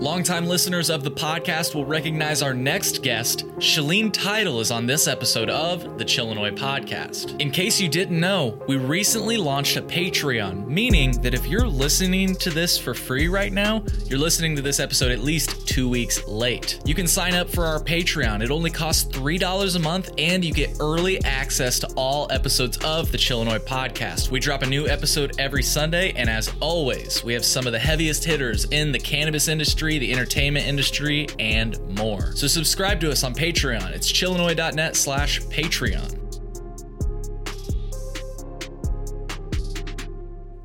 Longtime 0.00 0.46
listeners 0.46 0.88
of 0.88 1.04
the 1.04 1.10
podcast 1.10 1.74
will 1.74 1.84
recognize 1.84 2.40
our 2.40 2.54
next 2.54 3.02
guest. 3.02 3.46
Shaleen 3.58 4.10
Title 4.10 4.60
is 4.60 4.70
on 4.70 4.86
this 4.86 5.06
episode 5.06 5.50
of 5.50 5.98
the 5.98 6.04
Chillinois 6.06 6.52
Podcast. 6.52 7.38
In 7.38 7.50
case 7.50 7.78
you 7.78 7.86
didn't 7.86 8.18
know, 8.18 8.58
we 8.66 8.78
recently 8.78 9.36
launched 9.36 9.76
a 9.76 9.82
Patreon, 9.82 10.66
meaning 10.66 11.20
that 11.20 11.34
if 11.34 11.46
you're 11.46 11.68
listening 11.68 12.34
to 12.36 12.48
this 12.48 12.78
for 12.78 12.94
free 12.94 13.28
right 13.28 13.52
now, 13.52 13.84
you're 14.06 14.18
listening 14.18 14.56
to 14.56 14.62
this 14.62 14.80
episode 14.80 15.12
at 15.12 15.18
least 15.18 15.68
two 15.68 15.86
weeks 15.86 16.26
late. 16.26 16.80
You 16.86 16.94
can 16.94 17.06
sign 17.06 17.34
up 17.34 17.50
for 17.50 17.66
our 17.66 17.78
Patreon. 17.78 18.42
It 18.42 18.50
only 18.50 18.70
costs 18.70 19.04
$3 19.14 19.76
a 19.76 19.78
month, 19.80 20.12
and 20.16 20.42
you 20.42 20.54
get 20.54 20.78
early 20.80 21.22
access 21.24 21.78
to 21.80 21.92
all 21.94 22.26
episodes 22.32 22.78
of 22.78 23.12
the 23.12 23.18
Chillinois 23.18 23.58
Podcast. 23.58 24.30
We 24.30 24.40
drop 24.40 24.62
a 24.62 24.66
new 24.66 24.88
episode 24.88 25.38
every 25.38 25.62
Sunday, 25.62 26.12
and 26.12 26.30
as 26.30 26.50
always, 26.60 27.22
we 27.22 27.34
have 27.34 27.44
some 27.44 27.66
of 27.66 27.74
the 27.74 27.78
heaviest 27.78 28.24
hitters 28.24 28.64
in 28.64 28.92
the 28.92 28.98
cannabis 28.98 29.46
industry, 29.46 29.89
the 29.98 30.12
entertainment 30.12 30.66
industry, 30.66 31.26
and 31.38 31.78
more. 31.96 32.34
So 32.34 32.46
subscribe 32.46 33.00
to 33.00 33.10
us 33.10 33.24
on 33.24 33.34
Patreon. 33.34 33.90
It's 33.92 34.10
chillinois.net 34.10 34.96
slash 34.96 35.40
Patreon. 35.42 36.16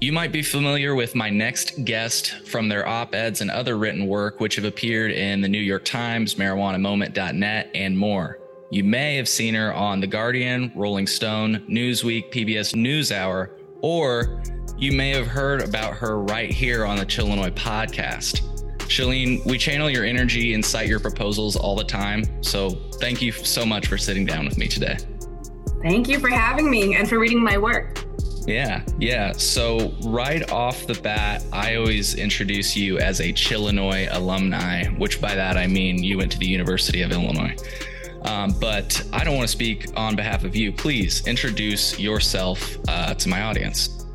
You 0.01 0.11
might 0.11 0.31
be 0.31 0.43
familiar 0.43 0.93
with 0.93 1.15
my 1.15 1.29
next 1.29 1.83
guest 1.83 2.31
from 2.45 2.69
their 2.69 2.87
op 2.87 3.15
eds 3.15 3.41
and 3.41 3.49
other 3.49 3.77
written 3.77 4.05
work, 4.05 4.39
which 4.39 4.55
have 4.55 4.65
appeared 4.65 5.11
in 5.11 5.41
the 5.41 5.47
New 5.47 5.57
York 5.57 5.83
Times, 5.83 6.35
marijuanamoment.net, 6.35 7.71
and 7.73 7.97
more. 7.97 8.39
You 8.69 8.83
may 8.83 9.15
have 9.15 9.27
seen 9.27 9.55
her 9.55 9.73
on 9.73 10.01
The 10.01 10.07
Guardian, 10.07 10.71
Rolling 10.75 11.07
Stone, 11.07 11.65
Newsweek, 11.69 12.31
PBS 12.31 12.75
NewsHour, 12.75 13.49
or 13.81 14.43
you 14.77 14.91
may 14.91 15.09
have 15.11 15.27
heard 15.27 15.61
about 15.61 15.93
her 15.95 16.19
right 16.19 16.51
here 16.51 16.85
on 16.85 16.97
the 16.97 17.05
Chillinois 17.05 17.51
podcast. 17.51 18.54
Shaleen, 18.87 19.45
we 19.45 19.57
channel 19.57 19.89
your 19.89 20.05
energy 20.05 20.53
and 20.53 20.63
cite 20.63 20.87
your 20.87 20.99
proposals 20.99 21.55
all 21.55 21.75
the 21.75 21.83
time. 21.83 22.23
So 22.41 22.69
thank 22.99 23.21
you 23.21 23.31
so 23.31 23.65
much 23.65 23.87
for 23.87 23.97
sitting 23.97 24.25
down 24.25 24.45
with 24.45 24.57
me 24.57 24.67
today. 24.67 24.97
Thank 25.81 26.07
you 26.07 26.19
for 26.19 26.29
having 26.29 26.69
me 26.69 26.95
and 26.95 27.07
for 27.07 27.19
reading 27.19 27.43
my 27.43 27.57
work. 27.57 28.05
Yeah, 28.47 28.83
yeah. 28.99 29.31
So 29.33 29.93
right 30.03 30.49
off 30.51 30.85
the 30.85 30.93
bat, 30.93 31.43
I 31.51 31.75
always 31.75 32.15
introduce 32.15 32.75
you 32.75 32.99
as 32.99 33.19
a 33.19 33.33
Chillinois 33.33 34.07
alumni, 34.11 34.85
which 34.97 35.19
by 35.19 35.33
that 35.33 35.57
I 35.57 35.65
mean 35.67 36.03
you 36.03 36.17
went 36.17 36.31
to 36.33 36.37
the 36.37 36.47
University 36.47 37.01
of 37.01 37.11
Illinois. 37.11 37.55
Um, 38.21 38.55
but 38.59 39.03
I 39.13 39.23
don't 39.23 39.35
want 39.35 39.47
to 39.47 39.51
speak 39.51 39.87
on 39.95 40.15
behalf 40.15 40.43
of 40.43 40.55
you. 40.55 40.71
Please 40.71 41.25
introduce 41.27 41.99
yourself 41.99 42.77
uh, 42.87 43.13
to 43.15 43.29
my 43.29 43.41
audience. 43.43 44.05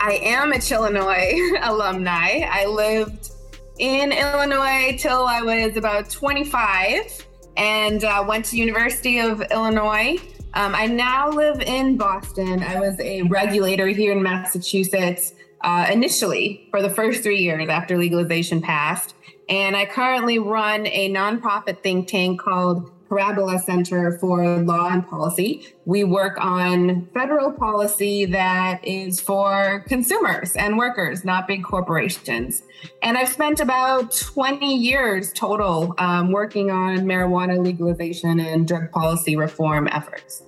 I 0.00 0.20
am 0.22 0.52
a 0.52 0.56
Chillinois 0.56 1.58
alumni. 1.62 2.40
I 2.48 2.66
lived 2.66 3.30
in 3.78 4.12
Illinois 4.12 4.96
till 4.98 5.26
I 5.26 5.40
was 5.42 5.76
about 5.76 6.10
25 6.10 7.26
and 7.56 8.04
uh, 8.04 8.24
went 8.26 8.44
to 8.46 8.56
University 8.56 9.18
of 9.20 9.42
Illinois. 9.50 10.16
Um, 10.54 10.74
I 10.74 10.86
now 10.86 11.28
live 11.30 11.60
in 11.60 11.96
Boston. 11.96 12.62
I 12.62 12.80
was 12.80 12.98
a 13.00 13.22
regulator 13.22 13.86
here 13.88 14.12
in 14.12 14.22
Massachusetts 14.22 15.34
uh, 15.62 15.88
initially 15.92 16.66
for 16.70 16.82
the 16.82 16.90
first 16.90 17.22
three 17.22 17.38
years 17.38 17.68
after 17.68 17.98
legalization 17.98 18.60
passed. 18.60 19.14
And 19.48 19.76
I 19.76 19.86
currently 19.86 20.38
run 20.38 20.86
a 20.86 21.10
nonprofit 21.10 21.82
think 21.82 22.08
tank 22.08 22.40
called 22.40 22.90
Parabola 23.08 23.58
Center 23.58 24.18
for 24.18 24.58
Law 24.58 24.88
and 24.88 25.08
Policy. 25.08 25.74
We 25.86 26.04
work 26.04 26.36
on 26.38 27.08
federal 27.14 27.52
policy 27.52 28.26
that 28.26 28.84
is 28.84 29.20
for 29.20 29.84
consumers 29.88 30.54
and 30.56 30.76
workers, 30.76 31.24
not 31.24 31.48
big 31.48 31.64
corporations. 31.64 32.62
And 33.02 33.16
I've 33.16 33.28
spent 33.28 33.60
about 33.60 34.12
20 34.12 34.74
years 34.74 35.32
total 35.32 35.94
um, 35.98 36.32
working 36.32 36.70
on 36.70 36.98
marijuana 36.98 37.62
legalization 37.64 38.40
and 38.40 38.68
drug 38.68 38.90
policy 38.92 39.36
reform 39.36 39.88
efforts. 39.88 40.42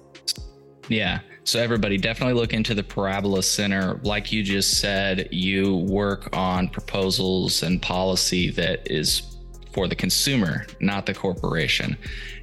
Yeah. 0.88 1.20
So, 1.44 1.58
everybody, 1.58 1.96
definitely 1.96 2.34
look 2.34 2.52
into 2.52 2.74
the 2.74 2.82
Parabola 2.82 3.42
Center. 3.42 3.98
Like 4.02 4.30
you 4.30 4.42
just 4.42 4.78
said, 4.78 5.28
you 5.32 5.76
work 5.76 6.36
on 6.36 6.68
proposals 6.68 7.62
and 7.62 7.80
policy 7.80 8.50
that 8.50 8.88
is 8.90 9.30
for 9.72 9.88
the 9.88 9.94
consumer, 9.94 10.66
not 10.80 11.06
the 11.06 11.14
corporation, 11.14 11.96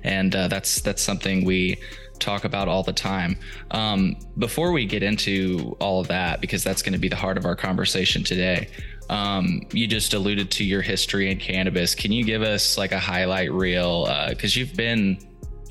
and 0.07 0.35
uh, 0.35 0.47
that's 0.47 0.81
that's 0.81 1.01
something 1.01 1.43
we 1.43 1.77
talk 2.19 2.45
about 2.45 2.67
all 2.67 2.81
the 2.81 2.93
time. 2.93 3.37
Um, 3.71 4.15
before 4.37 4.71
we 4.71 4.85
get 4.85 5.03
into 5.03 5.75
all 5.79 5.99
of 5.99 6.07
that, 6.07 6.41
because 6.41 6.63
that's 6.63 6.81
going 6.81 6.93
to 6.93 6.99
be 6.99 7.09
the 7.09 7.15
heart 7.15 7.37
of 7.37 7.45
our 7.45 7.55
conversation 7.55 8.23
today, 8.23 8.69
um, 9.09 9.61
you 9.71 9.85
just 9.85 10.13
alluded 10.13 10.49
to 10.51 10.63
your 10.63 10.81
history 10.81 11.29
in 11.29 11.37
cannabis. 11.37 11.93
Can 11.93 12.11
you 12.11 12.23
give 12.23 12.41
us 12.41 12.77
like 12.77 12.91
a 12.91 12.99
highlight 12.99 13.51
reel? 13.51 14.05
Because 14.29 14.55
uh, 14.55 14.59
you've 14.59 14.75
been 14.75 15.19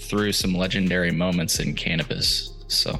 through 0.00 0.32
some 0.32 0.54
legendary 0.54 1.10
moments 1.10 1.58
in 1.58 1.74
cannabis. 1.74 2.52
So 2.68 2.98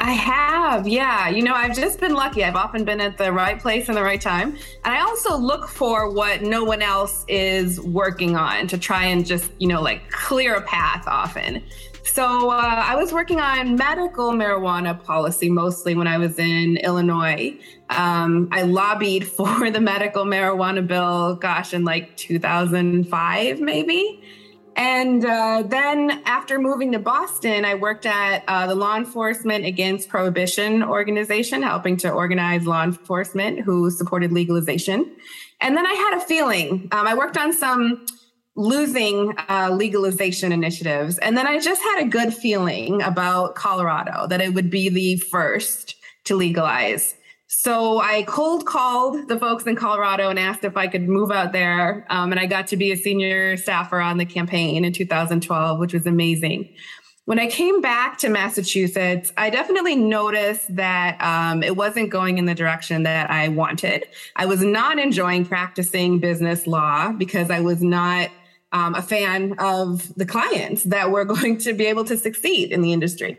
I 0.00 0.12
have, 0.12 0.86
yeah. 0.86 1.28
You 1.28 1.42
know, 1.42 1.54
I've 1.54 1.74
just 1.74 1.98
been 1.98 2.14
lucky. 2.14 2.44
I've 2.44 2.54
often 2.54 2.84
been 2.84 3.00
at 3.00 3.18
the 3.18 3.32
right 3.32 3.60
place 3.60 3.88
in 3.88 3.96
the 3.96 4.02
right 4.02 4.20
time. 4.20 4.56
And 4.84 4.94
I 4.94 5.00
also 5.00 5.36
look 5.36 5.68
for 5.68 6.12
what 6.12 6.42
no 6.42 6.62
one 6.62 6.82
else 6.82 7.24
is 7.26 7.80
working 7.80 8.36
on 8.36 8.68
to 8.68 8.78
try 8.78 9.06
and 9.06 9.26
just, 9.26 9.50
you 9.58 9.66
know, 9.66 9.82
like 9.82 10.08
clear 10.10 10.54
a 10.54 10.62
path 10.62 11.04
often. 11.08 11.64
So 12.04 12.50
uh, 12.50 12.82
I 12.86 12.94
was 12.94 13.12
working 13.12 13.40
on 13.40 13.76
medical 13.76 14.32
marijuana 14.32 15.02
policy 15.02 15.50
mostly 15.50 15.94
when 15.94 16.06
I 16.06 16.16
was 16.16 16.38
in 16.38 16.76
Illinois. 16.78 17.56
Um, 17.90 18.48
I 18.52 18.62
lobbied 18.62 19.26
for 19.28 19.70
the 19.70 19.80
medical 19.80 20.24
marijuana 20.24 20.86
bill, 20.86 21.34
gosh, 21.34 21.74
in 21.74 21.84
like 21.84 22.16
2005, 22.16 23.60
maybe. 23.60 24.22
And 24.78 25.24
uh, 25.24 25.64
then 25.66 26.22
after 26.24 26.60
moving 26.60 26.92
to 26.92 27.00
Boston, 27.00 27.64
I 27.64 27.74
worked 27.74 28.06
at 28.06 28.44
uh, 28.46 28.68
the 28.68 28.76
Law 28.76 28.96
Enforcement 28.96 29.64
Against 29.64 30.08
Prohibition 30.08 30.84
organization, 30.84 31.62
helping 31.64 31.96
to 31.98 32.12
organize 32.12 32.64
law 32.64 32.84
enforcement 32.84 33.58
who 33.58 33.90
supported 33.90 34.30
legalization. 34.30 35.16
And 35.60 35.76
then 35.76 35.84
I 35.84 35.92
had 35.92 36.18
a 36.18 36.20
feeling. 36.20 36.88
Um, 36.92 37.08
I 37.08 37.14
worked 37.14 37.36
on 37.36 37.52
some 37.52 38.06
losing 38.54 39.34
uh, 39.48 39.70
legalization 39.72 40.52
initiatives. 40.52 41.18
And 41.18 41.36
then 41.36 41.48
I 41.48 41.58
just 41.58 41.82
had 41.82 42.02
a 42.02 42.08
good 42.08 42.32
feeling 42.32 43.02
about 43.02 43.56
Colorado 43.56 44.28
that 44.28 44.40
it 44.40 44.54
would 44.54 44.70
be 44.70 44.88
the 44.88 45.16
first 45.16 45.96
to 46.26 46.36
legalize. 46.36 47.16
So 47.50 47.98
I 47.98 48.24
cold 48.24 48.66
called 48.66 49.28
the 49.28 49.38
folks 49.38 49.64
in 49.64 49.74
Colorado 49.74 50.28
and 50.28 50.38
asked 50.38 50.64
if 50.64 50.76
I 50.76 50.86
could 50.86 51.08
move 51.08 51.30
out 51.30 51.52
there. 51.52 52.06
Um, 52.10 52.30
and 52.30 52.38
I 52.38 52.44
got 52.44 52.66
to 52.68 52.76
be 52.76 52.92
a 52.92 52.96
senior 52.96 53.56
staffer 53.56 54.00
on 54.00 54.18
the 54.18 54.26
campaign 54.26 54.84
in 54.84 54.92
2012, 54.92 55.80
which 55.80 55.94
was 55.94 56.06
amazing. 56.06 56.68
When 57.24 57.38
I 57.38 57.46
came 57.46 57.80
back 57.80 58.18
to 58.18 58.28
Massachusetts, 58.28 59.32
I 59.38 59.48
definitely 59.48 59.96
noticed 59.96 60.76
that 60.76 61.20
um, 61.22 61.62
it 61.62 61.74
wasn't 61.74 62.10
going 62.10 62.36
in 62.36 62.44
the 62.44 62.54
direction 62.54 63.02
that 63.04 63.30
I 63.30 63.48
wanted. 63.48 64.04
I 64.36 64.44
was 64.44 64.62
not 64.62 64.98
enjoying 64.98 65.46
practicing 65.46 66.18
business 66.18 66.66
law 66.66 67.12
because 67.12 67.50
I 67.50 67.60
was 67.60 67.82
not 67.82 68.28
um, 68.72 68.94
a 68.94 69.02
fan 69.02 69.54
of 69.58 70.14
the 70.16 70.26
clients 70.26 70.84
that 70.84 71.10
were 71.10 71.24
going 71.34 71.56
to 71.58 71.72
be 71.72 71.86
able 71.86 72.04
to 72.04 72.16
succeed 72.18 72.72
in 72.72 72.82
the 72.82 72.92
industry. 72.92 73.38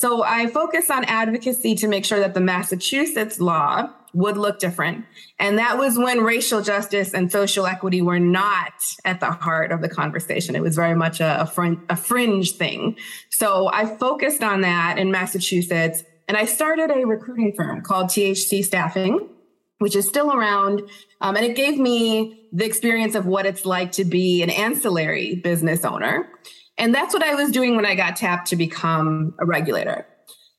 So 0.00 0.22
I 0.22 0.46
focused 0.46 0.92
on 0.92 1.04
advocacy 1.06 1.74
to 1.74 1.88
make 1.88 2.04
sure 2.04 2.20
that 2.20 2.32
the 2.32 2.40
Massachusetts 2.40 3.40
law 3.40 3.90
would 4.14 4.36
look 4.36 4.60
different. 4.60 5.04
And 5.40 5.58
that 5.58 5.76
was 5.76 5.98
when 5.98 6.22
racial 6.22 6.62
justice 6.62 7.14
and 7.14 7.32
social 7.32 7.66
equity 7.66 8.00
were 8.00 8.20
not 8.20 8.74
at 9.04 9.18
the 9.18 9.32
heart 9.32 9.72
of 9.72 9.80
the 9.80 9.88
conversation. 9.88 10.54
It 10.54 10.62
was 10.62 10.76
very 10.76 10.94
much 10.94 11.18
a, 11.18 11.40
a, 11.40 11.46
frin- 11.46 11.82
a 11.88 11.96
fringe 11.96 12.52
thing. 12.52 12.96
So 13.30 13.72
I 13.72 13.86
focused 13.86 14.44
on 14.44 14.60
that 14.60 14.98
in 14.98 15.10
Massachusetts 15.10 16.04
and 16.28 16.36
I 16.36 16.44
started 16.44 16.92
a 16.92 17.04
recruiting 17.04 17.52
firm 17.56 17.82
called 17.82 18.06
THC 18.06 18.64
Staffing, 18.64 19.28
which 19.78 19.96
is 19.96 20.06
still 20.06 20.30
around. 20.32 20.80
Um, 21.20 21.34
and 21.34 21.44
it 21.44 21.56
gave 21.56 21.76
me 21.76 22.46
the 22.52 22.64
experience 22.64 23.16
of 23.16 23.26
what 23.26 23.46
it's 23.46 23.66
like 23.66 23.90
to 23.92 24.04
be 24.04 24.44
an 24.44 24.50
ancillary 24.50 25.34
business 25.34 25.84
owner. 25.84 26.28
And 26.78 26.94
that's 26.94 27.12
what 27.12 27.22
I 27.22 27.34
was 27.34 27.50
doing 27.50 27.76
when 27.76 27.84
I 27.84 27.94
got 27.94 28.16
tapped 28.16 28.48
to 28.48 28.56
become 28.56 29.34
a 29.38 29.44
regulator. 29.44 30.06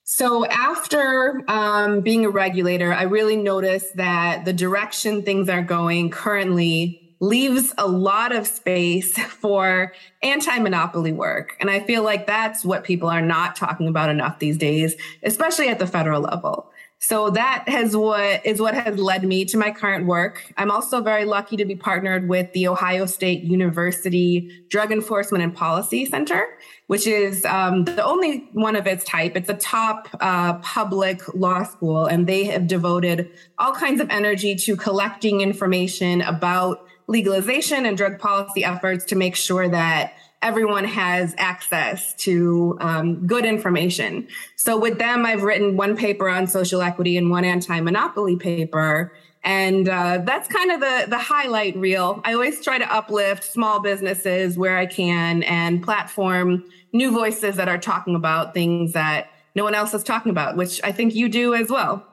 So 0.03 0.45
after 0.45 1.43
um, 1.47 2.01
being 2.01 2.25
a 2.25 2.29
regulator, 2.29 2.91
I 2.93 3.03
really 3.03 3.37
noticed 3.37 3.95
that 3.95 4.43
the 4.43 4.53
direction 4.53 5.21
things 5.21 5.49
are 5.49 5.61
going 5.61 6.09
currently 6.09 7.08
leaves 7.19 7.73
a 7.77 7.87
lot 7.87 8.33
of 8.33 8.47
space 8.47 9.17
for 9.17 9.93
anti-monopoly 10.23 11.11
work. 11.11 11.55
And 11.59 11.69
I 11.69 11.81
feel 11.81 12.03
like 12.03 12.27
that's 12.27 12.63
what 12.63 12.83
people 12.83 13.09
are 13.09 13.21
not 13.21 13.55
talking 13.55 13.87
about 13.87 14.09
enough 14.09 14.39
these 14.39 14.57
days, 14.57 14.95
especially 15.23 15.67
at 15.67 15.79
the 15.79 15.87
federal 15.87 16.21
level. 16.21 16.71
So 17.01 17.29
that 17.29 17.63
has 17.69 17.95
what 17.95 18.45
is 18.45 18.59
what 18.59 18.73
has 18.73 18.99
led 18.99 19.23
me 19.23 19.45
to 19.45 19.57
my 19.57 19.71
current 19.71 20.05
work. 20.05 20.43
I'm 20.57 20.69
also 20.69 21.01
very 21.01 21.23
lucky 21.23 21.55
to 21.55 21.63
be 21.63 21.75
partnered 21.75 22.27
with 22.27 22.51
the 22.51 22.67
Ohio 22.67 23.05
State 23.05 23.43
University 23.43 24.65
Drug 24.69 24.91
Enforcement 24.91 25.41
and 25.41 25.55
Policy 25.55 26.03
Center, 26.03 26.45
which 26.87 27.07
is 27.07 27.45
um, 27.45 27.85
the 27.85 28.03
only 28.03 28.49
one 28.51 28.75
of 28.75 28.85
its 28.85 29.05
type. 29.05 29.37
It's 29.37 29.47
a 29.47 29.53
top 29.53 30.09
uh, 30.19 30.55
public 30.55 31.21
law 31.33 31.63
school, 31.63 32.05
and 32.05 32.27
they 32.27 32.43
have 32.43 32.67
devoted 32.67 33.31
all 33.57 33.73
kinds 33.73 34.01
of 34.01 34.09
energy 34.09 34.55
to 34.55 34.75
collecting 34.75 35.39
information 35.39 36.21
about 36.21 36.85
legalization 37.09 37.85
and 37.85 37.97
drug 37.97 38.19
policy 38.19 38.63
efforts 38.63 39.03
to 39.05 39.15
make 39.15 39.35
sure 39.35 39.67
that 39.67 40.13
everyone 40.41 40.85
has 40.85 41.35
access 41.37 42.13
to 42.13 42.77
um, 42.79 43.27
good 43.27 43.45
information. 43.45 44.27
So 44.55 44.79
with 44.79 44.99
them, 44.99 45.25
I've 45.25 45.43
written 45.43 45.75
one 45.75 45.97
paper 45.97 46.29
on 46.29 46.47
social 46.47 46.81
equity 46.81 47.17
and 47.17 47.29
one 47.29 47.43
anti-monopoly 47.43 48.37
paper. 48.37 49.11
And 49.43 49.89
uh, 49.89 50.19
that's 50.23 50.47
kind 50.47 50.71
of 50.71 50.79
the, 50.79 51.05
the 51.09 51.17
highlight 51.17 51.75
reel. 51.75 52.21
I 52.23 52.33
always 52.33 52.63
try 52.63 52.77
to 52.77 52.93
uplift 52.93 53.43
small 53.43 53.81
businesses 53.81 54.57
where 54.57 54.77
I 54.77 54.85
can 54.85 55.43
and 55.43 55.83
platform 55.83 56.63
new 56.93 57.11
voices 57.11 57.55
that 57.55 57.67
are 57.67 57.77
talking 57.77 58.15
about 58.15 58.53
things 58.53 58.93
that 58.93 59.31
no 59.55 59.63
one 59.63 59.75
else 59.75 59.93
is 59.93 60.03
talking 60.03 60.29
about, 60.29 60.55
which 60.55 60.79
I 60.83 60.91
think 60.91 61.15
you 61.15 61.27
do 61.27 61.53
as 61.53 61.69
well. 61.69 62.05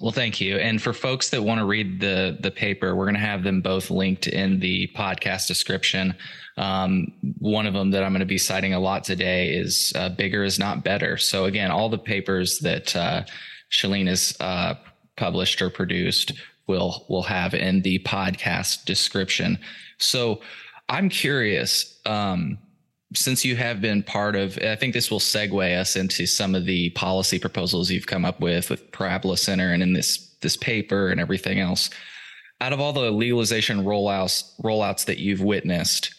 Well, 0.00 0.10
thank 0.10 0.40
you. 0.40 0.56
And 0.56 0.82
for 0.82 0.92
folks 0.92 1.30
that 1.30 1.42
want 1.42 1.60
to 1.60 1.64
read 1.64 2.00
the 2.00 2.36
the 2.40 2.50
paper, 2.50 2.96
we're 2.96 3.04
going 3.04 3.14
to 3.14 3.20
have 3.20 3.44
them 3.44 3.60
both 3.60 3.90
linked 3.90 4.26
in 4.26 4.58
the 4.58 4.90
podcast 4.96 5.46
description. 5.46 6.14
Um, 6.56 7.12
one 7.38 7.66
of 7.66 7.74
them 7.74 7.90
that 7.92 8.02
I'm 8.02 8.12
going 8.12 8.20
to 8.20 8.26
be 8.26 8.38
citing 8.38 8.74
a 8.74 8.80
lot 8.80 9.04
today 9.04 9.50
is 9.50 9.92
uh, 9.94 10.08
"Bigger 10.08 10.42
is 10.42 10.58
Not 10.58 10.82
Better." 10.82 11.16
So 11.16 11.44
again, 11.44 11.70
all 11.70 11.88
the 11.88 11.98
papers 11.98 12.58
that 12.60 12.94
uh, 12.96 13.24
Shaleen 13.70 14.08
has 14.08 14.36
uh, 14.40 14.74
published 15.16 15.62
or 15.62 15.70
produced 15.70 16.32
will 16.66 17.06
will 17.08 17.22
have 17.22 17.54
in 17.54 17.82
the 17.82 18.00
podcast 18.00 18.84
description. 18.84 19.58
So 19.98 20.40
I'm 20.88 21.08
curious. 21.08 22.00
Um, 22.04 22.58
since 23.14 23.44
you 23.44 23.56
have 23.56 23.80
been 23.80 24.02
part 24.02 24.36
of, 24.36 24.58
I 24.58 24.76
think 24.76 24.92
this 24.92 25.10
will 25.10 25.20
segue 25.20 25.78
us 25.78 25.96
into 25.96 26.26
some 26.26 26.54
of 26.54 26.64
the 26.64 26.90
policy 26.90 27.38
proposals 27.38 27.90
you've 27.90 28.06
come 28.06 28.24
up 28.24 28.40
with 28.40 28.70
with 28.70 28.90
Parabola 28.92 29.36
Center 29.36 29.72
and 29.72 29.82
in 29.82 29.92
this 29.92 30.34
this 30.40 30.56
paper 30.56 31.08
and 31.08 31.20
everything 31.20 31.60
else. 31.60 31.90
Out 32.60 32.72
of 32.72 32.80
all 32.80 32.92
the 32.92 33.10
legalization 33.10 33.84
rollouts 33.84 34.52
rollouts 34.62 35.04
that 35.06 35.18
you've 35.18 35.42
witnessed, 35.42 36.14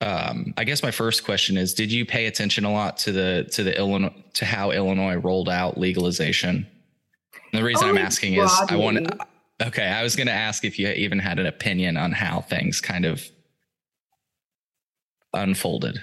um, 0.00 0.54
I 0.56 0.64
guess 0.64 0.82
my 0.82 0.90
first 0.90 1.24
question 1.24 1.56
is: 1.56 1.74
Did 1.74 1.92
you 1.92 2.04
pay 2.04 2.26
attention 2.26 2.64
a 2.64 2.72
lot 2.72 2.96
to 2.98 3.12
the 3.12 3.48
to 3.52 3.62
the 3.62 3.76
Illinois 3.76 4.14
to 4.34 4.44
how 4.44 4.70
Illinois 4.70 5.16
rolled 5.16 5.48
out 5.48 5.78
legalization? 5.78 6.66
And 7.52 7.60
the 7.60 7.64
reason 7.64 7.88
I'm 7.88 7.98
asking 7.98 8.34
is 8.34 8.50
I 8.68 8.76
want. 8.76 9.08
Okay, 9.62 9.86
I 9.86 10.02
was 10.02 10.16
going 10.16 10.26
to 10.26 10.32
ask 10.32 10.64
if 10.64 10.78
you 10.78 10.88
even 10.88 11.18
had 11.18 11.38
an 11.38 11.44
opinion 11.44 11.98
on 11.98 12.12
how 12.12 12.40
things 12.40 12.80
kind 12.80 13.04
of 13.04 13.28
unfolded. 15.34 16.02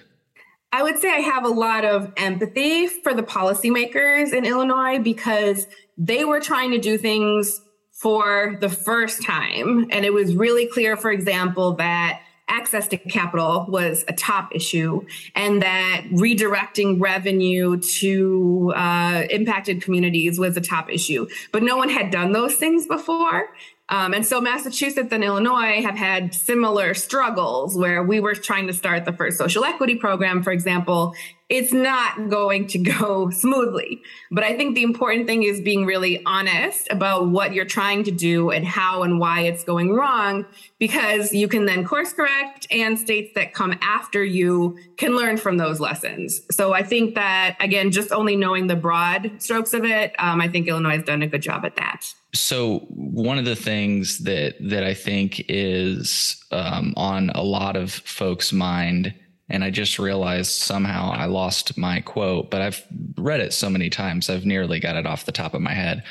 I 0.72 0.84
would 0.84 1.00
say 1.00 1.10
I 1.10 1.20
have 1.20 1.46
a 1.46 1.50
lot 1.50 1.86
of 1.86 2.12
empathy 2.18 2.88
for 2.88 3.14
the 3.14 3.24
policymakers 3.24 4.34
in 4.34 4.46
Illinois 4.46 5.00
because 5.00 5.68
they 5.98 6.26
were 6.26 6.40
trying 6.40 6.72
to 6.72 6.78
do 6.78 6.98
things 6.98 7.62
for 7.92 8.58
the 8.60 8.70
first 8.70 9.24
time. 9.24 9.88
And 9.92 10.06
it 10.06 10.14
was 10.14 10.36
really 10.36 10.68
clear, 10.68 10.98
for 10.98 11.10
example, 11.10 11.74
that 11.74 12.22
access 12.50 12.88
to 12.88 12.98
capital 12.98 13.66
was 13.68 14.06
a 14.08 14.14
top 14.14 14.56
issue 14.56 15.06
and 15.36 15.62
that 15.62 16.04
redirecting 16.12 17.02
revenue 17.02 17.78
to 17.78 18.72
uh, 18.76 19.24
impacted 19.30 19.82
communities 19.82 20.40
was 20.40 20.56
a 20.56 20.62
top 20.62 20.90
issue. 20.90 21.28
But 21.52 21.64
no 21.64 21.76
one 21.76 21.90
had 21.90 22.10
done 22.10 22.32
those 22.32 22.56
things 22.56 22.88
before. 22.88 23.50
Um, 23.90 24.14
and 24.14 24.26
so 24.26 24.42
Massachusetts 24.42 25.10
and 25.12 25.24
Illinois 25.24 25.82
have 25.82 25.96
had 25.96 26.34
similar 26.34 26.94
struggles 26.94 27.78
where 27.78 28.04
we 28.04 28.20
were 28.20 28.36
trying 28.36 28.68
to 28.68 28.74
start 28.74 29.06
the 29.06 29.14
first 29.14 29.38
social 29.38 29.64
equity 29.64 29.96
program, 29.96 30.44
for 30.44 30.52
example. 30.52 31.14
It's 31.48 31.72
not 31.72 32.30
going 32.30 32.68
to 32.68 32.80
go 32.80 33.30
smoothly. 33.32 34.02
But 34.30 34.44
I 34.44 34.58
think 34.58 34.76
the 34.76 34.84
important 34.84 35.28
thing 35.28 35.44
is 35.44 35.62
being 35.62 35.86
really 35.86 36.22
honest 36.26 36.90
about 36.92 37.30
what 37.30 37.54
you're 37.54 37.64
trying 37.64 38.04
to 38.04 38.12
do 38.12 38.50
and 38.50 38.68
how 38.68 39.04
and 39.04 39.18
why 39.22 39.42
it's 39.42 39.64
going 39.64 39.94
wrong, 39.94 40.46
because 40.80 41.32
you 41.32 41.48
can 41.48 41.66
then 41.66 41.86
course 41.86 42.12
correct 42.12 42.68
and 42.70 43.00
states 43.00 43.32
that 43.36 43.54
come 43.54 43.74
after 43.82 44.22
you 44.22 44.78
can 44.98 45.16
learn 45.16 45.38
from 45.38 45.56
those 45.56 45.80
lessons. 45.80 46.42
So 46.52 46.74
I 46.74 46.84
think 46.84 47.16
that, 47.16 47.56
again, 47.62 47.92
just 47.92 48.12
only 48.12 48.36
knowing 48.36 48.68
the 48.68 48.76
broad 48.76 49.42
strokes 49.42 49.74
of 49.74 49.86
it, 49.86 50.14
um, 50.20 50.42
I 50.42 50.50
think 50.50 50.68
Illinois 50.68 50.98
has 50.98 51.04
done 51.04 51.22
a 51.22 51.28
good 51.28 51.42
job 51.42 51.64
at 51.64 51.78
that. 51.78 52.14
So 52.40 52.80
one 52.90 53.38
of 53.38 53.46
the 53.46 53.56
things 53.56 54.20
that 54.20 54.56
that 54.70 54.84
I 54.84 54.94
think 54.94 55.44
is 55.48 56.44
um, 56.52 56.94
on 56.96 57.30
a 57.32 57.44
lot 57.44 57.76
of 57.76 57.92
folks' 57.92 58.54
mind, 58.54 59.14
and 59.50 59.64
I 59.64 59.70
just 59.70 60.00
realized 60.00 60.52
somehow 60.52 61.12
I 61.12 61.26
lost 61.26 61.78
my 61.78 62.02
quote, 62.02 62.52
but 62.52 62.62
I've 62.62 62.84
read 63.18 63.40
it 63.40 63.54
so 63.54 63.70
many 63.70 63.90
times 63.90 64.30
I've 64.30 64.46
nearly 64.46 64.80
got 64.80 64.96
it 64.96 65.06
off 65.06 65.26
the 65.26 65.32
top 65.32 65.54
of 65.54 65.62
my 65.62 65.74
head. 65.74 66.04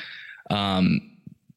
Um, 0.51 1.13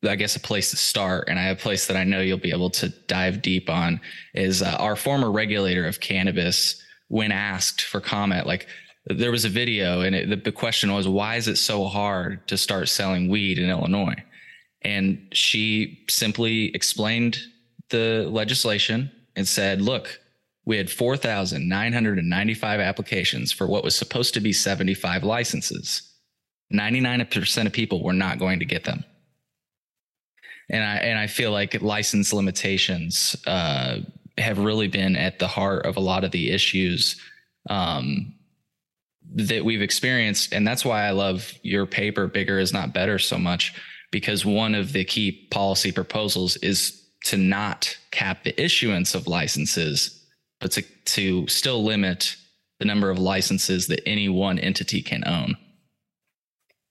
I 0.07 0.15
guess 0.15 0.35
a 0.35 0.39
place 0.39 0.69
to 0.71 0.77
start, 0.77 1.27
and 1.27 1.37
I 1.37 1.43
have 1.43 1.57
a 1.57 1.61
place 1.61 1.87
that 1.87 1.97
I 1.97 2.05
know 2.05 2.21
you'll 2.21 2.37
be 2.37 2.51
able 2.51 2.69
to 2.71 2.89
dive 3.07 3.41
deep 3.41 3.69
on 3.69 3.99
is 4.33 4.61
uh, 4.61 4.77
our 4.79 4.95
former 4.95 5.29
regulator 5.31 5.85
of 5.87 5.99
cannabis. 5.99 6.81
When 7.09 7.31
asked 7.31 7.81
for 7.81 7.99
comment, 7.99 8.45
like 8.45 8.67
there 9.07 9.31
was 9.31 9.43
a 9.43 9.49
video, 9.49 10.01
and 10.01 10.15
it, 10.15 10.29
the, 10.29 10.35
the 10.35 10.51
question 10.51 10.93
was, 10.93 11.07
"Why 11.07 11.35
is 11.35 11.47
it 11.47 11.57
so 11.57 11.85
hard 11.85 12.47
to 12.47 12.57
start 12.57 12.87
selling 12.87 13.29
weed 13.29 13.57
in 13.57 13.69
Illinois?" 13.69 14.23
And 14.81 15.27
she 15.33 16.05
simply 16.09 16.73
explained 16.73 17.37
the 17.89 18.27
legislation 18.31 19.11
and 19.35 19.47
said, 19.47 19.81
look, 19.81 20.19
we 20.65 20.77
had 20.77 20.89
4,995 20.89 22.79
applications 22.79 23.51
for 23.51 23.67
what 23.67 23.83
was 23.83 23.95
supposed 23.95 24.33
to 24.35 24.39
be 24.39 24.53
75 24.53 25.23
licenses. 25.23 26.13
99% 26.71 27.65
of 27.65 27.73
people 27.73 28.03
were 28.03 28.13
not 28.13 28.39
going 28.39 28.59
to 28.59 28.65
get 28.65 28.83
them. 28.83 29.03
And 30.69 30.83
I, 30.83 30.95
and 30.97 31.17
I 31.17 31.25
feel 31.25 31.51
like 31.51 31.81
license 31.81 32.31
limitations 32.31 33.35
uh, 33.47 33.99
have 34.37 34.59
really 34.59 34.87
been 34.87 35.15
at 35.15 35.39
the 35.39 35.47
heart 35.47 35.85
of 35.85 35.97
a 35.97 36.01
lot 36.01 36.23
of 36.23 36.31
the 36.31 36.51
issues 36.51 37.19
um, 37.69 38.35
that 39.33 39.65
we've 39.65 39.81
experienced. 39.81 40.53
And 40.53 40.67
that's 40.67 40.85
why 40.85 41.03
I 41.03 41.11
love 41.11 41.51
your 41.63 41.87
paper, 41.87 42.27
Bigger 42.27 42.59
is 42.59 42.71
Not 42.71 42.93
Better, 42.93 43.17
so 43.17 43.39
much 43.39 43.73
because 44.11 44.45
one 44.45 44.75
of 44.75 44.93
the 44.93 45.03
key 45.03 45.47
policy 45.51 45.91
proposals 45.91 46.57
is 46.57 47.01
to 47.25 47.37
not 47.37 47.97
cap 48.11 48.43
the 48.43 48.61
issuance 48.61 49.13
of 49.13 49.27
licenses, 49.27 50.23
but 50.59 50.71
to, 50.71 50.81
to 51.05 51.47
still 51.47 51.83
limit 51.83 52.35
the 52.79 52.85
number 52.85 53.09
of 53.09 53.19
licenses 53.19 53.87
that 53.87 54.01
any 54.07 54.29
one 54.29 54.57
entity 54.57 55.01
can 55.01 55.27
own. 55.27 55.57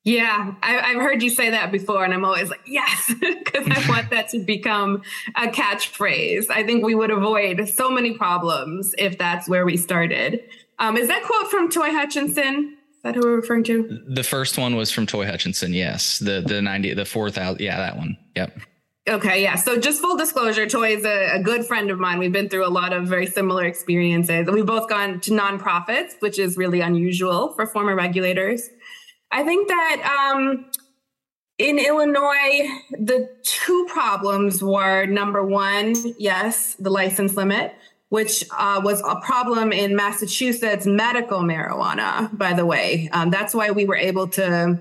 Yeah, 0.05 0.55
I, 0.63 0.73
have 0.93 1.03
heard 1.03 1.23
you 1.23 1.29
say 1.29 1.51
that 1.51 1.71
before, 1.71 2.03
and 2.03 2.15
I'm 2.15 2.25
always 2.25 2.49
like, 2.49 2.63
yes, 2.67 3.13
because 3.21 3.67
I 3.69 3.91
want 3.91 4.09
that 4.11 4.31
to 4.31 4.39
become 4.39 5.03
a 5.37 5.49
catchphrase. 5.49 6.47
I 6.51 6.63
think 6.63 6.83
we 6.83 6.95
would 6.95 7.11
avoid 7.11 7.69
so 7.69 7.91
many 7.91 8.17
problems 8.17 8.95
if 8.97 9.19
that's 9.19 9.51
where 9.51 9.67
we 9.67 9.77
started. 9.77 10.45
Um, 10.79 10.97
is 10.97 11.09
that 11.09 11.25
quote 11.25 11.51
from 11.51 11.69
Toy 11.69 11.91
Hutchinson? 11.91 12.78
That 13.05 13.15
who 13.15 13.23
we're 13.23 13.37
referring 13.37 13.65
to? 13.65 14.01
The 14.09 14.23
first 14.23 14.59
one 14.59 14.77
was 14.77 14.91
from 14.91 15.07
Toy 15.07 15.27
Hutchinson. 15.27 15.73
Yes, 15.73 16.19
the 16.19 16.43
the 16.47 16.61
ninety 16.61 16.95
the 16.95 17.05
four 17.05 17.31
thousand. 17.31 17.61
Yeah, 17.61 17.77
that 17.79 17.97
one. 17.97 18.17
Yep. 18.37 18.59
Okay, 19.09 19.43
yeah. 19.43 19.55
So 19.55 19.79
just 19.79 20.03
full 20.03 20.17
disclosure, 20.17 20.67
Toy 20.67 20.97
is 20.97 21.05
a, 21.05 21.37
a, 21.37 21.43
good 21.43 21.65
friend 21.65 21.91
of 21.91 21.99
mine. 21.99 22.19
We've 22.19 22.33
been 22.33 22.51
through 22.51 22.67
a 22.67 22.69
lot 22.69 22.93
of 22.93 23.09
very 23.09 23.27
similar 23.27 23.65
experiences. 23.65 24.47
We've 24.53 24.67
both 24.67 24.87
gone 24.87 25.21
to 25.21 25.31
nonprofits, 25.31 26.13
which 26.21 26.39
is 26.39 26.59
really 26.59 26.83
unusual 26.83 27.55
for 27.55 27.65
former 27.65 27.97
regulators. 27.97 28.69
I 29.31 29.45
think 29.45 29.69
that 29.69 30.31
um, 30.31 30.67
in 31.57 31.79
Illinois, 31.79 32.69
the 32.93 33.29
two 33.45 33.87
problems 33.89 34.63
were 34.63 35.07
number 35.07 35.43
one, 35.43 35.95
yes, 36.19 36.75
the 36.75 36.91
license 36.91 37.35
limit 37.35 37.75
which 38.09 38.45
uh, 38.57 38.81
was 38.83 39.03
a 39.07 39.17
problem 39.21 39.73
in 39.73 39.95
Massachusetts 39.95 40.87
medical 40.87 41.41
marijuana, 41.41 42.37
by 42.37 42.53
the 42.53 42.65
way. 42.65 43.09
Um, 43.13 43.31
that's 43.31 43.55
why 43.55 43.71
we 43.71 43.85
were 43.85 43.97
able 43.97 44.29
to 44.29 44.81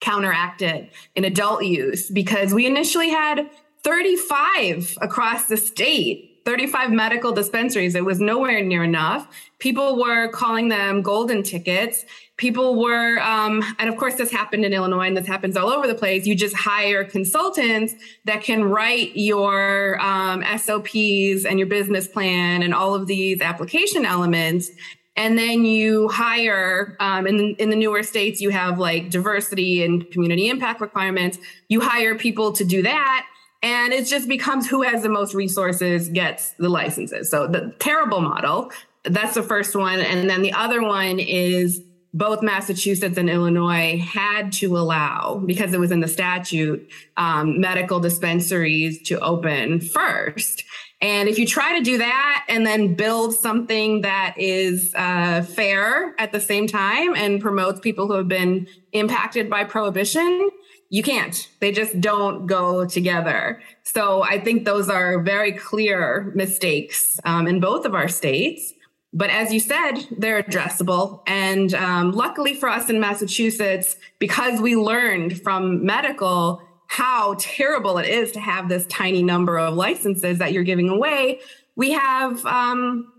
counteract 0.00 0.62
it 0.62 0.92
in 1.14 1.24
adult 1.24 1.64
use 1.64 2.10
because 2.10 2.52
we 2.52 2.66
initially 2.66 3.08
had 3.08 3.48
35 3.84 4.98
across 5.00 5.46
the 5.46 5.56
state. 5.56 6.28
35 6.44 6.90
medical 6.90 7.30
dispensaries. 7.30 7.94
It 7.94 8.04
was 8.04 8.18
nowhere 8.18 8.64
near 8.64 8.82
enough. 8.82 9.28
People 9.60 10.00
were 10.00 10.26
calling 10.28 10.68
them 10.68 11.00
golden 11.00 11.44
tickets 11.44 12.04
people 12.42 12.74
were, 12.74 13.20
um, 13.20 13.62
and 13.78 13.88
of 13.88 13.96
course, 13.96 14.16
this 14.16 14.32
happened 14.32 14.64
in 14.64 14.72
Illinois 14.72 15.06
and 15.06 15.16
this 15.16 15.28
happens 15.28 15.56
all 15.56 15.70
over 15.70 15.86
the 15.86 15.94
place. 15.94 16.26
You 16.26 16.34
just 16.34 16.56
hire 16.56 17.04
consultants 17.04 17.94
that 18.24 18.42
can 18.42 18.64
write 18.64 19.12
your 19.14 20.00
um, 20.00 20.42
SOPs 20.58 21.46
and 21.46 21.56
your 21.56 21.68
business 21.68 22.08
plan 22.08 22.64
and 22.64 22.74
all 22.74 22.96
of 22.96 23.06
these 23.06 23.40
application 23.40 24.04
elements. 24.04 24.72
And 25.14 25.38
then 25.38 25.64
you 25.64 26.08
hire, 26.08 26.96
um, 26.98 27.28
in, 27.28 27.54
in 27.60 27.70
the 27.70 27.76
newer 27.76 28.02
states, 28.02 28.40
you 28.40 28.50
have 28.50 28.76
like 28.76 29.08
diversity 29.08 29.84
and 29.84 30.10
community 30.10 30.48
impact 30.48 30.80
requirements. 30.80 31.38
You 31.68 31.80
hire 31.80 32.18
people 32.18 32.50
to 32.54 32.64
do 32.64 32.82
that. 32.82 33.26
And 33.62 33.92
it 33.92 34.06
just 34.06 34.28
becomes 34.28 34.68
who 34.68 34.82
has 34.82 35.04
the 35.04 35.08
most 35.08 35.32
resources 35.32 36.08
gets 36.08 36.54
the 36.58 36.68
licenses. 36.68 37.30
So 37.30 37.46
the 37.46 37.72
terrible 37.78 38.20
model. 38.20 38.72
That's 39.04 39.34
the 39.34 39.44
first 39.44 39.76
one. 39.76 40.00
And 40.00 40.28
then 40.28 40.42
the 40.42 40.52
other 40.52 40.82
one 40.82 41.20
is 41.20 41.80
both 42.14 42.42
Massachusetts 42.42 43.16
and 43.16 43.30
Illinois 43.30 43.98
had 43.98 44.52
to 44.52 44.76
allow, 44.76 45.42
because 45.46 45.72
it 45.72 45.80
was 45.80 45.90
in 45.90 46.00
the 46.00 46.08
statute, 46.08 46.86
um, 47.16 47.58
medical 47.60 48.00
dispensaries 48.00 49.00
to 49.02 49.18
open 49.20 49.80
first. 49.80 50.64
And 51.00 51.28
if 51.28 51.38
you 51.38 51.46
try 51.46 51.76
to 51.78 51.82
do 51.82 51.98
that 51.98 52.44
and 52.48 52.64
then 52.64 52.94
build 52.94 53.34
something 53.34 54.02
that 54.02 54.34
is 54.36 54.94
uh, 54.94 55.42
fair 55.42 56.14
at 56.18 56.32
the 56.32 56.40
same 56.40 56.66
time 56.66 57.16
and 57.16 57.40
promotes 57.40 57.80
people 57.80 58.06
who 58.06 58.12
have 58.12 58.28
been 58.28 58.68
impacted 58.92 59.50
by 59.50 59.64
prohibition, 59.64 60.50
you 60.90 61.02
can't. 61.02 61.48
They 61.60 61.72
just 61.72 62.00
don't 62.00 62.46
go 62.46 62.84
together. 62.84 63.62
So 63.82 64.22
I 64.22 64.38
think 64.38 64.64
those 64.64 64.90
are 64.90 65.22
very 65.22 65.52
clear 65.52 66.30
mistakes 66.36 67.18
um, 67.24 67.48
in 67.48 67.58
both 67.58 67.86
of 67.86 67.94
our 67.94 68.08
states. 68.08 68.72
But 69.12 69.30
as 69.30 69.52
you 69.52 69.60
said, 69.60 70.06
they're 70.10 70.42
addressable. 70.42 71.22
And 71.26 71.74
um, 71.74 72.12
luckily 72.12 72.54
for 72.54 72.68
us 72.68 72.88
in 72.88 72.98
Massachusetts, 72.98 73.96
because 74.18 74.60
we 74.60 74.74
learned 74.74 75.42
from 75.42 75.84
medical 75.84 76.62
how 76.86 77.36
terrible 77.38 77.98
it 77.98 78.08
is 78.08 78.32
to 78.32 78.40
have 78.40 78.68
this 78.68 78.86
tiny 78.86 79.22
number 79.22 79.58
of 79.58 79.74
licenses 79.74 80.38
that 80.38 80.52
you're 80.52 80.62
giving 80.62 80.88
away, 80.88 81.40
we 81.76 81.90
have 81.92 82.44
um, 82.46 83.12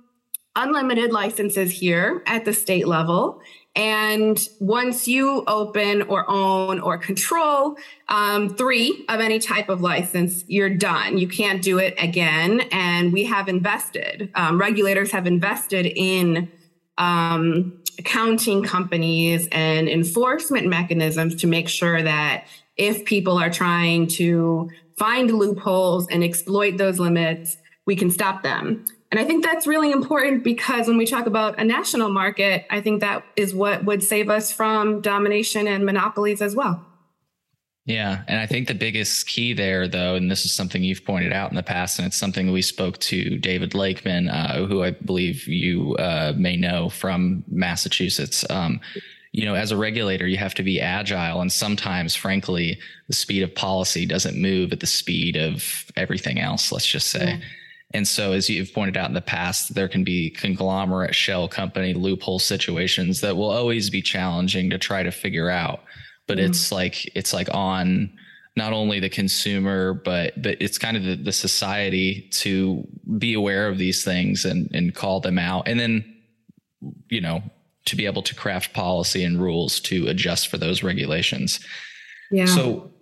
unlimited 0.56 1.12
licenses 1.12 1.72
here 1.72 2.24
at 2.26 2.46
the 2.46 2.54
state 2.54 2.88
level. 2.88 3.42
And 3.75 4.39
once 4.60 5.08
you 5.08 5.44
open 5.48 6.03
or 6.03 6.30
own 6.30 6.80
or 6.80 6.98
control 6.98 7.75
um, 8.08 8.56
three 8.56 9.03
of 9.10 9.20
any 9.20 9.39
type 9.39 9.68
of 9.68 9.82
license, 9.82 10.44
you're 10.48 10.70
done. 10.70 11.18
You 11.18 11.27
can't 11.27 11.62
do 11.62 11.80
it 11.80 11.96
again. 11.98 12.62
And 12.72 13.12
we 13.12 13.24
have 13.24 13.48
invested, 13.48 14.30
um, 14.36 14.60
regulators 14.60 15.12
have 15.12 15.25
invested 15.25 15.88
in 15.88 16.51
um, 17.00 17.82
accounting 17.98 18.63
companies 18.63 19.48
and 19.51 19.89
enforcement 19.89 20.68
mechanisms 20.68 21.36
to 21.36 21.48
make 21.48 21.68
sure 21.68 22.01
that 22.01 22.46
if 22.77 23.06
people 23.06 23.38
are 23.38 23.50
trying 23.50 24.08
to 24.08 24.70
find 24.98 25.32
loopholes 25.32 26.08
and 26.08 26.24
exploit 26.24 26.77
those 26.77 27.00
limits, 27.00 27.58
we 27.86 27.96
can 27.96 28.12
stop 28.12 28.44
them. 28.44 28.86
And 29.13 29.20
I 29.20 29.25
think 29.25 29.43
that's 29.43 29.67
really 29.67 29.91
important 29.91 30.43
because 30.43 30.88
when 30.88 30.98
we 30.98 31.05
talk 31.05 31.27
about 31.27 31.60
a 31.60 31.63
national 31.63 32.10
market, 32.10 32.65
I 32.72 32.82
think 32.82 33.01
that 33.01 33.24
is 33.36 33.53
what 33.53 33.86
would 33.86 34.01
save 34.01 34.27
us 34.27 34.51
from 34.51 35.01
domination 35.01 35.67
and 35.67 35.86
monopolies 35.86 36.41
as 36.41 36.55
well. 36.55 36.84
Yeah. 37.86 38.24
And 38.27 38.39
I 38.39 38.48
think 38.48 38.67
the 38.67 38.74
biggest 38.74 39.27
key 39.27 39.53
there, 39.53 39.88
though, 39.88 40.15
and 40.15 40.32
this 40.32 40.46
is 40.46 40.51
something 40.51 40.84
you've 40.84 41.05
pointed 41.05 41.32
out 41.32 41.51
in 41.51 41.55
the 41.55 41.62
past, 41.62 42.00
and 42.00 42.08
it's 42.08 42.17
something 42.17 42.51
we 42.51 42.63
spoke 42.63 42.98
to 43.01 43.38
David 43.38 43.75
Lakeman, 43.75 44.29
uh, 44.29 44.65
who 44.65 44.82
I 44.82 44.89
believe 44.89 45.48
you 45.48 45.96
uh, 45.98 46.34
may 46.36 46.58
know 46.58 46.89
from 46.89 47.43
Massachusetts. 47.48 48.43
Um, 48.50 48.82
you 49.32 49.46
know, 49.46 49.53
as 49.53 49.70
a 49.70 49.77
regulator, 49.77 50.25
you 50.25 50.38
have 50.38 50.55
to 50.55 50.63
be 50.63 50.82
agile. 50.82 51.39
And 51.39 51.51
sometimes, 51.51 52.15
frankly, 52.15 52.79
the 53.10 53.13
speed 53.13 53.43
of 53.43 53.53
policy 53.53 54.08
doesn't 54.08 54.41
move 54.41 54.74
at 54.74 54.79
the 54.79 54.88
speed 54.88 55.36
of 55.36 55.91
everything 55.96 56.39
else, 56.39 56.72
let's 56.72 56.88
just 56.88 57.10
say. 57.12 57.38
Yeah. 57.39 57.46
And 57.94 58.08
so, 58.08 58.34
as 58.34 58.50
you've 58.50 58.74
pointed 58.74 58.98
out 58.98 59.08
in 59.08 59.14
the 59.14 59.22
past, 59.22 59.76
there 59.76 59.88
can 59.88 60.04
be 60.04 60.32
conglomerate 60.32 61.14
shell 61.14 61.48
company 61.48 61.94
loophole 61.94 62.40
situations 62.40 63.22
that 63.22 63.38
will 63.38 63.52
always 63.52 63.90
be 63.90 64.02
challenging 64.02 64.70
to 64.72 64.78
try 64.78 65.04
to 65.04 65.12
figure 65.12 65.50
out. 65.50 65.82
But 66.28 66.38
mm-hmm. 66.38 66.48
it's 66.48 66.72
like 66.72 67.16
it's 67.16 67.34
like 67.34 67.54
on 67.54 68.12
not 68.56 68.74
only 68.74 69.00
the 69.00 69.10
consumer, 69.10 69.94
but 69.94 70.42
but 70.42 70.58
it's 70.60 70.78
kind 70.78 70.98
of 70.98 71.04
the, 71.04 71.16
the 71.16 71.32
society 71.32 72.28
to 72.32 72.88
be 73.18 73.34
aware 73.34 73.68
of 73.68 73.78
these 73.78 74.04
things 74.04 74.46
and 74.46 74.70
and 74.74 74.96
call 74.96 75.20
them 75.20 75.38
out, 75.38 75.68
and 75.68 75.80
then 75.80 76.04
you 77.10 77.22
know 77.22 77.44
to 77.86 77.96
be 77.96 78.06
able 78.06 78.22
to 78.24 78.34
craft 78.34 78.74
policy 78.74 79.24
and 79.24 79.42
rules 79.42 79.80
to 79.82 80.08
adjust 80.08 80.48
for 80.48 80.58
those 80.58 80.84
regulations. 80.84 81.60
Yeah. 82.32 82.46
So 82.46 82.93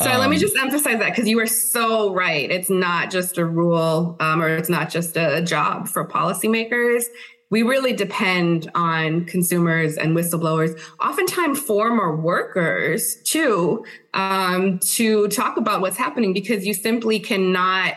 so 0.00 0.10
um, 0.12 0.18
let 0.18 0.30
me 0.30 0.36
um, 0.36 0.40
just 0.40 0.56
emphasize 0.58 0.98
that 0.98 1.10
because 1.10 1.28
you 1.28 1.38
are 1.40 1.46
so 1.46 2.12
right. 2.12 2.50
It's 2.50 2.70
not 2.70 3.10
just 3.10 3.38
a 3.38 3.44
rule 3.44 4.16
um, 4.20 4.42
or 4.42 4.48
it's 4.48 4.68
not 4.68 4.90
just 4.90 5.16
a 5.16 5.42
job 5.42 5.88
for 5.88 6.06
policymakers. 6.06 7.04
We 7.50 7.62
really 7.62 7.94
depend 7.94 8.70
on 8.74 9.24
consumers 9.24 9.96
and 9.96 10.14
whistleblowers, 10.14 10.78
oftentimes 11.00 11.58
former 11.58 12.14
workers 12.14 13.16
too, 13.24 13.84
um, 14.12 14.78
to 14.80 15.28
talk 15.28 15.56
about 15.56 15.80
what's 15.80 15.96
happening 15.96 16.34
because 16.34 16.66
you 16.66 16.74
simply 16.74 17.18
cannot 17.18 17.94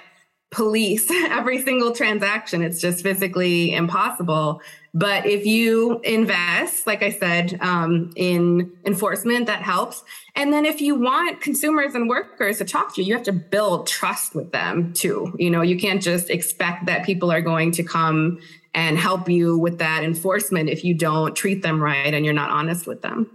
police 0.52 1.10
every 1.30 1.62
single 1.62 1.94
transaction. 1.94 2.62
It's 2.62 2.80
just 2.80 3.04
physically 3.04 3.74
impossible. 3.74 4.62
But 4.94 5.26
if 5.26 5.46
you 5.46 6.02
invest, 6.02 6.86
like 6.86 7.02
I 7.02 7.12
said, 7.12 7.58
um, 7.62 8.12
in 8.18 8.74
enforcement, 8.86 9.46
that 9.46 9.62
helps. 9.62 10.04
And 10.36 10.52
then 10.52 10.66
if 10.66 10.82
you 10.82 10.96
want 10.96 11.40
consumers 11.40 11.96
and 11.96 12.10
workers 12.10 12.58
to 12.58 12.66
talk 12.66 12.94
to 12.96 13.02
you, 13.02 13.08
you 13.08 13.14
have 13.14 13.24
to 13.24 13.32
build 13.32 13.88
trust 13.88 14.36
with 14.36 14.52
them 14.52 14.92
too. 14.94 15.34
You 15.40 15.50
know, 15.50 15.62
you 15.62 15.78
can't 15.78 16.02
just 16.02 16.30
expect 16.30 16.88
that 16.88 17.06
people 17.06 17.32
are 17.32 17.42
going 17.42 17.72
to 17.72 17.84
come 17.84 18.40
and 18.74 18.98
help 18.98 19.30
you 19.30 19.58
with 19.58 19.80
that 19.80 20.04
enforcement 20.04 20.70
if 20.70 20.84
you 20.84 20.94
don't 20.94 21.36
treat 21.36 21.62
them 21.62 21.82
right 21.82 22.14
and 22.14 22.26
you're 22.26 22.34
not 22.34 22.52
honest 22.52 22.86
with 22.86 23.02
them. 23.02 23.30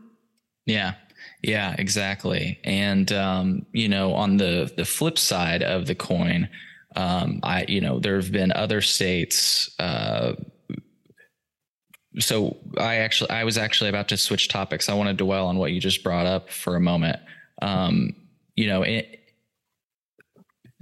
Yeah. 0.67 0.95
Yeah, 1.43 1.75
exactly. 1.79 2.59
And 2.65 3.11
um, 3.13 3.67
you 3.73 3.89
know, 3.89 4.15
on 4.15 4.39
the 4.39 4.73
the 4.77 4.85
flip 4.85 5.19
side 5.19 5.63
of 5.63 5.87
the 5.87 5.95
coin, 5.95 6.49
um, 6.97 7.41
I 7.43 7.67
you 7.69 7.81
know 7.81 8.01
there 8.01 8.17
have 8.17 8.33
been 8.33 8.53
other 8.53 8.81
states 8.81 9.71
uh, 9.79 10.33
so 12.19 12.57
I 12.79 12.97
actually 12.97 13.31
I 13.31 13.45
was 13.45 13.59
actually 13.59 13.91
about 13.91 14.09
to 14.09 14.17
switch 14.17 14.49
topics. 14.49 14.89
I 14.89 14.95
want 14.95 15.09
to 15.09 15.15
dwell 15.15 15.47
on 15.47 15.59
what 15.59 15.73
you 15.73 15.81
just 15.81 16.03
brought 16.03 16.27
up 16.27 16.51
for 16.51 16.77
a 16.77 16.81
moment. 16.81 17.19
Um, 17.63 18.15
you 18.55 18.67
know, 18.69 18.83
it, 18.83 19.21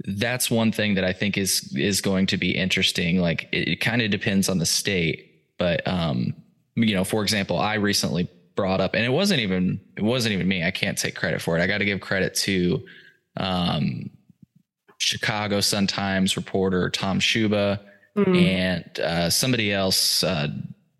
that's 0.05 0.49
one 0.49 0.71
thing 0.71 0.95
that 0.95 1.03
I 1.03 1.13
think 1.13 1.37
is 1.37 1.73
is 1.75 2.01
going 2.01 2.27
to 2.27 2.37
be 2.37 2.51
interesting. 2.51 3.19
Like 3.19 3.49
it, 3.51 3.67
it 3.67 3.75
kind 3.81 4.01
of 4.01 4.11
depends 4.11 4.49
on 4.49 4.59
the 4.59 4.65
state, 4.65 5.55
but 5.57 5.85
um, 5.87 6.33
you 6.75 6.95
know, 6.95 7.03
for 7.03 7.21
example, 7.21 7.59
I 7.59 7.75
recently 7.75 8.29
brought 8.55 8.79
up, 8.79 8.93
and 8.93 9.03
it 9.03 9.09
wasn't 9.09 9.41
even 9.41 9.81
it 9.97 10.03
wasn't 10.03 10.33
even 10.33 10.47
me. 10.47 10.63
I 10.63 10.71
can't 10.71 10.97
take 10.97 11.15
credit 11.15 11.41
for 11.41 11.57
it. 11.57 11.61
I 11.61 11.67
got 11.67 11.79
to 11.79 11.85
give 11.85 11.99
credit 11.99 12.35
to 12.35 12.85
um, 13.37 14.09
Chicago 14.99 15.59
Sun 15.59 15.87
Times 15.87 16.37
reporter 16.37 16.89
Tom 16.89 17.19
Schuba 17.19 17.81
mm-hmm. 18.15 18.35
and 18.35 18.99
uh, 18.99 19.29
somebody 19.29 19.73
else. 19.73 20.23
Uh, 20.23 20.47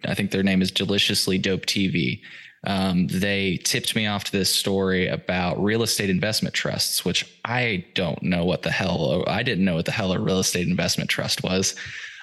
I 0.08 0.14
think 0.14 0.32
their 0.32 0.44
name 0.44 0.62
is 0.62 0.72
Deliciously 0.72 1.38
Dope 1.38 1.66
TV. 1.66 2.22
Um, 2.68 3.08
they 3.08 3.58
tipped 3.58 3.96
me 3.96 4.08
off 4.08 4.24
to 4.26 4.32
this 4.32 4.54
story 4.54 5.08
about 5.08 5.62
real 5.64 5.84
estate 5.84 6.10
investment 6.10 6.56
trusts, 6.56 7.06
which 7.06 7.40
I 7.46 7.86
don't 7.94 8.22
know 8.24 8.44
what 8.44 8.64
the 8.64 8.72
hell, 8.72 9.24
I 9.28 9.44
didn't 9.44 9.66
know 9.66 9.76
what 9.76 9.86
the 9.86 9.92
hell 9.92 10.14
a 10.14 10.20
real 10.20 10.40
estate 10.40 10.68
investment 10.68 11.10
trust 11.10 11.44
was. 11.44 11.76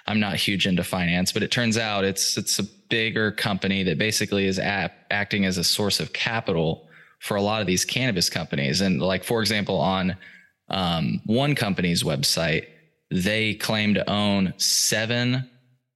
I'm 0.06 0.18
not 0.18 0.36
huge 0.36 0.66
into 0.66 0.82
finance, 0.82 1.30
but 1.32 1.44
it 1.44 1.52
turns 1.52 1.78
out 1.78 2.04
it's 2.04 2.36
it's 2.36 2.58
a 2.58 2.64
bigger 2.88 3.30
company 3.30 3.84
that 3.84 3.98
basically 3.98 4.46
is 4.46 4.58
at, 4.58 5.06
acting 5.10 5.44
as 5.44 5.58
a 5.58 5.64
source 5.64 6.00
of 6.00 6.12
capital 6.12 6.88
for 7.20 7.36
a 7.36 7.42
lot 7.42 7.60
of 7.60 7.68
these 7.68 7.84
cannabis 7.84 8.28
companies. 8.28 8.80
And 8.80 9.00
like 9.00 9.22
for 9.22 9.40
example, 9.40 9.78
on 9.78 10.16
um, 10.68 11.20
one 11.26 11.54
company's 11.54 12.02
website, 12.02 12.66
they 13.12 13.54
claim 13.54 13.94
to 13.94 14.10
own 14.10 14.54
seven 14.56 15.48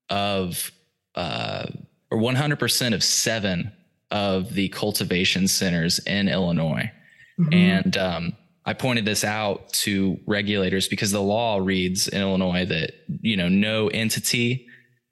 of 0.08 0.70
uh, 1.16 1.66
or 2.10 2.18
100% 2.18 2.94
of 2.94 3.02
seven 3.02 3.72
of 4.10 4.54
the 4.54 4.68
cultivation 4.68 5.48
centers 5.48 5.98
in 6.00 6.28
Illinois. 6.28 6.90
Mm-hmm. 7.38 7.54
And 7.54 7.96
um, 7.96 8.36
I 8.64 8.74
pointed 8.74 9.04
this 9.04 9.24
out 9.24 9.72
to 9.74 10.18
regulators 10.26 10.88
because 10.88 11.10
the 11.10 11.22
law 11.22 11.58
reads 11.58 12.08
in 12.08 12.20
Illinois 12.20 12.64
that, 12.66 12.92
you 13.20 13.36
know, 13.36 13.48
no 13.48 13.88
entity 13.88 14.66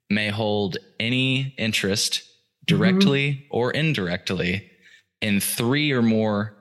may 0.09 0.29
hold 0.29 0.77
any 0.99 1.53
interest 1.57 2.23
directly 2.65 3.31
mm-hmm. 3.31 3.47
or 3.51 3.71
indirectly 3.71 4.69
in 5.21 5.39
three 5.39 5.91
or 5.91 6.01
more 6.01 6.55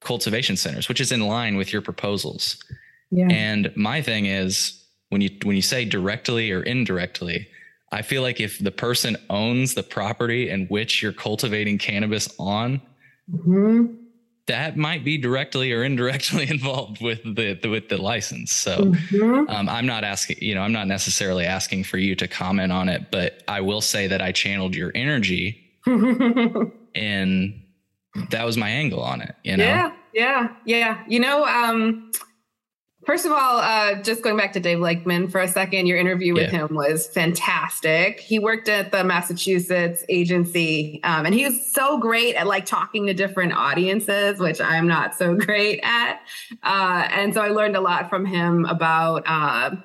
cultivation 0.00 0.56
centers, 0.56 0.88
which 0.88 1.00
is 1.00 1.12
in 1.12 1.20
line 1.26 1.56
with 1.56 1.72
your 1.72 1.82
proposals. 1.82 2.62
Yeah. 3.10 3.28
And 3.30 3.72
my 3.76 4.02
thing 4.02 4.26
is 4.26 4.84
when 5.08 5.20
you 5.20 5.30
when 5.44 5.56
you 5.56 5.62
say 5.62 5.84
directly 5.84 6.50
or 6.50 6.62
indirectly, 6.62 7.48
I 7.94 8.02
feel 8.02 8.22
like 8.22 8.40
if 8.40 8.58
the 8.58 8.72
person 8.72 9.16
owns 9.30 9.74
the 9.74 9.84
property 9.84 10.50
in 10.50 10.66
which 10.66 11.00
you're 11.00 11.12
cultivating 11.12 11.78
cannabis 11.78 12.28
on, 12.40 12.82
mm-hmm. 13.32 13.94
that 14.48 14.76
might 14.76 15.04
be 15.04 15.16
directly 15.16 15.72
or 15.72 15.84
indirectly 15.84 16.50
involved 16.50 17.00
with 17.00 17.22
the, 17.22 17.56
the 17.62 17.68
with 17.68 17.88
the 17.88 17.96
license. 17.96 18.52
So 18.52 18.78
mm-hmm. 18.78 19.48
um, 19.48 19.68
I'm 19.68 19.86
not 19.86 20.02
asking, 20.02 20.38
you 20.40 20.56
know, 20.56 20.62
I'm 20.62 20.72
not 20.72 20.88
necessarily 20.88 21.44
asking 21.44 21.84
for 21.84 21.98
you 21.98 22.16
to 22.16 22.26
comment 22.26 22.72
on 22.72 22.88
it, 22.88 23.12
but 23.12 23.44
I 23.46 23.60
will 23.60 23.80
say 23.80 24.08
that 24.08 24.20
I 24.20 24.32
channeled 24.32 24.74
your 24.74 24.90
energy, 24.96 25.64
and 25.86 27.62
that 28.30 28.44
was 28.44 28.56
my 28.56 28.70
angle 28.70 29.02
on 29.02 29.20
it. 29.20 29.36
You 29.44 29.56
know? 29.58 29.64
Yeah, 29.64 29.92
yeah, 30.12 30.48
yeah. 30.66 31.04
You 31.06 31.20
know, 31.20 31.44
um, 31.44 32.10
First 33.06 33.26
of 33.26 33.32
all, 33.32 33.58
uh, 33.58 33.96
just 34.02 34.22
going 34.22 34.36
back 34.36 34.52
to 34.54 34.60
Dave 34.60 34.80
Lakeman 34.80 35.28
for 35.28 35.40
a 35.40 35.48
second, 35.48 35.86
your 35.86 35.98
interview 35.98 36.32
with 36.32 36.52
yeah. 36.52 36.66
him 36.66 36.74
was 36.74 37.06
fantastic. 37.06 38.18
He 38.18 38.38
worked 38.38 38.68
at 38.68 38.92
the 38.92 39.04
Massachusetts 39.04 40.04
agency, 40.08 41.00
um, 41.04 41.26
and 41.26 41.34
he 41.34 41.44
was 41.44 41.70
so 41.70 41.98
great 41.98 42.34
at 42.34 42.46
like 42.46 42.64
talking 42.64 43.06
to 43.06 43.14
different 43.14 43.52
audiences, 43.52 44.38
which 44.38 44.60
I'm 44.60 44.88
not 44.88 45.14
so 45.14 45.34
great 45.46 45.80
at. 45.82 46.20
Uh, 46.62 47.06
and 47.10 47.34
so 47.34 47.42
I 47.42 47.48
learned 47.48 47.76
a 47.76 47.80
lot 47.80 48.08
from 48.08 48.24
him 48.24 48.64
about 48.64 49.24
uh, 49.26 49.76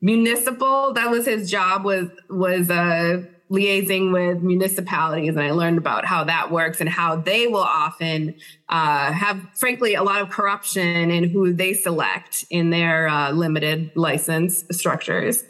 municipal. 0.00 0.92
That 0.92 1.10
was 1.10 1.26
his 1.26 1.50
job 1.50 1.84
was 1.84 2.08
was 2.30 2.70
uh, 2.70 3.24
liaising 3.50 4.12
with 4.12 4.42
municipalities 4.42 5.30
and 5.30 5.40
I 5.40 5.52
learned 5.52 5.78
about 5.78 6.04
how 6.04 6.24
that 6.24 6.50
works 6.50 6.80
and 6.80 6.88
how 6.88 7.16
they 7.16 7.46
will 7.46 7.58
often 7.58 8.34
uh, 8.68 9.12
have, 9.12 9.40
frankly, 9.54 9.94
a 9.94 10.02
lot 10.02 10.20
of 10.20 10.28
corruption 10.28 11.10
in 11.10 11.24
who 11.30 11.52
they 11.52 11.72
select 11.72 12.44
in 12.50 12.70
their 12.70 13.08
uh, 13.08 13.32
limited 13.32 13.90
license 13.94 14.64
structures. 14.70 15.44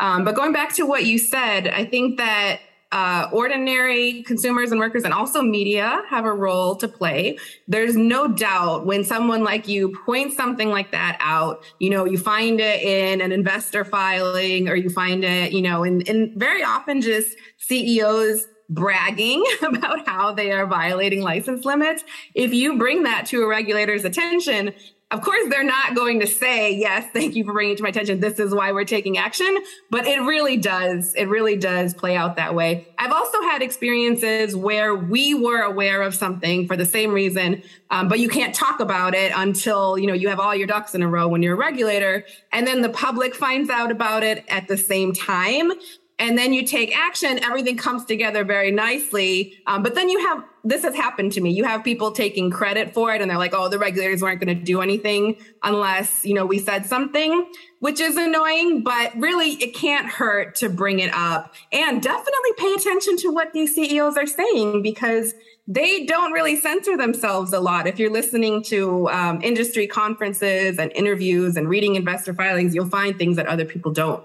Um, 0.00 0.24
but 0.24 0.34
going 0.34 0.52
back 0.52 0.74
to 0.74 0.86
what 0.86 1.04
you 1.04 1.18
said, 1.18 1.68
I 1.68 1.84
think 1.84 2.18
that 2.18 2.60
uh, 2.94 3.28
ordinary 3.32 4.22
consumers 4.22 4.70
and 4.70 4.78
workers 4.78 5.02
and 5.02 5.12
also 5.12 5.42
media 5.42 6.00
have 6.08 6.24
a 6.24 6.32
role 6.32 6.76
to 6.76 6.86
play. 6.86 7.36
There's 7.66 7.96
no 7.96 8.28
doubt 8.28 8.86
when 8.86 9.02
someone 9.02 9.42
like 9.42 9.66
you 9.66 9.92
points 10.06 10.36
something 10.36 10.70
like 10.70 10.92
that 10.92 11.16
out, 11.18 11.64
you 11.80 11.90
know, 11.90 12.04
you 12.04 12.16
find 12.16 12.60
it 12.60 12.82
in 12.82 13.20
an 13.20 13.32
investor 13.32 13.84
filing 13.84 14.68
or 14.68 14.76
you 14.76 14.90
find 14.90 15.24
it, 15.24 15.50
you 15.50 15.60
know, 15.60 15.82
in, 15.82 16.02
in 16.02 16.38
very 16.38 16.62
often 16.62 17.00
just 17.00 17.36
CEOs 17.58 18.46
bragging 18.70 19.44
about 19.62 20.06
how 20.06 20.32
they 20.32 20.52
are 20.52 20.64
violating 20.64 21.20
license 21.20 21.64
limits. 21.64 22.04
If 22.36 22.54
you 22.54 22.78
bring 22.78 23.02
that 23.02 23.26
to 23.26 23.42
a 23.42 23.48
regulator's 23.48 24.04
attention, 24.04 24.72
of 25.14 25.20
course, 25.20 25.48
they're 25.48 25.62
not 25.62 25.94
going 25.94 26.18
to 26.18 26.26
say, 26.26 26.74
yes, 26.74 27.08
thank 27.12 27.36
you 27.36 27.44
for 27.44 27.52
bringing 27.52 27.74
it 27.74 27.76
to 27.76 27.84
my 27.84 27.90
attention. 27.90 28.18
This 28.18 28.40
is 28.40 28.52
why 28.52 28.72
we're 28.72 28.84
taking 28.84 29.16
action. 29.16 29.56
But 29.88 30.08
it 30.08 30.20
really 30.22 30.56
does. 30.56 31.14
It 31.14 31.26
really 31.26 31.56
does 31.56 31.94
play 31.94 32.16
out 32.16 32.34
that 32.34 32.56
way. 32.56 32.88
I've 32.98 33.12
also 33.12 33.40
had 33.42 33.62
experiences 33.62 34.56
where 34.56 34.92
we 34.92 35.32
were 35.32 35.60
aware 35.60 36.02
of 36.02 36.16
something 36.16 36.66
for 36.66 36.76
the 36.76 36.84
same 36.84 37.12
reason, 37.12 37.62
um, 37.90 38.08
but 38.08 38.18
you 38.18 38.28
can't 38.28 38.52
talk 38.52 38.80
about 38.80 39.14
it 39.14 39.30
until, 39.36 39.96
you 39.96 40.08
know, 40.08 40.14
you 40.14 40.28
have 40.30 40.40
all 40.40 40.54
your 40.54 40.66
ducks 40.66 40.96
in 40.96 41.02
a 41.02 41.08
row 41.08 41.28
when 41.28 41.44
you're 41.44 41.54
a 41.54 41.56
regulator. 41.56 42.24
And 42.50 42.66
then 42.66 42.82
the 42.82 42.88
public 42.88 43.36
finds 43.36 43.70
out 43.70 43.92
about 43.92 44.24
it 44.24 44.44
at 44.48 44.66
the 44.66 44.76
same 44.76 45.12
time 45.12 45.70
and 46.18 46.38
then 46.38 46.52
you 46.52 46.64
take 46.64 46.96
action 46.96 47.42
everything 47.42 47.76
comes 47.76 48.04
together 48.04 48.44
very 48.44 48.70
nicely 48.70 49.58
um, 49.66 49.82
but 49.82 49.96
then 49.96 50.08
you 50.08 50.24
have 50.24 50.44
this 50.64 50.82
has 50.82 50.94
happened 50.94 51.32
to 51.32 51.40
me 51.40 51.50
you 51.50 51.64
have 51.64 51.84
people 51.84 52.10
taking 52.10 52.50
credit 52.50 52.92
for 52.94 53.14
it 53.14 53.20
and 53.20 53.30
they're 53.30 53.38
like 53.38 53.54
oh 53.54 53.68
the 53.68 53.78
regulators 53.78 54.22
weren't 54.22 54.40
going 54.40 54.56
to 54.56 54.64
do 54.64 54.80
anything 54.80 55.36
unless 55.62 56.24
you 56.24 56.34
know 56.34 56.46
we 56.46 56.58
said 56.58 56.86
something 56.86 57.46
which 57.80 58.00
is 58.00 58.16
annoying 58.16 58.82
but 58.82 59.14
really 59.16 59.50
it 59.62 59.74
can't 59.74 60.06
hurt 60.06 60.54
to 60.54 60.68
bring 60.68 60.98
it 61.00 61.12
up 61.14 61.54
and 61.72 62.02
definitely 62.02 62.52
pay 62.56 62.72
attention 62.74 63.16
to 63.16 63.28
what 63.28 63.52
these 63.52 63.74
ceos 63.74 64.16
are 64.16 64.26
saying 64.26 64.82
because 64.82 65.34
they 65.66 66.04
don't 66.04 66.32
really 66.32 66.56
censor 66.56 66.96
themselves 66.96 67.52
a 67.52 67.60
lot. 67.60 67.86
If 67.86 67.98
you're 67.98 68.12
listening 68.12 68.62
to 68.64 69.08
um, 69.08 69.40
industry 69.42 69.86
conferences 69.86 70.78
and 70.78 70.92
interviews 70.92 71.56
and 71.56 71.68
reading 71.68 71.94
investor 71.94 72.34
filings, 72.34 72.74
you'll 72.74 72.90
find 72.90 73.16
things 73.16 73.36
that 73.36 73.46
other 73.46 73.64
people 73.64 73.90
don't. 73.90 74.22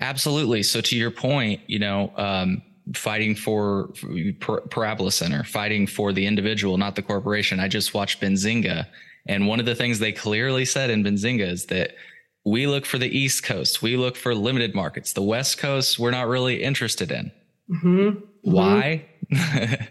Absolutely. 0.00 0.62
So 0.62 0.80
to 0.82 0.96
your 0.96 1.10
point, 1.10 1.60
you 1.66 1.78
know, 1.78 2.12
um, 2.16 2.62
fighting 2.94 3.34
for 3.34 3.92
Parabola 4.70 5.12
Center, 5.12 5.44
fighting 5.44 5.86
for 5.86 6.12
the 6.12 6.26
individual, 6.26 6.78
not 6.78 6.96
the 6.96 7.02
corporation. 7.02 7.60
I 7.60 7.68
just 7.68 7.94
watched 7.94 8.20
Benzinga, 8.20 8.86
and 9.26 9.46
one 9.46 9.60
of 9.60 9.66
the 9.66 9.74
things 9.74 9.98
they 9.98 10.12
clearly 10.12 10.64
said 10.64 10.90
in 10.90 11.04
Benzinga 11.04 11.46
is 11.46 11.66
that 11.66 11.92
we 12.44 12.66
look 12.66 12.86
for 12.86 12.98
the 12.98 13.08
East 13.08 13.42
Coast, 13.42 13.82
we 13.82 13.96
look 13.96 14.16
for 14.16 14.34
limited 14.34 14.74
markets. 14.74 15.12
The 15.12 15.22
West 15.22 15.58
Coast, 15.58 15.98
we're 15.98 16.10
not 16.10 16.28
really 16.28 16.62
interested 16.62 17.10
in. 17.10 17.30
Mm-hmm. 17.70 18.08
Mm-hmm. 18.48 18.52
Why? 18.52 19.04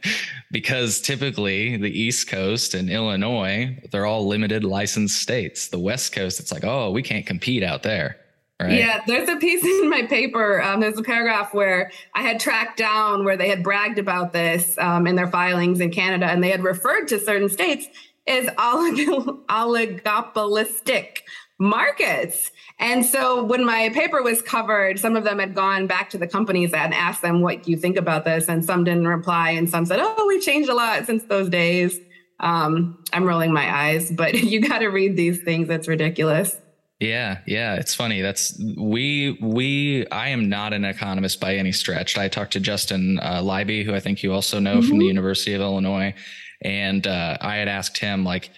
because 0.51 1.01
typically 1.01 1.77
the 1.77 1.92
East 1.92 2.27
Coast 2.27 2.74
and 2.74 2.89
Illinois, 2.89 3.77
they're 3.92 4.06
all 4.06 4.27
limited 4.27 4.63
licensed 4.63 5.22
states. 5.22 5.68
The 5.68 5.80
West 5.80 6.13
Coast, 6.13 6.39
it's 6.39 6.51
like, 6.51 6.63
oh, 6.63 6.92
we 6.92 7.04
can't 7.04 7.25
compete 7.25 7.63
out 7.63 7.84
there. 7.84 8.18
Right. 8.60 8.74
Yeah, 8.74 9.02
there's 9.06 9.30
a 9.30 9.36
piece 9.36 9.64
in 9.82 9.90
my 9.90 10.04
paper. 10.04 10.62
Um, 10.62 10.80
there's 10.80 10.98
a 10.98 11.04
paragraph 11.04 11.54
where 11.54 11.91
I 12.15 12.24
had 12.24 12.39
tracked 12.39 12.78
down 12.78 13.24
where 13.24 13.38
they 13.38 13.50
had 13.50 13.63
bragged 13.63 14.00
about 14.00 14.34
this 14.34 14.78
um, 14.80 15.06
in 15.06 15.15
their 15.15 15.28
filings 15.28 15.80
in 15.80 15.91
Canada, 15.91 16.26
and 16.26 16.43
they 16.43 16.50
had 16.50 16.63
referred 16.63 17.08
to 17.10 17.20
certain 17.20 17.50
states 17.50 17.88
as 18.28 18.46
olig- 18.46 19.46
oligopolistic 19.46 21.20
markets. 21.60 22.52
And 22.80 23.06
so 23.06 23.43
when 23.43 23.65
my 23.65 23.89
paper 23.89 24.22
was 24.22 24.41
covered, 24.41 25.00
some 25.00 25.15
of 25.15 25.24
them 25.24 25.39
had 25.39 25.56
gone 25.56 25.88
back 25.88 26.10
to 26.12 26.17
the 26.17 26.28
companies 26.28 26.74
and 26.74 26.93
asked 26.93 27.22
them, 27.22 27.41
What 27.41 27.67
you 27.67 27.78
think 27.78 27.98
about 27.98 28.26
this? 28.26 28.48
And 28.50 28.65
some 28.65 28.84
didn't 28.84 29.08
reply, 29.08 29.52
and 29.52 29.70
some 29.70 29.86
said, 29.86 30.00
Oh, 30.02 30.26
we've 30.28 30.41
changed 30.41 30.70
a 30.70 30.76
lot 30.76 31.06
since 31.06 31.24
those 31.24 31.50
days. 31.50 32.00
Um, 32.39 33.04
I'm 33.13 33.26
rolling 33.26 33.54
my 33.54 33.86
eyes, 33.86 34.12
but 34.12 34.34
you 34.43 34.62
got 34.62 34.80
to 34.80 34.88
read 34.88 35.15
these 35.15 35.41
things. 35.41 35.70
It's 35.70 35.88
ridiculous. 35.88 36.56
Yeah, 37.00 37.40
yeah, 37.46 37.76
it's 37.76 37.94
funny. 37.94 38.22
That's 38.22 38.60
we 38.76 39.38
we. 39.40 40.08
I 40.08 40.30
am 40.30 40.50
not 40.50 40.74
an 40.74 40.84
economist 40.84 41.40
by 41.40 41.56
any 41.56 41.72
stretch. 41.72 42.18
I 42.18 42.28
talked 42.28 42.54
to 42.54 42.60
Justin 42.60 43.20
uh, 43.20 43.42
Leiby, 43.42 43.86
who 43.86 43.94
I 43.94 44.00
think 44.00 44.24
you 44.24 44.34
also 44.34 44.60
know 44.60 44.78
mm-hmm. 44.78 44.88
from 44.88 44.98
the 44.98 45.04
mm-hmm. 45.04 45.10
University 45.10 45.54
of 45.54 45.62
Illinois, 45.62 46.16
and 46.62 47.06
uh, 47.06 47.38
I 47.40 47.58
had 47.58 47.68
asked 47.68 48.00
him 48.00 48.24
like, 48.24 48.50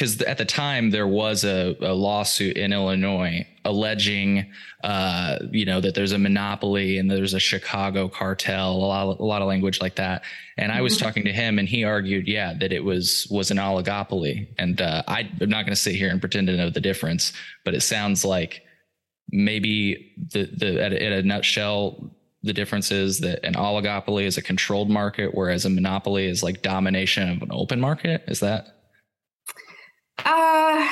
because 0.00 0.22
at 0.22 0.38
the 0.38 0.46
time 0.46 0.88
there 0.88 1.06
was 1.06 1.44
a, 1.44 1.76
a 1.82 1.92
lawsuit 1.92 2.56
in 2.56 2.72
Illinois 2.72 3.46
alleging, 3.66 4.50
uh, 4.82 5.38
you 5.50 5.66
know, 5.66 5.78
that 5.78 5.94
there's 5.94 6.12
a 6.12 6.18
monopoly 6.18 6.96
and 6.96 7.10
there's 7.10 7.34
a 7.34 7.38
Chicago 7.38 8.08
cartel, 8.08 8.72
a 8.72 8.78
lot, 8.78 9.20
a 9.20 9.22
lot 9.22 9.42
of 9.42 9.48
language 9.48 9.78
like 9.78 9.96
that. 9.96 10.22
And 10.56 10.72
I 10.72 10.80
was 10.80 10.96
mm-hmm. 10.96 11.04
talking 11.04 11.24
to 11.26 11.32
him, 11.32 11.58
and 11.58 11.68
he 11.68 11.84
argued, 11.84 12.26
yeah, 12.26 12.54
that 12.60 12.72
it 12.72 12.82
was 12.82 13.26
was 13.30 13.50
an 13.50 13.58
oligopoly. 13.58 14.48
And 14.56 14.80
uh, 14.80 15.02
I, 15.06 15.30
I'm 15.38 15.50
not 15.50 15.66
going 15.66 15.74
to 15.74 15.76
sit 15.76 15.96
here 15.96 16.08
and 16.08 16.18
pretend 16.18 16.46
to 16.46 16.56
know 16.56 16.70
the 16.70 16.80
difference, 16.80 17.34
but 17.66 17.74
it 17.74 17.82
sounds 17.82 18.24
like 18.24 18.62
maybe 19.28 20.14
the 20.32 20.44
the 20.44 20.82
at, 20.82 20.94
at 20.94 21.12
a 21.12 21.22
nutshell, 21.22 22.10
the 22.42 22.54
difference 22.54 22.90
is 22.90 23.20
that 23.20 23.44
an 23.44 23.52
oligopoly 23.52 24.24
is 24.24 24.38
a 24.38 24.42
controlled 24.42 24.88
market, 24.88 25.34
whereas 25.34 25.66
a 25.66 25.70
monopoly 25.70 26.24
is 26.24 26.42
like 26.42 26.62
domination 26.62 27.28
of 27.28 27.42
an 27.42 27.50
open 27.52 27.78
market. 27.78 28.24
Is 28.26 28.40
that? 28.40 28.79
Uh, 30.24 30.88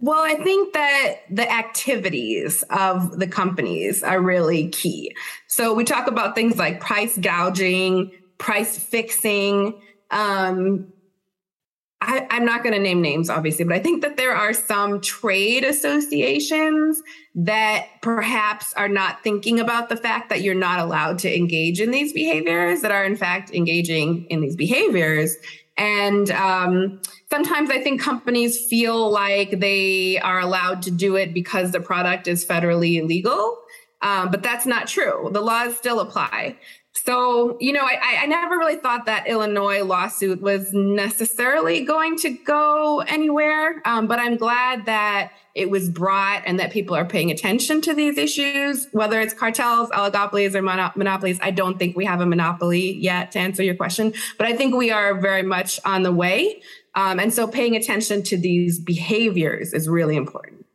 well, 0.00 0.22
I 0.24 0.36
think 0.42 0.74
that 0.74 1.14
the 1.30 1.50
activities 1.50 2.62
of 2.70 3.18
the 3.18 3.26
companies 3.26 4.02
are 4.02 4.20
really 4.20 4.68
key. 4.68 5.14
So 5.48 5.74
we 5.74 5.84
talk 5.84 6.06
about 6.06 6.34
things 6.34 6.56
like 6.56 6.80
price 6.80 7.18
gouging, 7.18 8.12
price 8.38 8.78
fixing. 8.78 9.80
Um, 10.10 10.92
I, 12.00 12.28
am 12.30 12.44
not 12.44 12.62
going 12.62 12.74
to 12.74 12.80
name 12.80 13.02
names, 13.02 13.28
obviously, 13.28 13.64
but 13.64 13.74
I 13.74 13.80
think 13.80 14.02
that 14.02 14.16
there 14.16 14.34
are 14.34 14.52
some 14.52 15.00
trade 15.00 15.64
associations 15.64 17.02
that 17.34 17.86
perhaps 18.00 18.72
are 18.74 18.88
not 18.88 19.24
thinking 19.24 19.58
about 19.58 19.88
the 19.88 19.96
fact 19.96 20.28
that 20.28 20.42
you're 20.42 20.54
not 20.54 20.78
allowed 20.78 21.18
to 21.20 21.36
engage 21.36 21.80
in 21.80 21.90
these 21.90 22.12
behaviors, 22.12 22.82
that 22.82 22.92
are 22.92 23.04
in 23.04 23.16
fact 23.16 23.50
engaging 23.50 24.26
in 24.26 24.40
these 24.40 24.54
behaviors. 24.54 25.36
And 25.76 26.30
um, 26.30 27.00
sometimes 27.30 27.70
I 27.70 27.82
think 27.82 28.00
companies 28.00 28.66
feel 28.66 29.10
like 29.10 29.60
they 29.60 30.18
are 30.18 30.40
allowed 30.40 30.82
to 30.82 30.90
do 30.90 31.16
it 31.16 31.34
because 31.34 31.72
the 31.72 31.80
product 31.80 32.28
is 32.28 32.44
federally 32.44 33.00
illegal. 33.00 33.58
Um, 34.00 34.30
but 34.30 34.42
that's 34.42 34.64
not 34.64 34.86
true. 34.86 35.28
The 35.32 35.40
laws 35.40 35.76
still 35.76 35.98
apply. 36.00 36.56
So, 36.92 37.56
you 37.60 37.72
know, 37.72 37.82
I, 37.82 38.18
I 38.22 38.26
never 38.26 38.56
really 38.58 38.76
thought 38.76 39.06
that 39.06 39.28
Illinois 39.28 39.82
lawsuit 39.82 40.40
was 40.40 40.72
necessarily 40.72 41.84
going 41.84 42.16
to 42.18 42.30
go 42.30 43.00
anywhere. 43.00 43.80
Um, 43.84 44.06
but 44.06 44.18
I'm 44.18 44.36
glad 44.36 44.86
that 44.86 45.32
it 45.54 45.70
was 45.70 45.88
brought 45.88 46.42
and 46.46 46.58
that 46.60 46.70
people 46.70 46.94
are 46.94 47.04
paying 47.04 47.30
attention 47.30 47.80
to 47.82 47.94
these 47.94 48.18
issues, 48.18 48.88
whether 48.92 49.20
it's 49.20 49.34
cartels, 49.34 49.90
oligopolies, 49.90 50.54
or 50.54 50.62
monopolies. 50.62 51.38
I 51.42 51.50
don't 51.50 51.78
think 51.78 51.96
we 51.96 52.04
have 52.04 52.20
a 52.20 52.26
monopoly 52.26 52.94
yet 52.94 53.32
to 53.32 53.38
answer 53.38 53.62
your 53.62 53.74
question, 53.74 54.12
but 54.36 54.46
I 54.46 54.54
think 54.54 54.74
we 54.74 54.90
are 54.90 55.14
very 55.14 55.42
much 55.42 55.80
on 55.84 56.02
the 56.02 56.12
way. 56.12 56.62
Um, 56.98 57.20
and 57.20 57.32
so 57.32 57.46
paying 57.46 57.76
attention 57.76 58.24
to 58.24 58.36
these 58.36 58.80
behaviors 58.80 59.72
is 59.72 59.88
really 59.88 60.16
important. 60.16 60.66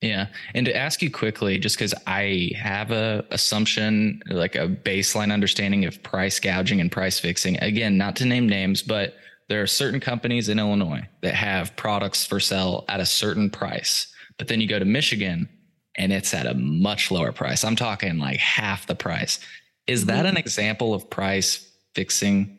Yeah. 0.00 0.28
And 0.54 0.64
to 0.64 0.74
ask 0.74 1.02
you 1.02 1.10
quickly, 1.10 1.58
just 1.58 1.76
because 1.76 1.92
I 2.06 2.52
have 2.56 2.92
a 2.92 3.26
assumption, 3.30 4.22
like 4.30 4.56
a 4.56 4.68
baseline 4.68 5.30
understanding 5.30 5.84
of 5.84 6.02
price 6.02 6.40
gouging 6.40 6.80
and 6.80 6.90
price 6.90 7.20
fixing. 7.20 7.62
Again, 7.62 7.98
not 7.98 8.16
to 8.16 8.24
name 8.24 8.48
names, 8.48 8.82
but 8.82 9.16
there 9.50 9.60
are 9.60 9.66
certain 9.66 10.00
companies 10.00 10.48
in 10.48 10.58
Illinois 10.58 11.06
that 11.20 11.34
have 11.34 11.76
products 11.76 12.24
for 12.24 12.40
sale 12.40 12.86
at 12.88 13.00
a 13.00 13.06
certain 13.06 13.50
price. 13.50 14.06
But 14.38 14.48
then 14.48 14.62
you 14.62 14.68
go 14.68 14.78
to 14.78 14.86
Michigan 14.86 15.46
and 15.94 16.10
it's 16.10 16.32
at 16.32 16.46
a 16.46 16.54
much 16.54 17.10
lower 17.10 17.32
price. 17.32 17.64
I'm 17.64 17.76
talking 17.76 18.16
like 18.16 18.38
half 18.38 18.86
the 18.86 18.94
price. 18.94 19.40
Is 19.86 20.06
that 20.06 20.20
mm-hmm. 20.24 20.26
an 20.28 20.36
example 20.38 20.94
of 20.94 21.10
price 21.10 21.70
fixing 21.94 22.55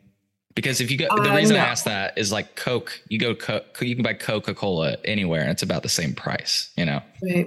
Because 0.58 0.80
if 0.80 0.90
you 0.90 0.98
go, 0.98 1.06
the 1.14 1.30
Uh, 1.30 1.36
reason 1.36 1.54
I 1.54 1.60
no. 1.60 1.66
ask 1.66 1.84
that 1.84 2.18
is 2.18 2.32
like 2.32 2.56
Coke. 2.56 3.00
You 3.08 3.20
go, 3.20 3.32
Co- 3.32 3.62
you 3.80 3.94
can 3.94 4.02
buy 4.02 4.14
Coca 4.14 4.54
Cola 4.54 4.96
anywhere, 5.04 5.40
and 5.40 5.50
it's 5.50 5.62
about 5.62 5.84
the 5.84 5.88
same 5.88 6.14
price. 6.14 6.70
You 6.76 6.84
know. 6.84 7.00
Right. 7.22 7.46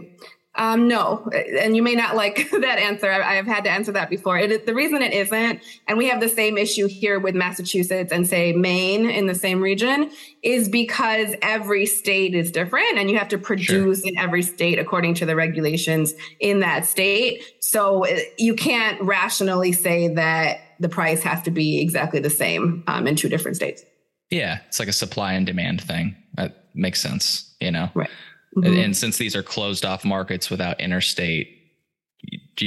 Um, 0.56 0.88
no, 0.88 1.30
and 1.60 1.76
you 1.76 1.84
may 1.84 1.93
not 1.93 2.15
like 2.15 2.50
that 2.62 2.80
answer. 2.80 3.12
I, 3.12 3.38
I've 3.38 3.45
had 3.47 3.65
to 3.65 3.69
answer 3.69 3.91
that 3.91 4.10
before. 4.10 4.38
It 4.38 4.50
is, 4.52 4.65
the 4.65 4.74
reason 4.74 5.02
it 5.02 5.12
isn't, 5.13 5.60
and 5.89 5.97
we 5.97 6.08
have 6.08 6.21
the 6.21 6.30
same 6.30 6.58
issue 6.58 6.88
here 6.88 7.19
with 7.19 7.36
Massachusetts 7.36 8.13
and 8.13 8.26
say 8.26 8.54
Maine 8.54 9.10
in 9.10 9.28
the 9.28 9.36
same 9.36 9.62
region, 9.62 10.10
is 10.41 10.69
because 10.69 11.36
every 11.41 11.86
state 11.86 12.34
is 12.34 12.50
different, 12.50 12.97
and 12.97 13.12
you 13.12 13.17
have 13.17 13.28
to 13.30 13.38
produce 13.38 14.04
in 14.04 14.17
every 14.17 14.41
state 14.41 14.80
according 14.80 15.15
to 15.15 15.26
the 15.26 15.36
regulations 15.36 16.13
in 16.39 16.62
that 16.62 16.86
state. 16.86 17.43
So 17.60 18.06
uh, 18.06 18.19
you 18.38 18.54
can't 18.56 19.02
rationally 19.02 19.74
say 19.74 20.08
that 20.15 20.60
the 20.82 20.89
price 20.89 21.24
has 21.24 21.41
to 21.44 21.52
be 21.52 21.80
exactly 21.82 22.20
the 22.20 22.30
same 22.30 22.84
um, 22.88 23.08
in 23.08 23.15
two 23.15 23.30
different 23.30 23.56
states. 23.56 23.84
Yeah, 24.30 24.60
it's 24.67 24.80
like 24.80 24.88
a 24.89 24.94
supply 24.94 25.34
and 25.34 25.46
demand 25.46 25.82
thing. 25.82 26.15
That 26.36 26.65
makes 26.74 27.02
sense. 27.02 27.56
You 27.60 27.72
know. 27.72 27.89
Right. 27.94 28.10
And, 28.56 28.65
Mhm. 28.65 28.84
and 28.86 28.98
since 28.98 29.17
these 29.17 29.36
are 29.36 29.44
closed 29.44 29.86
off 29.86 30.04
markets 30.04 30.50
without 30.50 30.82
interstate 30.82 31.48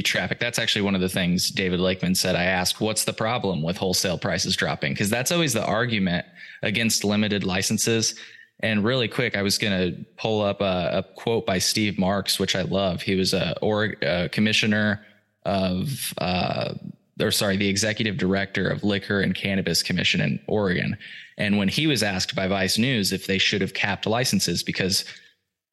traffic, 0.03 0.41
that's 0.41 0.59
actually 0.59 0.83
one 0.83 0.95
of 0.95 1.01
the 1.01 1.09
things 1.09 1.51
David 1.51 1.79
Lakeman 1.79 2.15
said. 2.15 2.35
I 2.35 2.45
asked, 2.45 2.81
what's 2.81 3.05
the 3.05 3.13
problem 3.13 3.63
with 3.63 3.77
wholesale 3.77 4.19
prices 4.19 4.57
dropping? 4.57 4.93
Because 4.93 5.11
that's 5.11 5.31
always 5.31 5.53
the 5.53 5.65
argument 5.65 6.27
against 6.63 7.05
limited 7.05 7.45
licenses. 7.45 8.15
And 8.61 8.83
really 8.83 9.09
quick, 9.09 9.37
I 9.37 9.43
was 9.43 9.59
going 9.59 9.79
to 9.79 10.05
pull 10.17 10.41
up 10.43 10.61
a, 10.61 10.91
a 10.99 11.03
quote 11.17 11.47
by 11.47 11.59
Steve 11.59 11.99
Marks, 11.99 12.41
which 12.41 12.57
I 12.57 12.63
love. 12.63 13.03
He 13.03 13.15
was 13.15 13.35
a, 13.35 13.57
or, 13.61 13.95
a 14.03 14.29
commissioner 14.31 15.05
of, 15.45 16.15
uh, 16.19 16.75
or 17.21 17.31
sorry, 17.31 17.57
the 17.57 17.69
executive 17.69 18.17
director 18.17 18.69
of 18.69 18.83
Liquor 18.83 19.21
and 19.21 19.35
Cannabis 19.35 19.83
Commission 19.83 20.21
in 20.21 20.41
Oregon. 20.47 20.97
And 21.39 21.59
when 21.59 21.69
he 21.69 21.87
was 21.87 22.03
asked 22.03 22.35
by 22.35 22.49
Vice 22.49 22.79
News 22.79 23.13
if 23.13 23.27
they 23.27 23.39
should 23.39 23.61
have 23.61 23.75
capped 23.75 24.07
licenses 24.07 24.63
because 24.63 25.05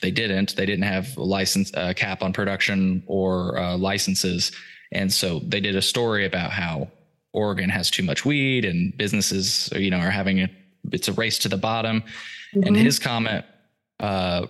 they 0.02 0.12
didn't. 0.12 0.56
They 0.56 0.66
didn't 0.66 0.86
have 0.86 1.16
a 1.18 1.24
license 1.24 1.72
uh, 1.74 1.94
cap 1.96 2.24
on 2.24 2.34
production 2.34 3.04
or 3.06 3.58
uh, 3.58 3.78
licenses, 3.78 4.52
and 4.92 5.14
so 5.14 5.40
they 5.40 5.60
did 5.60 5.76
a 5.76 5.82
story 5.82 6.26
about 6.26 6.52
how 6.52 6.90
Oregon 7.34 7.70
has 7.70 7.90
too 7.92 8.04
much 8.04 8.26
weed 8.26 8.66
and 8.66 8.96
businesses, 8.98 9.70
you 9.74 9.92
know, 9.92 10.00
are 10.00 10.10
having 10.10 10.42
a 10.42 10.50
it's 10.92 11.08
a 11.08 11.14
race 11.14 11.38
to 11.40 11.50
the 11.50 11.58
bottom. 11.58 12.04
And 12.54 12.76
Mhm. 12.76 12.82
his 12.82 12.98
comment 13.00 13.46
uh, 14.00 14.48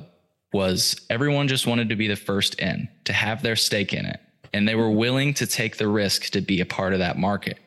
was 0.53 0.99
everyone 1.09 1.49
just 1.49 1.67
wanted 1.67 1.89
to 1.89 1.95
be 1.97 2.07
the 2.07 2.15
first 2.15 2.55
in 2.55 2.87
to 3.03 3.11
have 3.13 3.43
their 3.43 3.57
stake 3.57 3.93
in 3.93 4.05
it, 4.05 4.19
and 4.53 4.67
they 4.67 4.75
were 4.75 4.91
willing 4.91 5.33
to 5.35 5.47
take 5.47 5.77
the 5.77 5.87
risk 5.87 6.31
to 6.31 6.41
be 6.41 6.61
a 6.61 6.65
part 6.65 6.93
of 6.93 6.99
that 6.99 7.17
market. 7.17 7.57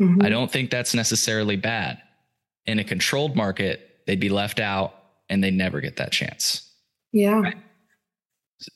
Mhm. 0.00 0.24
I 0.24 0.28
don't 0.28 0.50
think 0.50 0.70
that's 0.70 0.94
necessarily 0.94 1.56
bad. 1.56 2.00
In 2.66 2.78
a 2.78 2.84
controlled 2.84 3.36
market, 3.36 4.00
they'd 4.06 4.20
be 4.20 4.28
left 4.28 4.60
out 4.60 4.94
and 5.28 5.42
they 5.42 5.50
never 5.50 5.80
get 5.80 5.96
that 5.96 6.12
chance 6.12 6.64
yeah. 7.14 7.52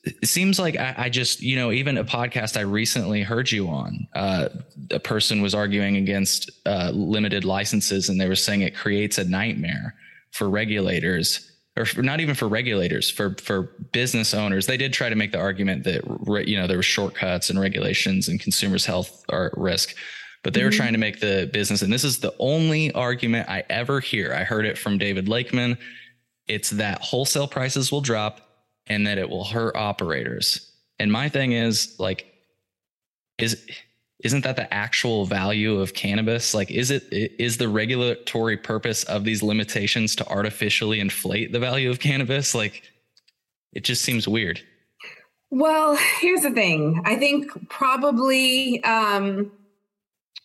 it 0.05 0.29
seems 0.29 0.59
like 0.59 0.77
I, 0.77 0.95
I 0.97 1.09
just 1.09 1.43
you 1.43 1.57
know 1.57 1.73
even 1.73 1.99
a 1.99 2.05
podcast 2.05 2.57
i 2.57 2.61
recently 2.61 3.23
heard 3.23 3.51
you 3.51 3.69
on 3.69 4.07
uh, 4.15 4.49
a 4.93 5.01
person 5.01 5.43
was 5.43 5.55
arguing 5.55 5.97
against 5.97 6.51
uh, 6.65 6.93
limited 6.95 7.45
licenses 7.45 8.09
and 8.09 8.21
they 8.21 8.29
were 8.29 8.37
saying 8.37 8.63
it 8.63 8.77
creates 8.77 9.19
a 9.19 9.25
nightmare 9.25 9.97
for 10.31 10.49
regulators 10.49 11.48
or 11.79 11.85
for, 11.85 12.03
not 12.03 12.21
even 12.21 12.35
for 12.35 12.49
regulators 12.49 13.11
for 13.11 13.35
for 13.41 13.63
business 13.93 14.35
owners 14.35 14.67
they 14.67 14.77
did 14.77 14.93
try 14.93 15.09
to 15.09 15.15
make 15.15 15.33
the 15.33 15.39
argument 15.39 15.85
that 15.85 16.03
you 16.47 16.57
know 16.59 16.67
there 16.67 16.77
were 16.77 16.83
shortcuts 16.83 17.51
and 17.51 17.61
regulations 17.61 18.29
and 18.29 18.41
consumers 18.41 18.85
health 18.85 19.25
are 19.31 19.47
at 19.47 19.57
risk 19.57 19.95
but 20.43 20.55
they 20.55 20.63
were 20.65 20.71
Mhm. 20.71 20.77
trying 20.77 20.93
to 20.93 20.99
make 20.99 21.21
the 21.21 21.49
business 21.53 21.83
and 21.83 21.93
this 21.93 22.05
is 22.05 22.19
the 22.19 22.35
only 22.39 22.93
argument 22.93 23.49
i 23.49 23.63
ever 23.71 24.01
hear 24.01 24.35
i 24.35 24.45
heard 24.45 24.67
it 24.67 24.77
from 24.77 24.99
david 24.99 25.29
lakeman 25.29 25.79
it's 26.49 26.71
that 26.71 27.01
wholesale 27.03 27.47
prices 27.47 27.93
will 27.93 28.01
drop 28.01 28.41
and 28.89 29.07
that 29.07 29.19
it 29.19 29.29
will 29.29 29.45
hurt 29.45 29.77
operators. 29.77 30.73
And 30.99 31.13
my 31.13 31.29
thing 31.29 31.53
is 31.53 31.95
like 31.99 32.27
is 33.39 33.65
isn't 34.21 34.43
that 34.45 34.57
the 34.57 34.73
actual 34.73 35.27
value 35.27 35.81
of 35.81 35.95
cannabis? 35.95 36.55
Like 36.55 36.71
is 36.71 36.91
it 36.91 37.05
is 37.13 37.59
the 37.59 37.69
regulatory 37.69 38.57
purpose 38.57 39.05
of 39.05 39.25
these 39.25 39.43
limitations 39.43 40.17
to 40.17 40.29
artificially 40.29 41.01
inflate 41.01 41.53
the 41.53 41.61
value 41.61 41.91
of 41.91 42.01
cannabis? 42.01 42.55
Like 42.55 42.83
it 43.73 43.85
just 43.85 44.03
seems 44.03 44.27
weird. 44.27 44.61
Well, 45.51 45.97
here's 46.21 46.43
the 46.43 46.51
thing. 46.51 47.03
I 47.05 47.17
think 47.17 47.71
probably 47.71 48.83
um, 48.85 49.51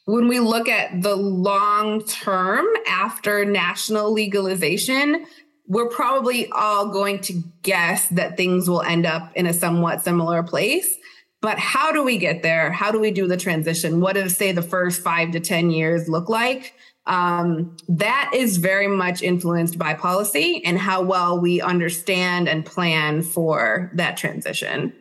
when 0.05 0.27
we 0.27 0.39
look 0.39 0.69
at 0.69 1.01
the 1.01 1.15
long 1.15 2.03
term 2.05 2.65
after 2.87 3.43
national 3.43 4.13
legalization, 4.13 5.25
we're 5.67 5.89
probably 5.89 6.49
all 6.51 6.89
going 6.89 7.19
to 7.21 7.41
guess 7.63 8.07
that 8.09 8.37
things 8.37 8.69
will 8.69 8.81
end 8.81 9.05
up 9.05 9.31
in 9.35 9.45
a 9.45 9.53
somewhat 9.53 10.03
similar 10.03 10.43
place. 10.43 10.97
But 11.43 11.59
how 11.59 11.91
do 11.91 12.01
we 12.05 12.17
get 12.17 12.41
there? 12.41 12.71
How 12.71 12.89
do 12.89 13.01
we 13.01 13.11
do 13.11 13.27
the 13.27 13.35
transition? 13.35 13.99
What 13.99 14.13
does, 14.13 14.37
say, 14.37 14.53
the 14.53 14.61
first 14.61 15.03
five 15.03 15.31
to 15.31 15.41
10 15.41 15.71
years 15.71 16.07
look 16.07 16.29
like? 16.29 16.73
Um, 17.05 17.75
that 17.89 18.31
is 18.33 18.55
very 18.55 18.87
much 18.87 19.21
influenced 19.21 19.77
by 19.77 19.93
policy 19.93 20.61
and 20.63 20.79
how 20.79 21.01
well 21.01 21.37
we 21.37 21.59
understand 21.59 22.47
and 22.47 22.65
plan 22.65 23.23
for 23.23 23.91
that 23.95 24.15
transition. 24.15 24.93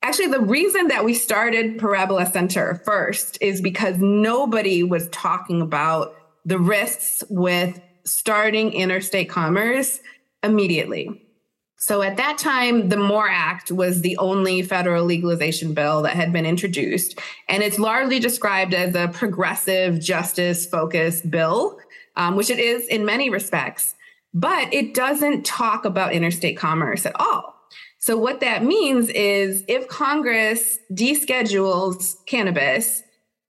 Actually, 0.00 0.28
the 0.28 0.40
reason 0.40 0.88
that 0.88 1.04
we 1.04 1.12
started 1.12 1.78
Parabola 1.78 2.24
Center 2.24 2.80
first 2.86 3.36
is 3.42 3.60
because 3.60 3.98
nobody 3.98 4.82
was 4.82 5.06
talking 5.08 5.60
about 5.60 6.14
the 6.46 6.58
risks 6.58 7.22
with 7.28 7.78
starting 8.04 8.72
interstate 8.72 9.28
commerce 9.28 10.00
immediately. 10.42 11.27
So 11.80 12.02
at 12.02 12.16
that 12.16 12.38
time, 12.38 12.88
the 12.88 12.96
MORE 12.96 13.28
Act 13.28 13.70
was 13.70 14.00
the 14.00 14.16
only 14.16 14.62
federal 14.62 15.04
legalization 15.04 15.74
bill 15.74 16.02
that 16.02 16.16
had 16.16 16.32
been 16.32 16.44
introduced. 16.44 17.18
And 17.48 17.62
it's 17.62 17.78
largely 17.78 18.18
described 18.18 18.74
as 18.74 18.96
a 18.96 19.08
progressive 19.08 20.00
justice 20.00 20.66
focused 20.66 21.30
bill, 21.30 21.78
um, 22.16 22.34
which 22.34 22.50
it 22.50 22.58
is 22.58 22.86
in 22.88 23.04
many 23.04 23.30
respects, 23.30 23.94
but 24.34 24.74
it 24.74 24.92
doesn't 24.92 25.46
talk 25.46 25.84
about 25.84 26.12
interstate 26.12 26.56
commerce 26.56 27.06
at 27.06 27.18
all. 27.20 27.54
So 28.00 28.16
what 28.16 28.40
that 28.40 28.64
means 28.64 29.08
is 29.10 29.62
if 29.68 29.86
Congress 29.86 30.78
deschedules 30.92 32.16
cannabis, 32.26 33.04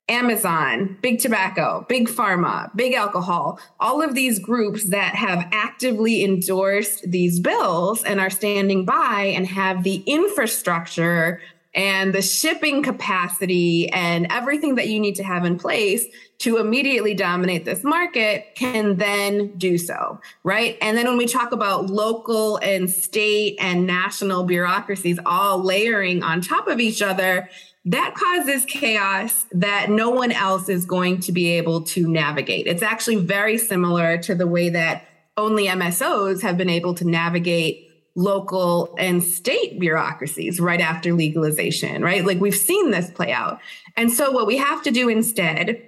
Amazon, 0.09 0.97
big 1.01 1.19
tobacco, 1.19 1.85
big 1.87 2.07
pharma, 2.07 2.75
big 2.75 2.93
alcohol, 2.93 3.59
all 3.79 4.01
of 4.01 4.15
these 4.15 4.39
groups 4.39 4.89
that 4.89 5.15
have 5.15 5.47
actively 5.51 6.23
endorsed 6.23 7.09
these 7.09 7.39
bills 7.39 8.03
and 8.03 8.19
are 8.19 8.29
standing 8.29 8.85
by 8.85 9.33
and 9.35 9.47
have 9.47 9.83
the 9.83 10.03
infrastructure 10.05 11.39
and 11.73 12.13
the 12.13 12.21
shipping 12.21 12.81
capacity 12.81 13.89
and 13.89 14.27
everything 14.31 14.75
that 14.75 14.87
you 14.87 14.99
need 14.99 15.15
to 15.15 15.23
have 15.23 15.45
in 15.45 15.57
place 15.57 16.05
to 16.39 16.57
immediately 16.57 17.13
dominate 17.13 17.65
this 17.65 17.83
market 17.83 18.55
can 18.55 18.95
then 18.95 19.55
do 19.57 19.77
so, 19.77 20.19
right? 20.43 20.77
And 20.81 20.97
then 20.97 21.05
when 21.05 21.17
we 21.17 21.27
talk 21.27 21.51
about 21.51 21.87
local 21.87 22.57
and 22.57 22.89
state 22.89 23.57
and 23.59 23.85
national 23.85 24.45
bureaucracies 24.45 25.19
all 25.25 25.61
layering 25.63 26.23
on 26.23 26.41
top 26.41 26.67
of 26.67 26.79
each 26.79 27.01
other, 27.01 27.49
that 27.85 28.15
causes 28.15 28.65
chaos 28.65 29.45
that 29.51 29.89
no 29.89 30.09
one 30.09 30.31
else 30.31 30.69
is 30.69 30.85
going 30.85 31.19
to 31.21 31.31
be 31.31 31.49
able 31.51 31.81
to 31.81 32.07
navigate. 32.07 32.67
It's 32.67 32.83
actually 32.83 33.17
very 33.17 33.57
similar 33.57 34.17
to 34.19 34.35
the 34.35 34.47
way 34.47 34.69
that 34.69 35.05
only 35.37 35.67
MSOs 35.67 36.41
have 36.41 36.57
been 36.57 36.69
able 36.69 36.93
to 36.95 37.05
navigate 37.05 37.88
local 38.19 38.93
and 38.97 39.23
state 39.23 39.79
bureaucracies 39.79 40.59
right 40.59 40.81
after 40.81 41.13
legalization, 41.13 42.03
right? 42.03 42.25
Like 42.25 42.39
we've 42.39 42.53
seen 42.53 42.91
this 42.91 43.09
play 43.09 43.31
out. 43.31 43.61
And 43.95 44.11
so 44.11 44.29
what 44.31 44.45
we 44.45 44.57
have 44.57 44.83
to 44.83 44.91
do 44.91 45.07
instead 45.07 45.85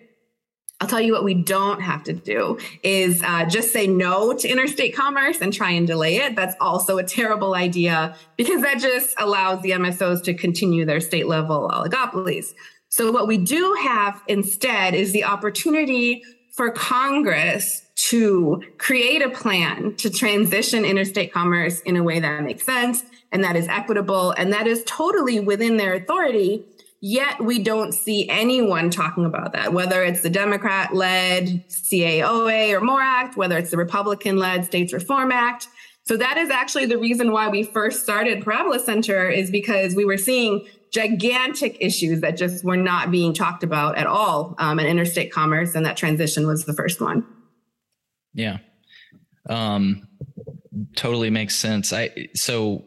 I'll 0.80 0.88
tell 0.88 1.00
you 1.00 1.13
what 1.13 1.24
we 1.24 1.36
don't 1.36 1.80
have 1.80 2.04
to 2.06 2.13
do 2.13 2.58
is 2.82 3.22
uh, 3.22 3.46
just 3.46 3.72
say 3.72 3.86
no 3.86 4.34
to 4.34 4.48
interstate 4.48 4.96
commerce 4.96 5.39
and 5.39 5.54
try 5.54 5.70
and 5.70 5.86
delay 5.86 6.15
it. 6.15 6.36
That's 6.36 6.56
also 6.60 6.98
a 6.98 7.04
terrible 7.04 7.54
idea 7.54 8.15
because 8.36 8.63
that 8.63 8.80
just 8.80 9.13
allows 9.20 9.62
the 9.62 9.72
MSOs 9.72 10.24
to 10.24 10.34
continue 10.34 10.84
their 10.84 11.00
state 11.00 11.28
level 11.28 11.70
oligopolies. 11.72 12.56
So 12.89 13.12
what 13.12 13.28
we 13.28 13.38
do 13.38 13.78
have 13.84 14.24
instead 14.28 14.96
is 14.96 15.12
the 15.12 15.24
opportunity 15.24 16.24
for 16.56 16.72
Congress 16.72 17.86
to 18.10 18.62
create 18.78 19.22
a 19.22 19.30
plan 19.30 19.96
to 19.96 20.10
transition 20.10 20.86
interstate 20.86 21.32
commerce 21.34 21.82
in 21.82 21.98
a 21.98 22.04
way 22.04 22.20
that 22.20 22.44
makes 22.44 22.66
sense 22.66 23.04
and 23.32 23.44
that 23.44 23.56
is 23.56 23.68
equitable 23.68 24.32
and 24.32 24.52
that 24.52 24.68
is 24.68 24.84
totally 24.86 25.40
within 25.40 25.78
their 25.78 25.94
authority 25.94 26.66
Yet 27.04 27.44
we 27.44 27.58
don't 27.58 27.94
see 27.94 28.30
anyone 28.30 28.92
talking 28.92 29.26
about 29.26 29.54
that, 29.54 29.74
whether 29.74 30.04
it's 30.04 30.22
the 30.22 30.30
Democrat 30.30 30.94
led 30.94 31.68
CAOA 31.68 32.74
or 32.74 32.80
MORE 32.80 33.02
Act, 33.02 33.36
whether 33.36 33.58
it's 33.58 33.72
the 33.72 33.78
Republican 33.78 34.38
led 34.38 34.66
States 34.66 34.94
Reform 34.94 35.32
Act. 35.32 35.68
So 36.04 36.16
that 36.18 36.38
is 36.38 36.52
actually 36.52 36.86
the 36.86 37.00
reason 37.00 37.32
why 37.32 37.48
we 37.48 37.64
first 37.64 38.04
started 38.04 38.44
Parabola 38.44 38.80
Center 38.80 39.28
is 39.28 39.50
because 39.50 39.96
we 39.96 40.06
were 40.06 40.18
seeing 40.18 40.68
gigantic 40.92 41.76
issues 41.80 42.22
that 42.22 42.38
just 42.38 42.64
were 42.64 42.78
not 42.78 43.10
being 43.10 43.34
talked 43.34 43.64
about 43.64 43.98
at 43.98 44.06
all 44.06 44.54
um, 44.60 44.80
in 44.80 44.86
interstate 44.86 45.32
commerce. 45.32 45.74
And 45.74 45.84
that 45.88 45.98
transition 45.98 46.46
was 46.46 46.66
the 46.66 46.74
first 46.74 47.02
one. 47.02 47.26
Yeah. 48.34 48.58
Um, 49.50 50.08
totally 50.96 51.30
makes 51.30 51.56
sense. 51.56 51.91
I 51.94 52.30
so 52.36 52.86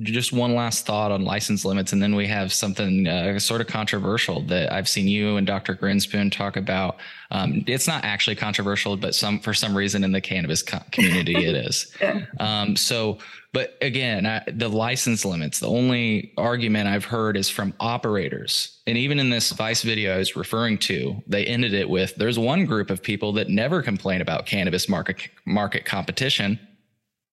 just 0.00 0.32
one 0.32 0.54
last 0.54 0.86
thought 0.86 1.10
on 1.10 1.24
license 1.24 1.64
limits, 1.64 1.92
and 1.92 2.02
then 2.02 2.14
we 2.14 2.26
have 2.26 2.52
something 2.52 3.06
uh, 3.06 3.38
sort 3.38 3.60
of 3.60 3.66
controversial 3.66 4.40
that 4.42 4.72
I've 4.72 4.88
seen 4.88 5.06
you 5.06 5.36
and 5.36 5.46
Dr. 5.46 5.74
Grinspoon 5.74 6.32
talk 6.32 6.56
about. 6.56 6.96
Um, 7.30 7.64
it's 7.66 7.86
not 7.86 8.04
actually 8.04 8.36
controversial, 8.36 8.96
but 8.96 9.14
some 9.14 9.40
for 9.40 9.52
some 9.52 9.76
reason 9.76 10.04
in 10.04 10.12
the 10.12 10.20
cannabis 10.20 10.62
co- 10.62 10.80
community 10.92 11.44
it 11.44 11.54
is. 11.66 11.92
Um, 12.40 12.76
so, 12.76 13.18
but 13.52 13.76
again, 13.82 14.24
I, 14.26 14.42
the 14.46 14.68
license 14.68 15.24
limits. 15.24 15.60
The 15.60 15.68
only 15.68 16.32
argument 16.38 16.88
I've 16.88 17.04
heard 17.04 17.36
is 17.36 17.48
from 17.48 17.74
operators, 17.80 18.78
and 18.86 18.96
even 18.96 19.18
in 19.18 19.30
this 19.30 19.52
Vice 19.52 19.82
video 19.82 20.14
I 20.14 20.18
was 20.18 20.36
referring 20.36 20.78
to, 20.78 21.22
they 21.26 21.44
ended 21.44 21.74
it 21.74 21.88
with: 21.88 22.14
"There's 22.16 22.38
one 22.38 22.64
group 22.64 22.90
of 22.90 23.02
people 23.02 23.32
that 23.34 23.48
never 23.48 23.82
complain 23.82 24.20
about 24.20 24.46
cannabis 24.46 24.88
market 24.88 25.28
market 25.44 25.84
competition." 25.84 26.58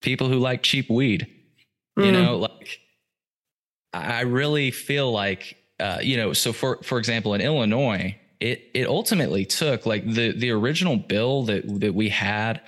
People 0.02 0.28
who 0.28 0.38
like 0.38 0.64
cheap 0.64 0.90
weed 0.90 1.28
you 1.98 2.04
mm. 2.04 2.14
know 2.14 2.38
like 2.38 2.80
i 3.94 4.22
really 4.22 4.72
feel 4.72 5.12
like 5.12 5.58
uh, 5.80 6.00
you 6.02 6.18
know 6.18 6.34
so 6.34 6.54
for 6.54 6.82
for 6.84 6.98
example 6.98 7.34
in 7.34 7.42
illinois 7.42 8.16
it 8.40 8.70
it 8.74 8.88
ultimately 8.88 9.46
took 9.46 9.86
like 9.86 10.06
the 10.06 10.32
the 10.34 10.50
original 10.52 10.98
bill 10.98 11.44
that 11.44 11.64
that 11.80 11.94
we 11.94 12.10
had 12.10 12.62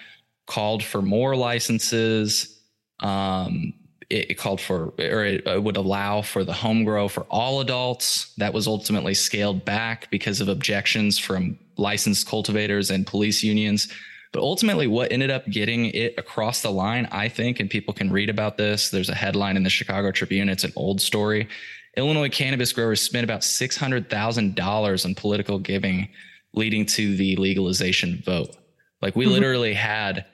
called 0.47 0.83
for 0.83 1.01
more 1.01 1.35
licenses 1.35 2.59
um 2.99 3.73
it, 4.09 4.31
it 4.31 4.33
called 4.35 4.61
for 4.61 4.93
or 4.99 5.25
it, 5.25 5.45
it 5.47 5.63
would 5.63 5.77
allow 5.77 6.21
for 6.21 6.43
the 6.43 6.53
home 6.53 6.83
grow 6.83 7.07
for 7.07 7.23
all 7.23 7.61
adults 7.61 8.33
that 8.37 8.53
was 8.53 8.67
ultimately 8.67 9.13
scaled 9.13 9.65
back 9.65 10.09
because 10.11 10.41
of 10.41 10.47
objections 10.47 11.17
from 11.17 11.57
licensed 11.77 12.27
cultivators 12.27 12.89
and 12.89 13.07
police 13.07 13.43
unions 13.43 13.87
but 14.35 14.41
ultimately, 14.41 14.85
what 14.85 15.13
ended 15.13 15.31
up 15.31 15.49
getting 15.49 15.85
it 15.85 16.13
across 16.17 16.61
the 16.61 16.69
line, 16.69 17.07
I 17.09 17.29
think, 17.29 17.61
and 17.61 17.69
people 17.69 17.93
can 17.93 18.11
read 18.11 18.29
about 18.29 18.57
this. 18.57 18.89
There's 18.89 19.07
a 19.07 19.15
headline 19.15 19.55
in 19.55 19.63
the 19.63 19.69
Chicago 19.69 20.11
Tribune. 20.11 20.49
It's 20.49 20.65
an 20.65 20.73
old 20.75 20.99
story. 20.99 21.47
Illinois 21.95 22.27
cannabis 22.27 22.73
growers 22.73 22.99
spent 22.99 23.23
about 23.23 23.43
$600,000 23.43 25.05
on 25.05 25.15
political 25.15 25.57
giving, 25.57 26.09
leading 26.51 26.85
to 26.87 27.15
the 27.15 27.37
legalization 27.37 28.21
vote. 28.25 28.57
Like 29.01 29.15
we 29.15 29.23
mm-hmm. 29.23 29.35
literally 29.35 29.73
had 29.73 30.25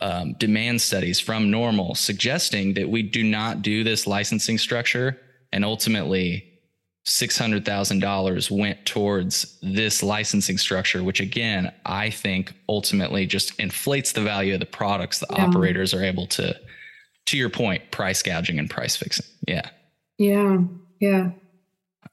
um, 0.00 0.34
demand 0.34 0.82
studies 0.82 1.18
from 1.18 1.50
normal 1.50 1.94
suggesting 1.94 2.74
that 2.74 2.90
we 2.90 3.02
do 3.02 3.24
not 3.24 3.62
do 3.62 3.84
this 3.84 4.06
licensing 4.06 4.58
structure. 4.58 5.18
And 5.50 5.64
ultimately, 5.64 6.55
$600,000 7.06 8.50
went 8.50 8.84
towards 8.84 9.58
this 9.62 10.02
licensing 10.02 10.58
structure, 10.58 11.04
which 11.04 11.20
again, 11.20 11.72
I 11.84 12.10
think 12.10 12.52
ultimately 12.68 13.26
just 13.26 13.58
inflates 13.60 14.12
the 14.12 14.22
value 14.22 14.54
of 14.54 14.60
the 14.60 14.66
products 14.66 15.20
the 15.20 15.28
yeah. 15.30 15.46
operators 15.46 15.94
are 15.94 16.02
able 16.02 16.26
to, 16.28 16.58
to 17.26 17.36
your 17.38 17.48
point, 17.48 17.92
price 17.92 18.22
gouging 18.22 18.58
and 18.58 18.68
price 18.68 18.96
fixing. 18.96 19.26
Yeah. 19.46 19.70
Yeah. 20.18 20.58
Yeah. 20.98 21.30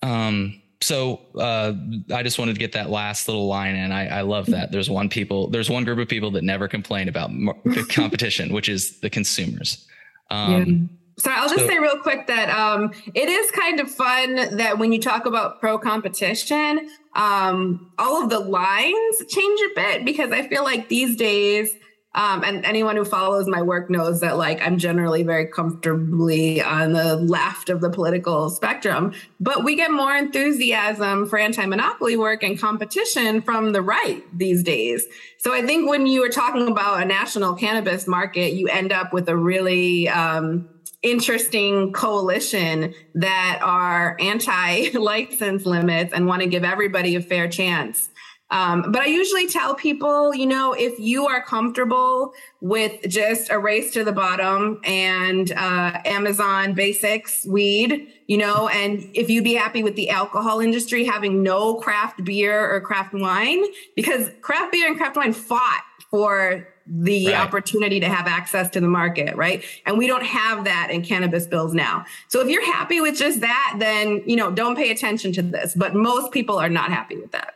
Um, 0.04 0.62
so 0.80 1.22
uh, 1.40 1.74
I 2.14 2.22
just 2.22 2.38
wanted 2.38 2.54
to 2.54 2.60
get 2.60 2.74
that 2.74 2.92
last 2.92 3.28
little 3.28 3.48
line 3.48 3.76
in. 3.76 3.92
I, 3.92 4.20
I 4.20 4.22
love 4.22 4.46
that. 4.48 4.72
There's 4.72 4.92
one 4.92 5.10
people, 5.10 5.50
there's 5.50 5.72
one 5.72 5.86
group 5.86 5.98
of 5.98 6.08
people 6.08 6.30
that 6.32 6.44
never 6.44 6.68
complain 6.68 7.08
about 7.08 7.32
the 7.32 7.86
competition, 7.90 8.54
which 8.54 8.70
is 8.70 9.00
the 9.00 9.10
consumers. 9.10 9.88
Um, 10.30 10.90
yeah 10.92 10.98
so 11.18 11.32
I'll 11.32 11.50
just 11.50 11.62
so, 11.62 11.68
say 11.68 11.80
real 11.80 12.00
quick 12.00 12.28
that 12.28 12.50
um, 12.50 12.92
it 13.14 13.30
is 13.30 13.52
kind 13.52 13.80
of 13.80 13.90
fun 13.90 14.58
that 14.58 14.78
when 14.80 14.92
you 14.92 15.00
talk 15.00 15.26
about 15.26 15.60
pro 15.60 15.78
competition, 15.78 16.90
um, 17.16 17.92
all 18.00 18.24
of 18.24 18.30
the 18.30 18.40
lines 18.40 19.18
change 19.30 19.60
a 19.72 19.76
bit 19.76 20.06
because 20.06 20.32
I 20.32 20.48
feel 20.48 20.64
like 20.64 20.90
these 20.90 21.16
days, 21.16 21.70
um, 22.16 22.44
and 22.44 22.64
anyone 22.64 22.96
who 22.96 23.06
follows 23.06 23.48
my 23.48 23.62
work 23.62 23.90
knows 23.90 24.20
that 24.20 24.38
like 24.38 24.62
I'm 24.62 24.78
generally 24.78 25.24
very 25.24 25.48
comfortably 25.48 26.62
on 26.62 26.94
the 26.94 27.16
left 27.16 27.70
of 27.70 27.82
the 27.82 27.90
political 27.90 28.50
spectrum, 28.50 29.14
but 29.40 29.64
we 29.64 29.76
get 29.76 29.92
more 29.92 30.16
enthusiasm 30.16 31.28
for 31.28 31.40
anti-monopoly 31.40 32.16
work 32.18 32.44
and 32.44 32.60
competition 32.60 33.42
from 33.42 33.72
the 33.72 33.82
right 33.82 34.24
these 34.38 34.64
days. 34.64 35.06
So 35.40 35.54
I 35.54 35.64
think 35.64 35.90
when 35.90 36.06
you 36.06 36.24
are 36.24 36.30
talking 36.30 36.68
about 36.68 37.02
a 37.02 37.06
national 37.06 37.56
cannabis 37.56 38.08
market, 38.08 38.54
you 38.54 38.68
end 38.68 38.92
up 38.92 39.12
with 39.12 39.28
a 39.28 39.36
really 39.36 40.08
um, 40.08 40.70
interesting 41.04 41.94
coalition 41.94 42.94
that 43.16 43.60
are 43.62 44.18
anti 44.20 44.90
license 44.98 45.66
limits 45.66 46.14
and 46.14 46.26
want 46.26 46.42
to 46.42 46.48
give 46.48 46.64
everybody 46.64 47.16
a 47.16 47.22
fair 47.22 47.48
chance. 47.48 48.10
Um, 48.54 48.92
but 48.92 49.02
I 49.02 49.08
usually 49.08 49.48
tell 49.48 49.74
people, 49.74 50.36
you 50.36 50.46
know, 50.46 50.74
if 50.74 51.00
you 51.00 51.26
are 51.26 51.42
comfortable 51.42 52.34
with 52.62 53.02
just 53.10 53.50
a 53.52 53.58
race 53.58 53.92
to 53.94 54.04
the 54.04 54.12
bottom 54.12 54.80
and 54.84 55.52
uh, 55.52 56.00
Amazon 56.06 56.74
basics 56.74 57.48
weed, 57.48 58.10
you 58.28 58.38
know, 58.38 58.68
and 58.68 59.10
if 59.16 59.32
you'd 59.32 59.44
be 59.44 59.56
happy 59.56 59.82
with 59.82 59.96
the 59.96 60.12
alcohol 60.12 60.60
industry 60.60 61.04
having 61.04 61.42
no 61.42 61.76
craft 61.76 62.24
beer 62.24 62.72
or 62.72 62.80
craft 62.80 63.16
wine, 63.16 63.64
because 63.96 64.30
craft 64.42 64.72
beer 64.72 64.88
and 64.88 64.98
craft 64.98 65.16
wine 65.16 65.34
fought 65.34 65.84
for 66.12 66.68
the 66.86 67.28
right. 67.28 67.36
opportunity 67.36 68.00
to 68.00 68.10
have 68.10 68.28
access 68.28 68.70
to 68.72 68.82
the 68.82 68.88
market, 68.88 69.36
right? 69.36 69.64
And 69.86 69.98
we 69.98 70.08
don't 70.08 70.26
have 70.26 70.66
that 70.66 70.90
in 70.92 71.02
cannabis 71.02 71.48
bills 71.48 71.74
now. 71.74 72.06
So 72.28 72.42
if 72.42 72.50
you're 72.50 72.66
happy 72.66 73.00
with 73.00 73.18
just 73.18 73.42
that, 73.42 73.76
then, 73.80 74.22
you 74.26 74.36
know, 74.36 74.52
don't 74.52 74.76
pay 74.76 74.92
attention 74.92 75.32
to 75.34 75.42
this. 75.42 75.74
But 75.76 75.96
most 75.96 76.32
people 76.32 76.58
are 76.58 76.70
not 76.70 76.92
happy 76.92 77.16
with 77.16 77.32
that. 77.32 77.54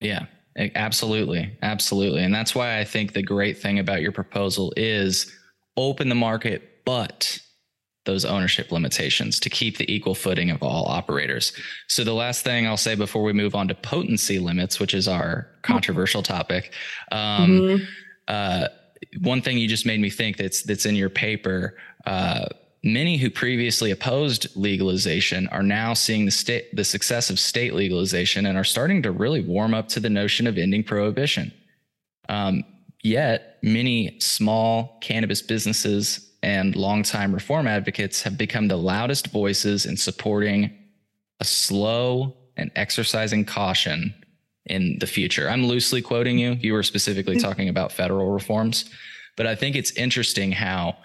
Yeah, 0.00 0.26
absolutely. 0.56 1.56
Absolutely. 1.62 2.22
And 2.22 2.34
that's 2.34 2.54
why 2.54 2.78
I 2.78 2.84
think 2.84 3.12
the 3.12 3.22
great 3.22 3.58
thing 3.58 3.78
about 3.78 4.00
your 4.00 4.12
proposal 4.12 4.72
is 4.76 5.32
open 5.76 6.08
the 6.08 6.14
market, 6.14 6.84
but 6.84 7.38
those 8.06 8.26
ownership 8.26 8.70
limitations 8.70 9.40
to 9.40 9.48
keep 9.48 9.78
the 9.78 9.90
equal 9.92 10.14
footing 10.14 10.50
of 10.50 10.62
all 10.62 10.86
operators. 10.86 11.52
So 11.88 12.04
the 12.04 12.12
last 12.12 12.44
thing 12.44 12.66
I'll 12.66 12.76
say 12.76 12.94
before 12.94 13.22
we 13.22 13.32
move 13.32 13.54
on 13.54 13.66
to 13.68 13.74
potency 13.74 14.38
limits, 14.38 14.78
which 14.78 14.92
is 14.92 15.08
our 15.08 15.48
controversial 15.62 16.22
topic, 16.22 16.72
um, 17.12 17.50
mm-hmm 17.50 17.84
uh, 18.28 18.68
one 19.20 19.42
thing 19.42 19.58
you 19.58 19.68
just 19.68 19.86
made 19.86 20.00
me 20.00 20.10
think 20.10 20.36
that's 20.36 20.62
that's 20.62 20.86
in 20.86 20.94
your 20.94 21.10
paper. 21.10 21.76
Uh, 22.06 22.46
many 22.82 23.16
who 23.16 23.30
previously 23.30 23.90
opposed 23.90 24.54
legalization 24.56 25.48
are 25.48 25.62
now 25.62 25.94
seeing 25.94 26.24
the 26.24 26.30
state 26.30 26.74
the 26.74 26.84
success 26.84 27.30
of 27.30 27.38
state 27.38 27.74
legalization 27.74 28.46
and 28.46 28.58
are 28.58 28.64
starting 28.64 29.02
to 29.02 29.10
really 29.10 29.42
warm 29.42 29.74
up 29.74 29.88
to 29.88 30.00
the 30.00 30.10
notion 30.10 30.46
of 30.46 30.58
ending 30.58 30.84
prohibition. 30.84 31.52
Um, 32.28 32.64
yet, 33.02 33.58
many 33.62 34.18
small 34.20 34.98
cannabis 35.00 35.42
businesses 35.42 36.30
and 36.42 36.76
longtime 36.76 37.32
reform 37.32 37.66
advocates 37.66 38.22
have 38.22 38.36
become 38.36 38.68
the 38.68 38.76
loudest 38.76 39.28
voices 39.28 39.86
in 39.86 39.96
supporting 39.96 40.70
a 41.40 41.44
slow 41.44 42.36
and 42.56 42.70
exercising 42.76 43.44
caution 43.44 44.14
in 44.66 44.98
the 44.98 45.06
future. 45.06 45.48
I'm 45.48 45.66
loosely 45.66 46.02
quoting 46.02 46.38
you. 46.38 46.52
You 46.52 46.72
were 46.72 46.82
specifically 46.82 47.36
mm-hmm. 47.36 47.46
talking 47.46 47.68
about 47.68 47.92
federal 47.92 48.30
reforms, 48.30 48.88
but 49.36 49.46
I 49.46 49.54
think 49.54 49.76
it's 49.76 49.92
interesting 49.92 50.52
how 50.52 50.96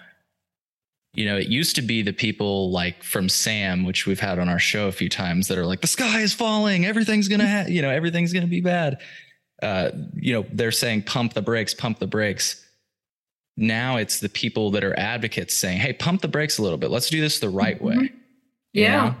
you 1.14 1.24
know, 1.24 1.36
it 1.36 1.48
used 1.48 1.74
to 1.76 1.82
be 1.82 2.02
the 2.02 2.12
people 2.12 2.70
like 2.70 3.02
from 3.02 3.28
Sam, 3.28 3.84
which 3.84 4.06
we've 4.06 4.20
had 4.20 4.38
on 4.38 4.48
our 4.48 4.58
show 4.58 4.86
a 4.86 4.92
few 4.92 5.08
times 5.08 5.48
that 5.48 5.58
are 5.58 5.66
like, 5.66 5.80
the 5.80 5.88
sky 5.88 6.20
is 6.20 6.32
falling. 6.32 6.86
Everything's 6.86 7.26
going 7.26 7.40
to, 7.40 7.48
ha- 7.48 7.66
you 7.68 7.82
know, 7.82 7.90
everything's 7.90 8.32
going 8.32 8.44
to 8.44 8.50
be 8.50 8.60
bad. 8.60 9.00
Uh, 9.60 9.90
you 10.14 10.32
know, 10.32 10.46
they're 10.52 10.70
saying 10.70 11.02
pump 11.02 11.34
the 11.34 11.42
brakes, 11.42 11.74
pump 11.74 11.98
the 11.98 12.06
brakes. 12.06 12.64
Now 13.56 13.96
it's 13.96 14.20
the 14.20 14.28
people 14.28 14.70
that 14.70 14.84
are 14.84 14.98
advocates 14.98 15.56
saying, 15.56 15.78
Hey, 15.78 15.92
pump 15.92 16.22
the 16.22 16.28
brakes 16.28 16.58
a 16.58 16.62
little 16.62 16.78
bit. 16.78 16.90
Let's 16.90 17.10
do 17.10 17.20
this 17.20 17.40
the 17.40 17.50
right 17.50 17.76
mm-hmm. 17.76 18.00
way. 18.02 18.12
Yeah. 18.72 19.08
know? 19.08 19.16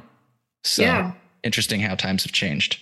So 0.62 0.82
yeah. 0.82 1.12
interesting 1.42 1.80
how 1.80 1.96
times 1.96 2.22
have 2.22 2.32
changed. 2.32 2.78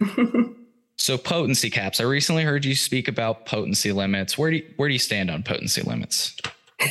So 0.96 1.18
potency 1.18 1.70
caps. 1.70 2.00
I 2.00 2.04
recently 2.04 2.44
heard 2.44 2.64
you 2.64 2.74
speak 2.74 3.08
about 3.08 3.46
potency 3.46 3.92
limits. 3.92 4.38
Where 4.38 4.50
do 4.50 4.58
you, 4.58 4.74
where 4.76 4.88
do 4.88 4.92
you 4.92 4.98
stand 4.98 5.30
on 5.30 5.42
potency 5.42 5.82
limits? 5.82 6.36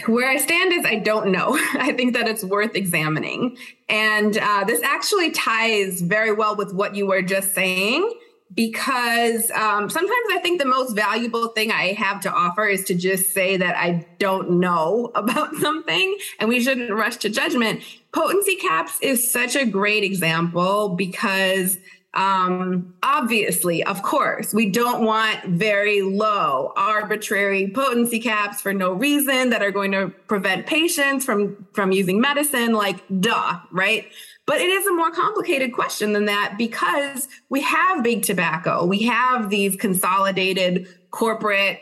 Where 0.08 0.30
I 0.30 0.38
stand 0.38 0.74
is 0.74 0.86
I 0.86 0.96
don't 0.96 1.32
know. 1.32 1.58
I 1.74 1.94
think 1.94 2.14
that 2.14 2.28
it's 2.28 2.44
worth 2.44 2.76
examining. 2.76 3.58
And 3.90 4.38
uh, 4.38 4.64
this 4.66 4.82
actually 4.84 5.32
ties 5.32 6.02
very 6.02 6.32
well 6.32 6.56
with 6.56 6.74
what 6.74 6.96
you 6.96 7.08
were 7.08 7.22
just 7.22 7.54
saying, 7.54 8.12
because 8.54 9.50
um, 9.52 9.90
sometimes 9.90 10.26
I 10.32 10.40
think 10.42 10.60
the 10.60 10.68
most 10.68 10.96
valuable 10.96 11.50
thing 11.50 11.72
I 11.72 11.94
have 11.94 12.22
to 12.22 12.32
offer 12.32 12.66
is 12.66 12.84
to 12.86 12.96
just 12.96 13.34
say 13.34 13.58
that 13.58 13.76
I 13.76 14.06
don't 14.20 14.60
know 14.60 15.12
about 15.16 15.56
something 15.56 16.18
and 16.40 16.50
we 16.50 16.62
shouldn't 16.62 16.92
rush 16.92 17.18
to 17.18 17.30
judgment. 17.30 17.82
Potency 18.12 18.56
caps 18.58 19.00
is 19.02 19.32
such 19.32 19.56
a 19.56 19.66
great 19.66 20.04
example 20.04 20.90
because 20.90 21.78
um, 22.14 22.94
obviously, 23.02 23.84
of 23.84 24.04
course, 24.04 24.54
we 24.54 24.70
don't 24.70 25.04
want 25.04 25.46
very 25.46 26.04
low, 26.04 26.72
arbitrary 26.76 27.72
potency 27.74 28.20
caps 28.20 28.62
for 28.62 28.72
no 28.72 28.94
reason 28.94 29.50
that 29.50 29.64
are 29.64 29.72
going 29.72 29.92
to 29.94 30.10
prevent 30.28 30.68
patients 30.68 31.26
from 31.26 31.66
from 31.74 31.92
using 31.92 32.22
medicine. 32.22 32.74
Like, 32.74 33.04
duh, 33.20 33.60
right? 33.72 34.12
But 34.46 34.62
it 34.62 34.70
is 34.70 34.86
a 34.86 34.94
more 34.94 35.10
complicated 35.10 35.74
question 35.74 36.14
than 36.14 36.26
that 36.26 36.56
because 36.58 37.28
we 37.50 37.62
have 37.62 38.04
big 38.04 38.24
tobacco, 38.24 38.86
we 38.86 39.04
have 39.04 39.50
these 39.50 39.76
consolidated 39.76 40.88
corporate 41.12 41.80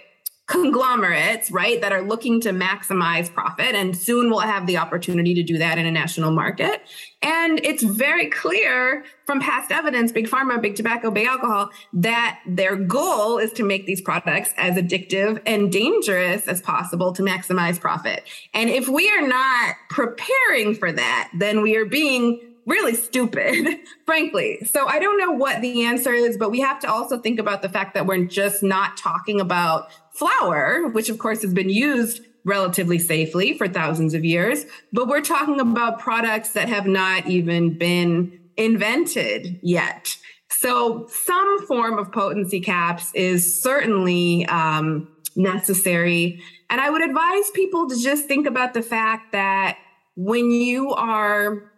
conglomerates, 0.51 1.49
right, 1.49 1.79
that 1.81 1.93
are 1.93 2.01
looking 2.01 2.41
to 2.41 2.49
maximize 2.49 3.33
profit. 3.33 3.73
And 3.73 3.97
soon 3.97 4.29
we'll 4.29 4.39
have 4.39 4.67
the 4.67 4.77
opportunity 4.77 5.33
to 5.35 5.43
do 5.43 5.57
that 5.57 5.77
in 5.77 5.85
a 5.85 5.91
national 5.91 6.31
market. 6.31 6.81
And 7.21 7.63
it's 7.63 7.83
very 7.83 8.29
clear 8.29 9.05
from 9.25 9.39
past 9.39 9.71
evidence, 9.71 10.11
big 10.11 10.27
pharma, 10.27 10.61
big 10.61 10.75
tobacco, 10.75 11.09
big 11.09 11.27
alcohol, 11.27 11.69
that 11.93 12.39
their 12.45 12.75
goal 12.75 13.37
is 13.37 13.53
to 13.53 13.63
make 13.63 13.85
these 13.85 14.01
products 14.01 14.53
as 14.57 14.75
addictive 14.75 15.41
and 15.45 15.71
dangerous 15.71 16.47
as 16.47 16.61
possible 16.61 17.13
to 17.13 17.21
maximize 17.21 17.79
profit. 17.79 18.27
And 18.53 18.69
if 18.69 18.89
we 18.89 19.09
are 19.09 19.25
not 19.25 19.75
preparing 19.89 20.75
for 20.75 20.91
that, 20.91 21.31
then 21.33 21.61
we 21.61 21.77
are 21.77 21.85
being 21.85 22.41
really 22.65 22.93
stupid, 22.93 23.79
frankly. 24.05 24.59
So 24.65 24.87
I 24.87 24.99
don't 24.99 25.19
know 25.19 25.31
what 25.31 25.61
the 25.61 25.85
answer 25.85 26.13
is, 26.13 26.37
but 26.37 26.51
we 26.51 26.59
have 26.61 26.79
to 26.81 26.89
also 26.89 27.17
think 27.19 27.39
about 27.39 27.61
the 27.61 27.69
fact 27.69 27.93
that 27.93 28.05
we're 28.05 28.25
just 28.25 28.63
not 28.63 28.97
talking 28.97 29.39
about 29.39 29.89
flower, 30.13 30.87
which 30.89 31.09
of 31.09 31.17
course 31.17 31.41
has 31.41 31.53
been 31.53 31.69
used 31.69 32.21
relatively 32.43 32.97
safely 32.97 33.57
for 33.57 33.67
thousands 33.67 34.13
of 34.13 34.25
years, 34.25 34.65
but 34.91 35.07
we're 35.07 35.21
talking 35.21 35.59
about 35.59 35.99
products 35.99 36.51
that 36.53 36.67
have 36.67 36.87
not 36.87 37.27
even 37.27 37.77
been 37.77 38.39
invented 38.57 39.59
yet. 39.61 40.17
So 40.49 41.07
some 41.07 41.65
form 41.65 41.97
of 41.97 42.11
potency 42.11 42.59
caps 42.59 43.13
is 43.13 43.61
certainly 43.61 44.45
um, 44.47 45.07
necessary. 45.35 46.41
And 46.69 46.81
I 46.81 46.89
would 46.89 47.03
advise 47.03 47.49
people 47.51 47.89
to 47.89 48.01
just 48.01 48.25
think 48.25 48.47
about 48.47 48.73
the 48.73 48.81
fact 48.81 49.31
that 49.31 49.77
when 50.15 50.51
you 50.51 50.91
are 50.91 51.70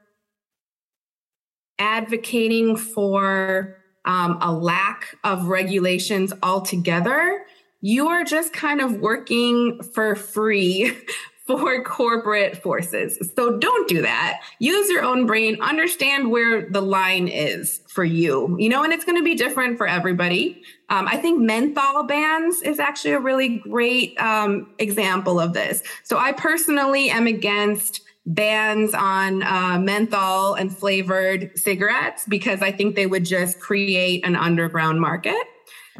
advocating 1.84 2.78
for 2.78 3.78
um, 4.06 4.38
a 4.41 4.52
lack 4.52 5.17
of 5.24 5.48
regulations 5.48 6.32
altogether, 6.41 7.46
you 7.82 8.08
are 8.08 8.24
just 8.24 8.54
kind 8.54 8.80
of 8.80 9.00
working 9.00 9.84
for 9.93 10.15
free 10.15 10.98
for 11.46 11.84
corporate 11.84 12.63
forces. 12.63 13.19
So 13.36 13.58
don't 13.58 13.89
do 13.89 14.02
that. 14.02 14.39
Use 14.60 14.89
your 14.89 15.04
own 15.04 15.26
brain, 15.26 15.62
understand 15.62 16.32
where 16.32 16.69
the 16.69 16.80
line 16.80 17.28
is 17.28 17.82
for 17.89 18.06
you, 18.06 18.56
you 18.58 18.69
know, 18.69 18.82
and 18.82 18.93
it's 18.93 19.04
going 19.04 19.17
to 19.17 19.24
be 19.24 19.36
different 19.36 19.78
for 19.78 19.86
everybody. 19.86 20.63
Um, 20.88 21.06
I 21.06 21.17
think 21.17 21.41
menthol 21.41 22.04
bans 22.04 22.62
is 22.62 22.80
actually 22.80 23.12
a 23.12 23.19
really 23.19 23.58
great 23.58 24.17
um, 24.22 24.74
example 24.80 25.38
of 25.38 25.52
this. 25.52 25.84
So 26.04 26.17
I 26.17 26.32
personally 26.32 27.10
am 27.10 27.28
against 27.28 28.00
bans 28.26 28.94
on 28.94 29.44
uh, 29.44 29.78
menthol 29.80 30.54
and 30.54 30.76
flavored 30.76 31.58
cigarettes 31.58 32.26
because 32.28 32.62
I 32.62 32.72
think 32.72 32.96
they 32.96 33.08
would 33.08 33.26
just 33.26 33.60
create 33.60 34.26
an 34.26 34.36
underground 34.36 35.02
market. 35.02 35.44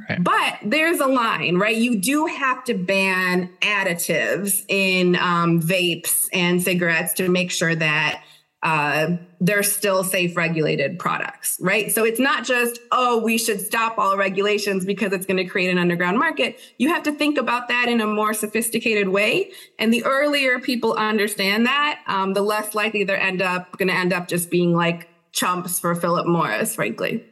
Right. 0.10 0.24
But 0.24 0.58
there's 0.64 1.00
a 1.00 1.06
line, 1.06 1.58
right? 1.58 1.76
You 1.76 2.00
do 2.00 2.26
have 2.26 2.64
to 2.64 2.74
ban 2.74 3.50
additives 3.62 4.64
in 4.68 5.16
um, 5.18 5.62
vapes 5.62 6.28
and 6.34 6.64
cigarettes 6.64 7.14
to 7.14 7.30
make 7.30 7.52
sure 7.52 7.76
that 7.76 8.24
uh, 8.64 9.18
they're 9.42 9.62
still 9.62 10.06
safe 10.06 10.38
regulated 10.38 10.98
products, 10.98 11.58
right? 11.60 11.92
So 11.92 12.06
it's 12.06 12.20
not 12.20 12.46
just, 12.46 12.80
oh, 12.94 13.22
we 13.22 13.38
should 13.38 13.60
stop 13.60 13.98
all 13.98 14.16
regulations 14.18 14.86
because 14.86 15.12
it's 15.12 15.26
going 15.26 15.38
to 15.38 15.46
create 15.46 15.70
an 15.70 15.78
underground 15.78 16.18
market. 16.18 16.58
You 16.78 16.88
have 16.88 17.04
to 17.04 17.12
think 17.12 17.38
about 17.38 17.68
that 17.68 17.90
in 17.90 18.00
a 18.00 18.08
more 18.08 18.34
sophisticated 18.34 19.10
way. 19.10 19.52
And 19.78 19.94
the 19.94 20.06
earlier 20.06 20.60
people 20.60 20.94
understand 20.94 21.66
that, 21.66 22.02
um, 22.08 22.34
the 22.34 22.42
less 22.42 22.74
likely 22.74 23.04
they're 23.04 23.20
end 23.20 23.42
up 23.42 23.78
going 23.78 23.90
to 23.90 23.96
end 23.96 24.14
up 24.14 24.30
just 24.30 24.50
being 24.50 24.74
like 24.74 25.10
chumps 25.34 25.78
for 25.78 25.94
Philip 25.94 26.26
Morris, 26.26 26.76
frankly. 26.76 27.26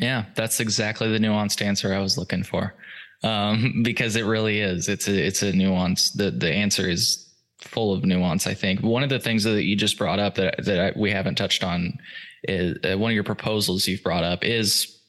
Yeah, 0.00 0.24
that's 0.34 0.58
exactly 0.58 1.08
the 1.08 1.20
nuanced 1.20 1.62
answer 1.62 1.94
I 1.94 2.00
was 2.00 2.18
looking 2.18 2.42
for. 2.42 2.74
Um, 3.22 3.82
because 3.84 4.16
it 4.16 4.24
really 4.24 4.58
is. 4.60 4.88
It's 4.88 5.06
a 5.06 5.26
it's 5.26 5.42
a 5.42 5.52
nuance. 5.52 6.10
The 6.10 6.32
the 6.32 6.50
answer 6.50 6.88
is 6.88 7.24
full 7.68 7.92
of 7.92 8.04
nuance. 8.04 8.46
I 8.46 8.54
think 8.54 8.80
one 8.80 9.02
of 9.02 9.08
the 9.08 9.18
things 9.18 9.44
that 9.44 9.64
you 9.64 9.76
just 9.76 9.98
brought 9.98 10.18
up 10.18 10.34
that 10.36 10.64
that 10.64 10.96
we 10.96 11.10
haven't 11.10 11.36
touched 11.36 11.64
on 11.64 11.98
is 12.44 12.78
uh, 12.84 12.98
one 12.98 13.10
of 13.10 13.14
your 13.14 13.24
proposals 13.24 13.88
you've 13.88 14.02
brought 14.02 14.24
up 14.24 14.44
is 14.44 15.00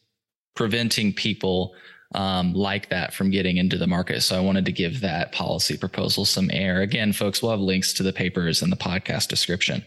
preventing 0.56 1.13
people 1.13 1.76
um, 2.13 2.54
like 2.54 2.89
that 2.89 3.13
from 3.13 3.30
getting 3.30 3.58
into 3.58 3.78
the 3.78 3.88
market. 3.88 4.22
So 4.22 4.38
I 4.38 4.39
wanted 4.39 4.65
to 4.65 4.72
give 4.72 5.02
that 5.02 5.32
policy 5.32 5.78
proposal 5.78 6.24
some 6.24 6.50
air. 6.52 6.82
Again, 6.82 7.12
folks, 7.12 7.41
we'll 7.41 7.52
have 7.52 7.60
links 7.60 7.94
to 7.94 8.04
the 8.04 8.13
papers 8.13 8.62
in 8.62 8.70
the 8.70 8.78
podcast 8.78 9.28
description. 9.28 9.84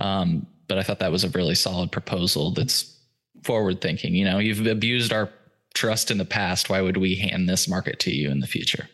Um, 0.00 0.46
but 0.68 0.78
I 0.78 0.82
thought 0.82 1.00
that 1.00 1.12
was 1.12 1.24
a 1.24 1.30
really 1.30 1.54
solid 1.54 1.90
proposal 1.90 2.52
that's 2.52 2.96
forward 3.42 3.80
thinking. 3.80 4.14
You 4.14 4.24
know, 4.24 4.38
you've 4.38 4.66
abused 4.66 5.12
our 5.12 5.30
trust 5.74 6.10
in 6.10 6.18
the 6.18 6.24
past. 6.24 6.70
Why 6.70 6.80
would 6.80 6.96
we 6.96 7.16
hand 7.16 7.48
this 7.48 7.68
market 7.68 7.98
to 8.00 8.10
you 8.10 8.30
in 8.30 8.40
the 8.40 8.46
future? 8.46 8.88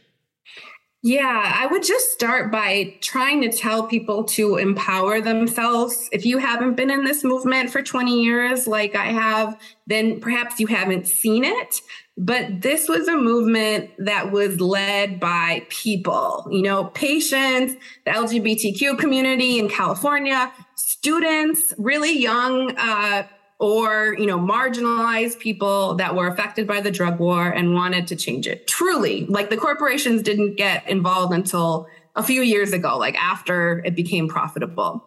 Yeah, 1.02 1.54
I 1.56 1.66
would 1.66 1.82
just 1.82 2.12
start 2.12 2.52
by 2.52 2.94
trying 3.00 3.40
to 3.40 3.50
tell 3.50 3.86
people 3.86 4.22
to 4.24 4.56
empower 4.56 5.22
themselves. 5.22 6.10
If 6.12 6.26
you 6.26 6.36
haven't 6.36 6.74
been 6.74 6.90
in 6.90 7.04
this 7.04 7.24
movement 7.24 7.70
for 7.70 7.80
20 7.80 8.22
years, 8.22 8.66
like 8.66 8.94
I 8.94 9.06
have, 9.06 9.58
then 9.86 10.20
perhaps 10.20 10.60
you 10.60 10.66
haven't 10.66 11.06
seen 11.06 11.42
it. 11.42 11.80
But 12.18 12.60
this 12.60 12.86
was 12.86 13.08
a 13.08 13.16
movement 13.16 13.92
that 13.96 14.30
was 14.30 14.60
led 14.60 15.18
by 15.18 15.64
people, 15.70 16.46
you 16.50 16.60
know, 16.60 16.84
patients, 16.84 17.76
the 18.04 18.10
LGBTQ 18.10 18.98
community 18.98 19.58
in 19.58 19.70
California, 19.70 20.52
students, 20.74 21.72
really 21.78 22.12
young 22.12 22.76
uh, 22.76 23.26
or 23.60 24.16
you 24.18 24.26
know 24.26 24.38
marginalized 24.38 25.38
people 25.38 25.94
that 25.94 26.16
were 26.16 26.26
affected 26.26 26.66
by 26.66 26.80
the 26.80 26.90
drug 26.90 27.20
war 27.20 27.48
and 27.48 27.74
wanted 27.74 28.06
to 28.08 28.16
change 28.16 28.46
it 28.46 28.66
truly 28.66 29.26
like 29.26 29.50
the 29.50 29.56
corporations 29.56 30.22
didn't 30.22 30.56
get 30.56 30.88
involved 30.88 31.32
until 31.32 31.86
a 32.16 32.22
few 32.22 32.42
years 32.42 32.72
ago 32.72 32.98
like 32.98 33.14
after 33.22 33.80
it 33.84 33.94
became 33.94 34.28
profitable 34.28 35.06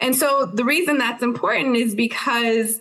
and 0.00 0.14
so 0.14 0.46
the 0.46 0.64
reason 0.64 0.98
that's 0.98 1.22
important 1.22 1.76
is 1.76 1.94
because 1.94 2.80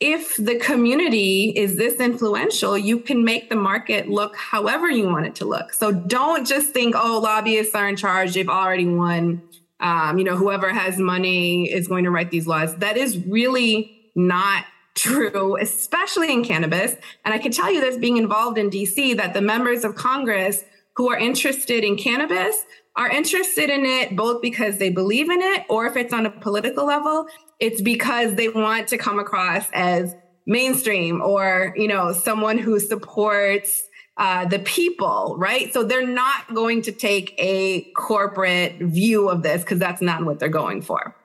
if 0.00 0.36
the 0.36 0.56
community 0.56 1.50
is 1.56 1.76
this 1.76 2.00
influential, 2.00 2.76
you 2.76 2.98
can 2.98 3.24
make 3.24 3.48
the 3.48 3.56
market 3.56 4.08
look 4.08 4.36
however 4.36 4.90
you 4.90 5.08
want 5.08 5.24
it 5.24 5.36
to 5.36 5.44
look. 5.44 5.72
So 5.72 5.92
don't 5.92 6.46
just 6.46 6.72
think, 6.72 6.94
oh, 6.96 7.20
lobbyists 7.22 7.74
are 7.74 7.88
in 7.88 7.96
charge. 7.96 8.34
They've 8.34 8.48
already 8.48 8.86
won. 8.86 9.42
Um, 9.80 10.18
you 10.18 10.24
know, 10.24 10.36
whoever 10.36 10.72
has 10.72 10.98
money 10.98 11.70
is 11.70 11.88
going 11.88 12.04
to 12.04 12.10
write 12.10 12.30
these 12.30 12.46
laws. 12.46 12.76
That 12.76 12.96
is 12.96 13.18
really 13.26 14.03
not 14.14 14.64
true, 14.94 15.56
especially 15.60 16.32
in 16.32 16.44
cannabis. 16.44 16.94
And 17.24 17.34
I 17.34 17.38
can 17.38 17.52
tell 17.52 17.72
you 17.72 17.80
this 17.80 17.96
being 17.96 18.16
involved 18.16 18.58
in 18.58 18.70
DC 18.70 19.16
that 19.16 19.34
the 19.34 19.40
members 19.40 19.84
of 19.84 19.94
Congress 19.94 20.62
who 20.96 21.10
are 21.10 21.18
interested 21.18 21.82
in 21.84 21.96
cannabis 21.96 22.64
are 22.96 23.10
interested 23.10 23.70
in 23.70 23.84
it 23.84 24.14
both 24.14 24.40
because 24.40 24.78
they 24.78 24.90
believe 24.90 25.28
in 25.28 25.40
it 25.40 25.64
or 25.68 25.86
if 25.86 25.96
it's 25.96 26.12
on 26.12 26.26
a 26.26 26.30
political 26.30 26.86
level, 26.86 27.26
it's 27.58 27.82
because 27.82 28.36
they 28.36 28.48
want 28.48 28.88
to 28.88 28.98
come 28.98 29.18
across 29.18 29.66
as 29.72 30.14
mainstream 30.46 31.20
or, 31.20 31.74
you 31.76 31.88
know, 31.88 32.12
someone 32.12 32.58
who 32.58 32.78
supports 32.78 33.82
uh, 34.16 34.44
the 34.46 34.60
people, 34.60 35.34
right? 35.38 35.72
So 35.72 35.82
they're 35.82 36.06
not 36.06 36.54
going 36.54 36.82
to 36.82 36.92
take 36.92 37.34
a 37.38 37.90
corporate 37.96 38.78
view 38.78 39.28
of 39.28 39.42
this 39.42 39.62
because 39.62 39.80
that's 39.80 40.00
not 40.00 40.24
what 40.24 40.38
they're 40.38 40.48
going 40.48 40.82
for. 40.82 41.16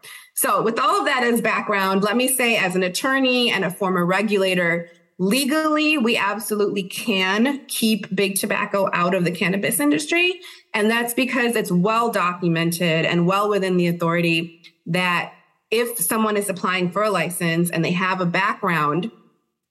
So, 0.42 0.62
with 0.62 0.80
all 0.80 0.98
of 0.98 1.04
that 1.04 1.26
as 1.26 1.42
background, 1.42 2.02
let 2.02 2.16
me 2.16 2.30
say, 2.30 2.56
as 2.56 2.74
an 2.74 2.82
attorney 2.82 3.52
and 3.52 3.66
a 3.66 3.70
former 3.70 4.06
regulator, 4.06 4.90
legally, 5.18 5.98
we 5.98 6.16
absolutely 6.16 6.84
can 6.84 7.66
keep 7.68 8.16
big 8.16 8.38
tobacco 8.38 8.90
out 8.94 9.14
of 9.14 9.26
the 9.26 9.32
cannabis 9.32 9.82
industry. 9.82 10.40
And 10.74 10.90
that's 10.90 11.14
because 11.14 11.58
it's 11.58 11.74
well 11.74 12.10
documented 12.10 13.06
and 13.06 13.28
well 13.28 13.50
within 13.50 13.76
the 13.76 13.88
authority 13.88 14.62
that 14.86 15.34
if 15.72 16.00
someone 16.00 16.38
is 16.38 16.48
applying 16.48 16.90
for 16.90 17.04
a 17.04 17.10
license 17.10 17.70
and 17.70 17.84
they 17.84 17.92
have 17.92 18.22
a 18.22 18.26
background 18.26 19.12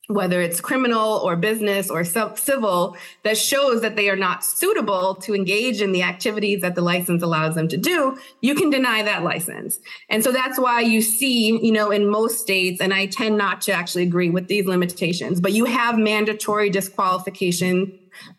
whether 0.09 0.41
it's 0.41 0.59
criminal 0.61 1.21
or 1.23 1.37
business 1.37 1.91
or 1.91 2.03
civil, 2.03 2.97
that 3.25 3.37
shows 3.37 3.83
that 3.83 3.95
they 3.95 4.09
are 4.09 4.17
not 4.17 4.43
suitable 4.43 5.15
to 5.15 5.35
engage 5.35 5.83
in 5.83 5.93
the 5.93 6.03
activities 6.03 6.63
that 6.63 6.75
the 6.75 6.81
license 6.81 7.23
allows 7.23 7.55
them 7.55 7.69
to 7.69 7.77
do, 7.77 8.17
you 8.41 8.55
can 8.55 8.71
deny 8.71 9.03
that 9.03 9.23
license. 9.23 9.79
And 10.09 10.25
so 10.25 10.33
that's 10.33 10.59
why 10.59 10.81
you 10.81 11.03
see, 11.03 11.59
you 11.63 11.71
know, 11.71 11.91
in 11.91 12.11
most 12.11 12.41
states, 12.41 12.81
and 12.81 12.95
I 12.95 13.05
tend 13.05 13.37
not 13.37 13.61
to 13.63 13.73
actually 13.73 14.05
agree 14.05 14.31
with 14.31 14.49
these 14.49 14.65
limitations, 14.65 15.43
but 15.43 15.53
you 15.53 15.67
have 15.67 15.99
mandatory 15.99 16.71
disqualification 16.71 17.93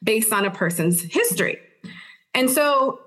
based 0.04 0.34
on 0.34 0.46
a 0.46 0.52
person's 0.52 1.04
history. 1.04 1.60
And 2.34 2.50
so 2.50 3.00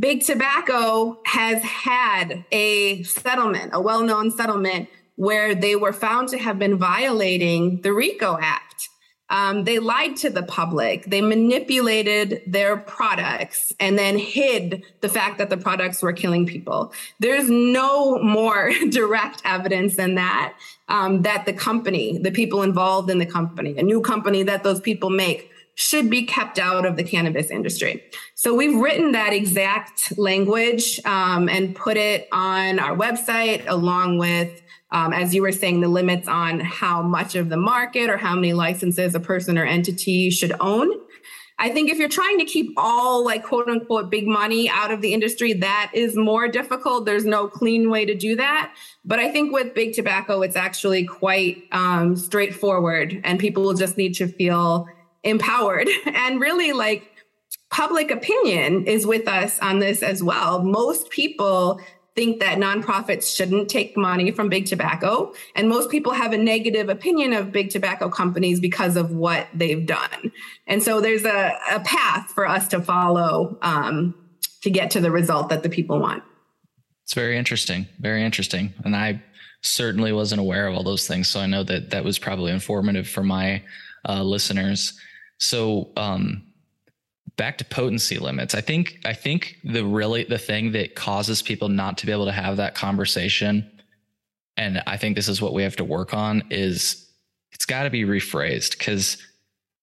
Big 0.00 0.24
Tobacco 0.24 1.18
has 1.26 1.62
had 1.62 2.44
a 2.52 3.02
settlement, 3.02 3.72
a 3.74 3.80
well 3.80 4.02
known 4.02 4.30
settlement 4.30 4.88
where 5.18 5.52
they 5.52 5.74
were 5.74 5.92
found 5.92 6.28
to 6.28 6.38
have 6.38 6.60
been 6.60 6.78
violating 6.78 7.80
the 7.82 7.92
RICO 7.92 8.38
Act. 8.40 8.88
Um, 9.30 9.64
they 9.64 9.80
lied 9.80 10.14
to 10.18 10.30
the 10.30 10.44
public. 10.44 11.06
They 11.06 11.20
manipulated 11.20 12.40
their 12.46 12.76
products 12.76 13.72
and 13.80 13.98
then 13.98 14.16
hid 14.16 14.84
the 15.00 15.08
fact 15.08 15.38
that 15.38 15.50
the 15.50 15.56
products 15.56 16.02
were 16.02 16.12
killing 16.12 16.46
people. 16.46 16.92
There's 17.18 17.50
no 17.50 18.22
more 18.22 18.70
direct 18.90 19.42
evidence 19.44 19.96
than 19.96 20.14
that, 20.14 20.54
um, 20.88 21.22
that 21.22 21.46
the 21.46 21.52
company, 21.52 22.18
the 22.18 22.30
people 22.30 22.62
involved 22.62 23.10
in 23.10 23.18
the 23.18 23.26
company, 23.26 23.76
a 23.76 23.82
new 23.82 24.00
company 24.00 24.44
that 24.44 24.62
those 24.62 24.80
people 24.80 25.10
make, 25.10 25.50
should 25.74 26.08
be 26.08 26.26
kept 26.26 26.60
out 26.60 26.86
of 26.86 26.96
the 26.96 27.04
cannabis 27.04 27.50
industry. 27.50 28.04
So 28.36 28.54
we've 28.54 28.76
written 28.76 29.12
that 29.12 29.32
exact 29.32 30.16
language 30.16 31.00
um, 31.04 31.48
and 31.48 31.74
put 31.74 31.96
it 31.96 32.28
on 32.30 32.78
our 32.78 32.96
website 32.96 33.64
along 33.66 34.18
with 34.18 34.62
um, 34.90 35.12
as 35.12 35.34
you 35.34 35.42
were 35.42 35.52
saying, 35.52 35.80
the 35.80 35.88
limits 35.88 36.28
on 36.28 36.60
how 36.60 37.02
much 37.02 37.34
of 37.34 37.48
the 37.48 37.56
market 37.56 38.08
or 38.08 38.16
how 38.16 38.34
many 38.34 38.52
licenses 38.52 39.14
a 39.14 39.20
person 39.20 39.58
or 39.58 39.64
entity 39.64 40.30
should 40.30 40.54
own. 40.60 40.90
I 41.60 41.70
think 41.70 41.90
if 41.90 41.98
you're 41.98 42.08
trying 42.08 42.38
to 42.38 42.44
keep 42.44 42.72
all 42.76 43.24
like 43.24 43.44
quote 43.44 43.68
unquote 43.68 44.10
big 44.10 44.28
money 44.28 44.70
out 44.70 44.92
of 44.92 45.00
the 45.00 45.12
industry, 45.12 45.52
that 45.54 45.90
is 45.92 46.16
more 46.16 46.46
difficult. 46.46 47.04
There's 47.04 47.24
no 47.24 47.48
clean 47.48 47.90
way 47.90 48.04
to 48.06 48.14
do 48.14 48.36
that. 48.36 48.72
But 49.04 49.18
I 49.18 49.30
think 49.30 49.52
with 49.52 49.74
big 49.74 49.92
tobacco, 49.92 50.42
it's 50.42 50.56
actually 50.56 51.04
quite 51.04 51.64
um, 51.72 52.16
straightforward, 52.16 53.20
and 53.24 53.40
people 53.40 53.64
will 53.64 53.74
just 53.74 53.96
need 53.96 54.14
to 54.14 54.28
feel 54.28 54.86
empowered 55.24 55.88
and 56.06 56.40
really 56.40 56.72
like 56.72 57.10
public 57.70 58.10
opinion 58.10 58.86
is 58.86 59.06
with 59.06 59.26
us 59.26 59.58
on 59.58 59.80
this 59.80 60.02
as 60.02 60.22
well. 60.22 60.62
Most 60.62 61.10
people 61.10 61.80
think 62.18 62.40
that 62.40 62.58
nonprofits 62.58 63.32
shouldn't 63.32 63.68
take 63.68 63.96
money 63.96 64.32
from 64.32 64.48
big 64.48 64.66
tobacco. 64.66 65.32
And 65.54 65.68
most 65.68 65.88
people 65.88 66.12
have 66.12 66.32
a 66.32 66.36
negative 66.36 66.88
opinion 66.88 67.32
of 67.32 67.52
big 67.52 67.70
tobacco 67.70 68.08
companies 68.08 68.58
because 68.58 68.96
of 68.96 69.12
what 69.12 69.46
they've 69.54 69.86
done. 69.86 70.32
And 70.66 70.82
so 70.82 71.00
there's 71.00 71.24
a, 71.24 71.56
a 71.70 71.78
path 71.78 72.32
for 72.32 72.44
us 72.44 72.66
to 72.68 72.80
follow 72.80 73.56
um, 73.62 74.16
to 74.62 74.70
get 74.70 74.90
to 74.90 75.00
the 75.00 75.12
result 75.12 75.48
that 75.50 75.62
the 75.62 75.68
people 75.68 76.00
want. 76.00 76.24
It's 77.04 77.14
very 77.14 77.38
interesting. 77.38 77.86
Very 78.00 78.24
interesting. 78.24 78.74
And 78.84 78.96
I 78.96 79.22
certainly 79.62 80.12
wasn't 80.12 80.40
aware 80.40 80.66
of 80.66 80.74
all 80.74 80.82
those 80.82 81.06
things. 81.06 81.28
So 81.28 81.38
I 81.38 81.46
know 81.46 81.62
that 81.62 81.90
that 81.90 82.02
was 82.02 82.18
probably 82.18 82.50
informative 82.50 83.06
for 83.06 83.22
my 83.22 83.62
uh, 84.08 84.24
listeners. 84.24 84.92
So, 85.38 85.92
um, 85.96 86.47
back 87.38 87.56
to 87.56 87.64
potency 87.64 88.18
limits. 88.18 88.54
I 88.54 88.60
think 88.60 89.00
I 89.06 89.14
think 89.14 89.56
the 89.64 89.84
really 89.84 90.24
the 90.24 90.38
thing 90.38 90.72
that 90.72 90.94
causes 90.94 91.40
people 91.40 91.70
not 91.70 91.96
to 91.98 92.06
be 92.06 92.12
able 92.12 92.26
to 92.26 92.32
have 92.32 92.58
that 92.58 92.74
conversation 92.74 93.70
and 94.58 94.82
I 94.88 94.96
think 94.96 95.14
this 95.14 95.28
is 95.28 95.40
what 95.40 95.54
we 95.54 95.62
have 95.62 95.76
to 95.76 95.84
work 95.84 96.12
on 96.12 96.42
is 96.50 97.08
it's 97.52 97.64
got 97.64 97.84
to 97.84 97.90
be 97.90 98.02
rephrased 98.02 98.78
cuz 98.78 99.16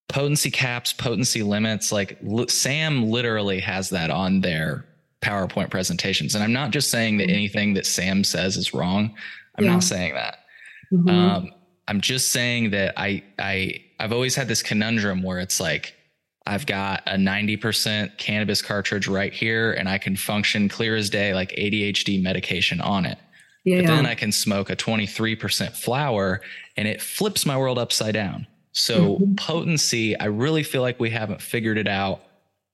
potency 0.09 0.51
caps, 0.51 0.93
potency 0.93 1.41
limits 1.41 1.91
like 1.91 2.19
Sam 2.49 3.09
literally 3.09 3.61
has 3.61 3.89
that 3.89 4.11
on 4.11 4.41
their 4.41 4.85
PowerPoint 5.21 5.71
presentations 5.71 6.35
and 6.35 6.43
I'm 6.43 6.53
not 6.53 6.71
just 6.71 6.91
saying 6.91 7.17
that 7.17 7.31
anything 7.31 7.73
that 7.75 7.85
Sam 7.87 8.23
says 8.23 8.57
is 8.57 8.73
wrong. 8.73 9.15
I'm 9.57 9.63
yeah. 9.63 9.71
not 9.71 9.83
saying 9.83 10.13
that. 10.13 10.39
Mm-hmm. 10.91 11.09
Um, 11.09 11.51
I'm 11.87 12.01
just 12.01 12.33
saying 12.33 12.71
that 12.71 12.93
I 12.97 13.23
I 13.39 13.81
I've 13.97 14.11
always 14.11 14.35
had 14.35 14.49
this 14.49 14.61
conundrum 14.61 15.23
where 15.23 15.39
it's 15.39 15.61
like 15.61 15.95
I've 16.47 16.65
got 16.65 17.03
a 17.07 17.15
90% 17.15 18.17
cannabis 18.17 18.61
cartridge 18.61 19.07
right 19.07 19.33
here 19.33 19.73
and 19.73 19.89
I 19.89 19.97
can 19.97 20.15
function 20.15 20.69
clear 20.69 20.95
as 20.95 21.09
day 21.09 21.33
like 21.33 21.49
ADHD 21.51 22.21
medication 22.21 22.81
on 22.81 23.05
it. 23.05 23.17
Yeah, 23.63 23.81
but 23.81 23.87
then 23.87 24.05
I 24.05 24.13
can 24.13 24.31
smoke 24.31 24.69
a 24.69 24.75
23% 24.75 25.71
flower 25.71 26.41
and 26.77 26.87
it 26.87 27.01
flips 27.01 27.47
my 27.47 27.57
world 27.57 27.79
upside 27.79 28.13
down. 28.13 28.45
So 28.73 29.15
mm-hmm. 29.15 29.35
potency, 29.35 30.17
I 30.19 30.25
really 30.25 30.61
feel 30.61 30.83
like 30.83 30.99
we 30.99 31.09
haven't 31.09 31.41
figured 31.41 31.79
it 31.79 31.87
out. 31.87 32.21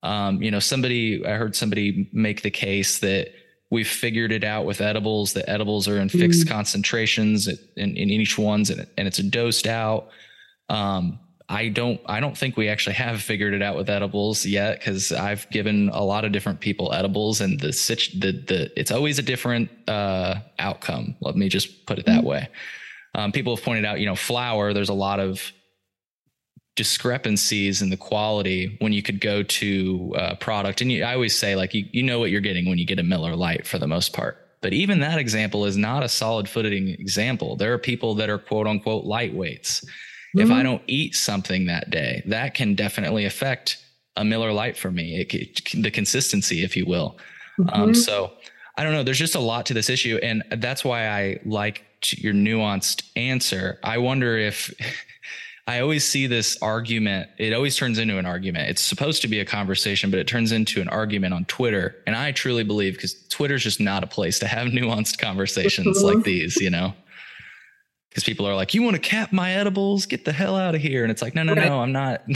Um, 0.03 0.41
you 0.41 0.51
know, 0.51 0.59
somebody, 0.59 1.25
I 1.25 1.33
heard 1.33 1.55
somebody 1.55 2.09
make 2.11 2.41
the 2.41 2.51
case 2.51 2.99
that 2.99 3.31
we've 3.69 3.87
figured 3.87 4.33
it 4.33 4.43
out 4.43 4.65
with 4.65 4.81
edibles, 4.81 5.31
that 5.33 5.49
edibles 5.49 5.87
are 5.87 5.97
in 5.97 6.09
fixed 6.09 6.45
mm-hmm. 6.45 6.53
concentrations 6.53 7.47
in, 7.47 7.95
in, 7.95 8.09
each 8.09 8.37
one's 8.37 8.69
and, 8.69 8.85
and 8.97 9.07
it's 9.07 9.19
dosed 9.19 9.65
out. 9.65 10.09
Um, 10.67 11.19
I 11.51 11.67
don't 11.67 11.99
I 12.05 12.21
don't 12.21 12.37
think 12.37 12.55
we 12.55 12.69
actually 12.69 12.95
have 12.95 13.21
figured 13.21 13.53
it 13.53 13.61
out 13.61 13.75
with 13.75 13.89
edibles 13.89 14.45
yet 14.45 14.79
because 14.79 15.11
I've 15.11 15.49
given 15.49 15.89
a 15.89 16.01
lot 16.01 16.23
of 16.23 16.31
different 16.31 16.61
people 16.61 16.93
edibles 16.93 17.41
and 17.41 17.59
the 17.59 17.67
the 18.17 18.31
the 18.31 18.79
it's 18.79 18.89
always 18.89 19.19
a 19.19 19.21
different 19.21 19.69
uh, 19.87 20.35
outcome. 20.59 21.17
Let 21.19 21.35
me 21.35 21.49
just 21.49 21.85
put 21.85 21.99
it 21.99 22.05
that 22.05 22.19
mm-hmm. 22.19 22.27
way. 22.27 22.49
Um, 23.15 23.33
people 23.33 23.53
have 23.53 23.65
pointed 23.65 23.83
out, 23.83 23.99
you 23.99 24.05
know, 24.05 24.15
flower. 24.15 24.73
There's 24.73 24.87
a 24.87 24.93
lot 24.93 25.19
of 25.19 25.51
discrepancies 26.77 27.81
in 27.81 27.89
the 27.89 27.97
quality 27.97 28.77
when 28.79 28.93
you 28.93 29.03
could 29.03 29.19
go 29.19 29.43
to 29.43 30.15
a 30.17 30.35
product, 30.37 30.79
and 30.79 30.89
you, 30.89 31.03
I 31.03 31.15
always 31.15 31.37
say 31.37 31.57
like 31.57 31.73
you 31.73 31.85
you 31.91 32.01
know 32.01 32.17
what 32.19 32.31
you're 32.31 32.39
getting 32.39 32.69
when 32.69 32.77
you 32.77 32.85
get 32.85 32.97
a 32.97 33.03
Miller 33.03 33.35
Lite 33.35 33.67
for 33.67 33.77
the 33.77 33.87
most 33.87 34.13
part. 34.13 34.37
But 34.61 34.71
even 34.71 35.01
that 35.01 35.19
example 35.19 35.65
is 35.65 35.75
not 35.75 36.01
a 36.01 36.07
solid 36.07 36.47
footing 36.47 36.87
example. 36.87 37.57
There 37.57 37.73
are 37.73 37.77
people 37.77 38.15
that 38.15 38.29
are 38.29 38.37
quote 38.37 38.67
unquote 38.67 39.03
lightweights 39.03 39.85
Mm-hmm. 40.35 40.39
If 40.39 40.51
I 40.51 40.55
mm-hmm. 40.55 40.63
don't 40.63 40.83
eat 40.87 41.15
something 41.15 41.65
that 41.65 41.89
day, 41.89 42.23
that 42.25 42.53
can 42.53 42.75
definitely 42.75 43.25
affect 43.25 43.83
a 44.15 44.23
Miller 44.23 44.53
Lite 44.53 44.77
for 44.77 44.91
me. 44.91 45.19
It, 45.21 45.33
it, 45.33 45.83
the 45.83 45.91
consistency, 45.91 46.63
if 46.63 46.75
you 46.77 46.85
will. 46.85 47.17
Um, 47.59 47.65
mm-hmm. 47.65 47.81
Um, 47.81 47.95
so 47.95 48.31
I 48.77 48.83
don't 48.83 48.93
know. 48.93 49.03
There's 49.03 49.19
just 49.19 49.35
a 49.35 49.39
lot 49.39 49.65
to 49.67 49.73
this 49.73 49.89
issue, 49.89 50.19
and 50.23 50.43
that's 50.57 50.85
why 50.85 51.09
I 51.09 51.39
like 51.45 51.85
your 52.11 52.33
nuanced 52.33 53.03
answer. 53.15 53.79
I 53.83 53.97
wonder 53.97 54.37
if. 54.37 54.73
I 55.67 55.79
always 55.79 56.03
see 56.03 56.25
this 56.25 56.57
argument. 56.61 57.29
It 57.37 57.53
always 57.53 57.77
turns 57.77 57.99
into 57.99 58.17
an 58.17 58.25
argument. 58.25 58.69
It's 58.69 58.81
supposed 58.81 59.21
to 59.21 59.27
be 59.27 59.39
a 59.39 59.45
conversation, 59.45 60.09
but 60.09 60.19
it 60.19 60.27
turns 60.27 60.51
into 60.51 60.81
an 60.81 60.89
argument 60.89 61.35
on 61.35 61.45
Twitter. 61.45 61.95
And 62.07 62.15
I 62.15 62.31
truly 62.31 62.63
believe 62.63 62.95
because 62.95 63.27
Twitter's 63.29 63.63
just 63.63 63.79
not 63.79 64.03
a 64.03 64.07
place 64.07 64.39
to 64.39 64.47
have 64.47 64.67
nuanced 64.69 65.19
conversations 65.19 66.03
like 66.03 66.23
these, 66.23 66.57
you 66.57 66.71
know? 66.71 66.93
Because 68.11 68.23
people 68.23 68.45
are 68.45 68.55
like, 68.55 68.73
"You 68.73 68.83
want 68.83 68.95
to 68.95 69.01
cap 69.01 69.31
my 69.31 69.53
edibles? 69.53 70.05
Get 70.05 70.25
the 70.25 70.33
hell 70.33 70.55
out 70.55 70.75
of 70.75 70.81
here!" 70.81 71.03
And 71.03 71.11
it's 71.11 71.21
like, 71.21 71.33
"No, 71.33 71.43
no, 71.43 71.55
right. 71.55 71.65
no, 71.67 71.81
I'm 71.81 71.93
not." 71.93 72.23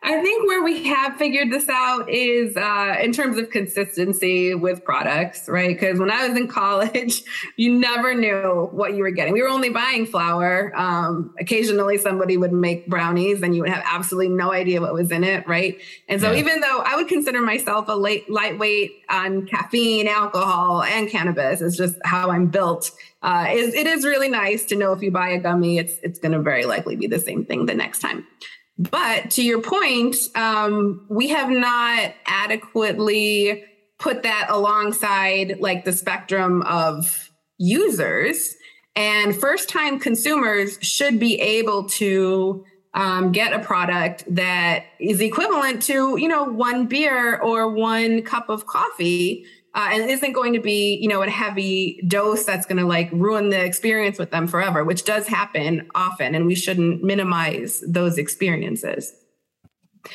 I 0.00 0.22
think 0.22 0.46
where 0.46 0.62
we 0.62 0.84
have 0.84 1.16
figured 1.16 1.50
this 1.50 1.68
out 1.68 2.08
is 2.08 2.56
uh, 2.56 2.96
in 3.02 3.12
terms 3.12 3.36
of 3.36 3.50
consistency 3.50 4.54
with 4.54 4.84
products, 4.84 5.48
right? 5.48 5.68
Because 5.68 5.98
when 5.98 6.08
I 6.08 6.28
was 6.28 6.36
in 6.38 6.46
college, 6.46 7.24
you 7.56 7.76
never 7.76 8.14
knew 8.14 8.68
what 8.70 8.94
you 8.94 9.02
were 9.02 9.10
getting. 9.10 9.32
We 9.32 9.42
were 9.42 9.48
only 9.48 9.70
buying 9.70 10.06
flower. 10.06 10.72
Um, 10.76 11.34
occasionally, 11.40 11.98
somebody 11.98 12.36
would 12.36 12.52
make 12.52 12.86
brownies, 12.86 13.42
and 13.42 13.56
you 13.56 13.62
would 13.62 13.70
have 13.70 13.82
absolutely 13.84 14.28
no 14.28 14.52
idea 14.52 14.80
what 14.80 14.94
was 14.94 15.10
in 15.10 15.24
it, 15.24 15.46
right? 15.48 15.78
And 16.08 16.20
so, 16.20 16.30
yeah. 16.30 16.38
even 16.38 16.60
though 16.60 16.82
I 16.86 16.94
would 16.94 17.08
consider 17.08 17.42
myself 17.42 17.86
a 17.88 17.96
late, 17.96 18.30
lightweight 18.30 19.02
on 19.10 19.46
caffeine, 19.46 20.06
alcohol, 20.06 20.84
and 20.84 21.10
cannabis, 21.10 21.60
it's 21.60 21.76
just 21.76 21.96
how 22.04 22.30
I'm 22.30 22.46
built. 22.46 22.92
Uh, 23.20 23.46
is 23.50 23.74
it 23.74 23.88
is 23.88 24.04
really 24.04 24.28
nice 24.28 24.64
to 24.66 24.76
know 24.76 24.92
if 24.92 25.02
you 25.02 25.10
buy 25.10 25.30
a 25.30 25.38
gummy, 25.38 25.78
it's 25.78 25.94
it's 26.04 26.20
going 26.20 26.30
to 26.30 26.40
very 26.40 26.66
likely 26.66 26.94
be 26.94 27.08
the 27.08 27.18
same 27.18 27.44
thing 27.44 27.66
the 27.66 27.74
next 27.74 27.98
time. 27.98 28.24
But 28.78 29.32
to 29.32 29.42
your 29.42 29.60
point, 29.60 30.16
um, 30.36 31.04
we 31.08 31.28
have 31.28 31.50
not 31.50 32.14
adequately 32.26 33.64
put 33.98 34.22
that 34.22 34.46
alongside 34.48 35.58
like 35.58 35.84
the 35.84 35.92
spectrum 35.92 36.62
of 36.62 37.30
users. 37.58 38.54
And 38.94 39.34
first 39.34 39.68
time 39.68 39.98
consumers 39.98 40.78
should 40.80 41.18
be 41.18 41.40
able 41.40 41.88
to 41.90 42.64
um, 42.94 43.32
get 43.32 43.52
a 43.52 43.58
product 43.58 44.24
that 44.34 44.84
is 44.98 45.20
equivalent 45.20 45.82
to, 45.82 46.16
you 46.16 46.28
know, 46.28 46.44
one 46.44 46.86
beer 46.86 47.36
or 47.38 47.70
one 47.70 48.22
cup 48.22 48.48
of 48.48 48.66
coffee 48.66 49.44
uh, 49.78 49.90
and 49.92 50.02
it 50.02 50.10
isn't 50.10 50.32
going 50.32 50.52
to 50.52 50.58
be 50.58 50.96
you 50.96 51.08
know 51.08 51.22
a 51.22 51.30
heavy 51.30 52.02
dose 52.08 52.44
that's 52.44 52.66
going 52.66 52.78
to 52.78 52.84
like 52.84 53.08
ruin 53.12 53.50
the 53.50 53.64
experience 53.64 54.18
with 54.18 54.32
them 54.32 54.48
forever 54.48 54.84
which 54.84 55.04
does 55.04 55.28
happen 55.28 55.88
often 55.94 56.34
and 56.34 56.46
we 56.46 56.54
shouldn't 56.56 57.02
minimize 57.02 57.82
those 57.86 58.18
experiences. 58.18 59.14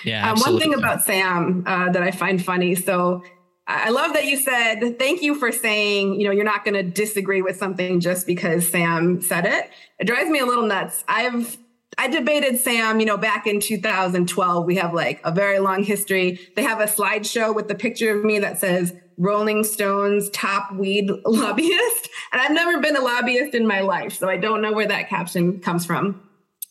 Yeah 0.04 0.30
um, 0.30 0.40
one 0.40 0.60
thing 0.60 0.74
about 0.74 1.04
sam 1.04 1.64
uh, 1.66 1.90
that 1.92 2.04
i 2.04 2.12
find 2.12 2.44
funny 2.44 2.74
so 2.74 3.24
i 3.68 3.90
love 3.90 4.14
that 4.14 4.26
you 4.26 4.38
said 4.38 4.98
thank 5.00 5.22
you 5.22 5.36
for 5.36 5.52
saying 5.52 6.20
you 6.20 6.26
know 6.26 6.32
you're 6.32 6.44
not 6.44 6.66
going 6.66 6.74
to 6.74 6.84
disagree 6.84 7.42
with 7.42 7.56
something 7.58 8.00
just 8.00 8.28
because 8.28 8.68
sam 8.68 9.22
said 9.22 9.46
it. 9.46 9.70
It 10.00 10.08
drives 10.08 10.30
me 10.30 10.40
a 10.40 10.46
little 10.46 10.66
nuts. 10.66 11.04
I've 11.08 11.58
I 11.98 12.08
debated 12.08 12.60
Sam, 12.60 13.00
you 13.00 13.06
know, 13.06 13.18
back 13.18 13.48
in 13.48 13.60
2012. 13.60 14.66
We 14.66 14.76
have 14.76 14.94
like 14.94 15.22
a 15.24 15.32
very 15.32 15.60
long 15.60 15.84
history. 15.84 16.40
They 16.56 16.64
have 16.64 16.80
a 16.80 16.86
slideshow 16.86 17.54
with 17.54 17.68
the 17.68 17.76
picture 17.76 18.18
of 18.18 18.24
me 18.24 18.40
that 18.40 18.60
says 18.60 18.94
Rolling 19.18 19.64
Stone's 19.64 20.30
top 20.32 20.74
weed 20.74 21.10
lobbyist. 21.26 22.10
And 22.32 22.42
I've 22.42 22.52
never 22.52 22.80
been 22.80 22.96
a 22.96 23.02
lobbyist 23.02 23.54
in 23.54 23.68
my 23.68 23.82
life, 23.82 24.14
so 24.14 24.30
I 24.30 24.38
don't 24.38 24.62
know 24.62 24.74
where 24.74 24.88
that 24.88 25.10
caption 25.10 25.60
comes 25.60 25.86
from. 25.86 26.22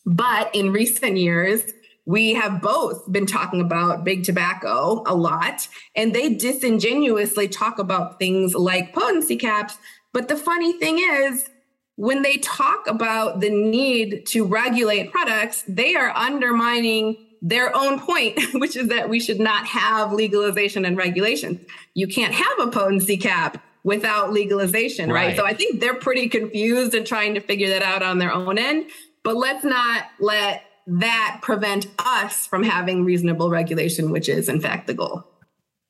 But 0.05 0.53
in 0.53 0.71
recent 0.71 1.17
years, 1.17 1.63
we 2.05 2.33
have 2.33 2.61
both 2.61 3.09
been 3.11 3.25
talking 3.25 3.61
about 3.61 4.03
big 4.03 4.23
tobacco 4.23 5.03
a 5.05 5.15
lot, 5.15 5.67
and 5.95 6.13
they 6.13 6.33
disingenuously 6.33 7.47
talk 7.47 7.79
about 7.79 8.19
things 8.19 8.53
like 8.53 8.93
potency 8.93 9.37
caps. 9.37 9.77
But 10.11 10.27
the 10.27 10.35
funny 10.35 10.73
thing 10.73 10.99
is, 10.99 11.49
when 11.95 12.21
they 12.21 12.37
talk 12.37 12.87
about 12.87 13.39
the 13.39 13.49
need 13.49 14.25
to 14.27 14.45
regulate 14.45 15.11
products, 15.11 15.63
they 15.67 15.95
are 15.95 16.09
undermining 16.15 17.17
their 17.41 17.75
own 17.75 17.99
point, 17.99 18.39
which 18.53 18.75
is 18.75 18.87
that 18.87 19.09
we 19.09 19.19
should 19.19 19.39
not 19.39 19.67
have 19.67 20.13
legalization 20.13 20.85
and 20.85 20.97
regulation. 20.97 21.63
You 21.93 22.07
can't 22.07 22.33
have 22.33 22.59
a 22.59 22.71
potency 22.71 23.17
cap 23.17 23.63
without 23.83 24.31
legalization, 24.31 25.11
right. 25.11 25.27
right? 25.27 25.35
So 25.35 25.45
I 25.45 25.53
think 25.53 25.81
they're 25.81 25.93
pretty 25.93 26.29
confused 26.29 26.95
and 26.95 27.05
trying 27.05 27.33
to 27.35 27.41
figure 27.41 27.69
that 27.69 27.83
out 27.83 28.01
on 28.01 28.17
their 28.17 28.31
own 28.31 28.57
end. 28.57 28.85
But 29.23 29.35
let's 29.35 29.63
not 29.63 30.05
let 30.19 30.63
that 30.87 31.39
prevent 31.41 31.87
us 31.99 32.47
from 32.47 32.63
having 32.63 33.05
reasonable 33.05 33.49
regulation, 33.49 34.11
which 34.11 34.29
is 34.29 34.49
in 34.49 34.59
fact 34.59 34.87
the 34.87 34.93
goal. 34.93 35.25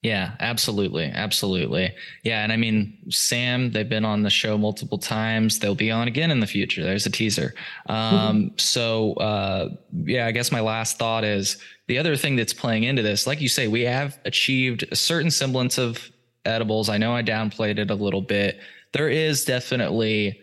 Yeah, 0.04 0.34
absolutely. 0.42 1.06
Absolutely. 1.06 1.96
Yeah. 2.24 2.44
And 2.44 2.52
I 2.52 2.58
mean, 2.58 2.98
Sam, 3.10 3.72
they've 3.72 3.88
been 3.88 4.04
on 4.04 4.22
the 4.22 4.30
show 4.30 4.58
multiple 4.58 4.98
times. 4.98 5.60
They'll 5.60 5.76
be 5.76 5.92
on 5.92 6.10
again 6.10 6.30
in 6.30 6.42
the 6.42 6.48
future. 6.48 6.84
There's 6.84 7.06
a 7.06 7.10
teaser. 7.10 7.54
Um, 7.88 7.96
mm-hmm. 7.96 8.48
So, 8.58 9.14
uh, 9.14 9.70
yeah, 9.94 10.28
I 10.28 10.32
guess 10.32 10.52
my 10.52 10.60
last 10.60 11.00
thought 11.00 11.24
is 11.24 11.58
the 11.88 11.98
other 11.98 12.18
thing 12.18 12.36
that's 12.36 12.54
playing 12.54 12.84
into 12.84 13.02
this, 13.02 13.26
like 13.26 13.40
you 13.40 13.48
say, 13.48 13.70
we 13.70 13.82
have 13.82 14.20
achieved 14.26 14.86
a 14.92 14.96
certain 14.98 15.32
semblance 15.32 15.78
of 15.78 16.12
edibles. 16.44 16.90
I 16.90 16.98
know 16.98 17.16
I 17.16 17.24
downplayed 17.24 17.78
it 17.78 17.90
a 17.90 17.96
little 17.96 18.22
bit. 18.22 18.60
There 18.92 19.08
is 19.08 19.46
definitely 19.46 20.38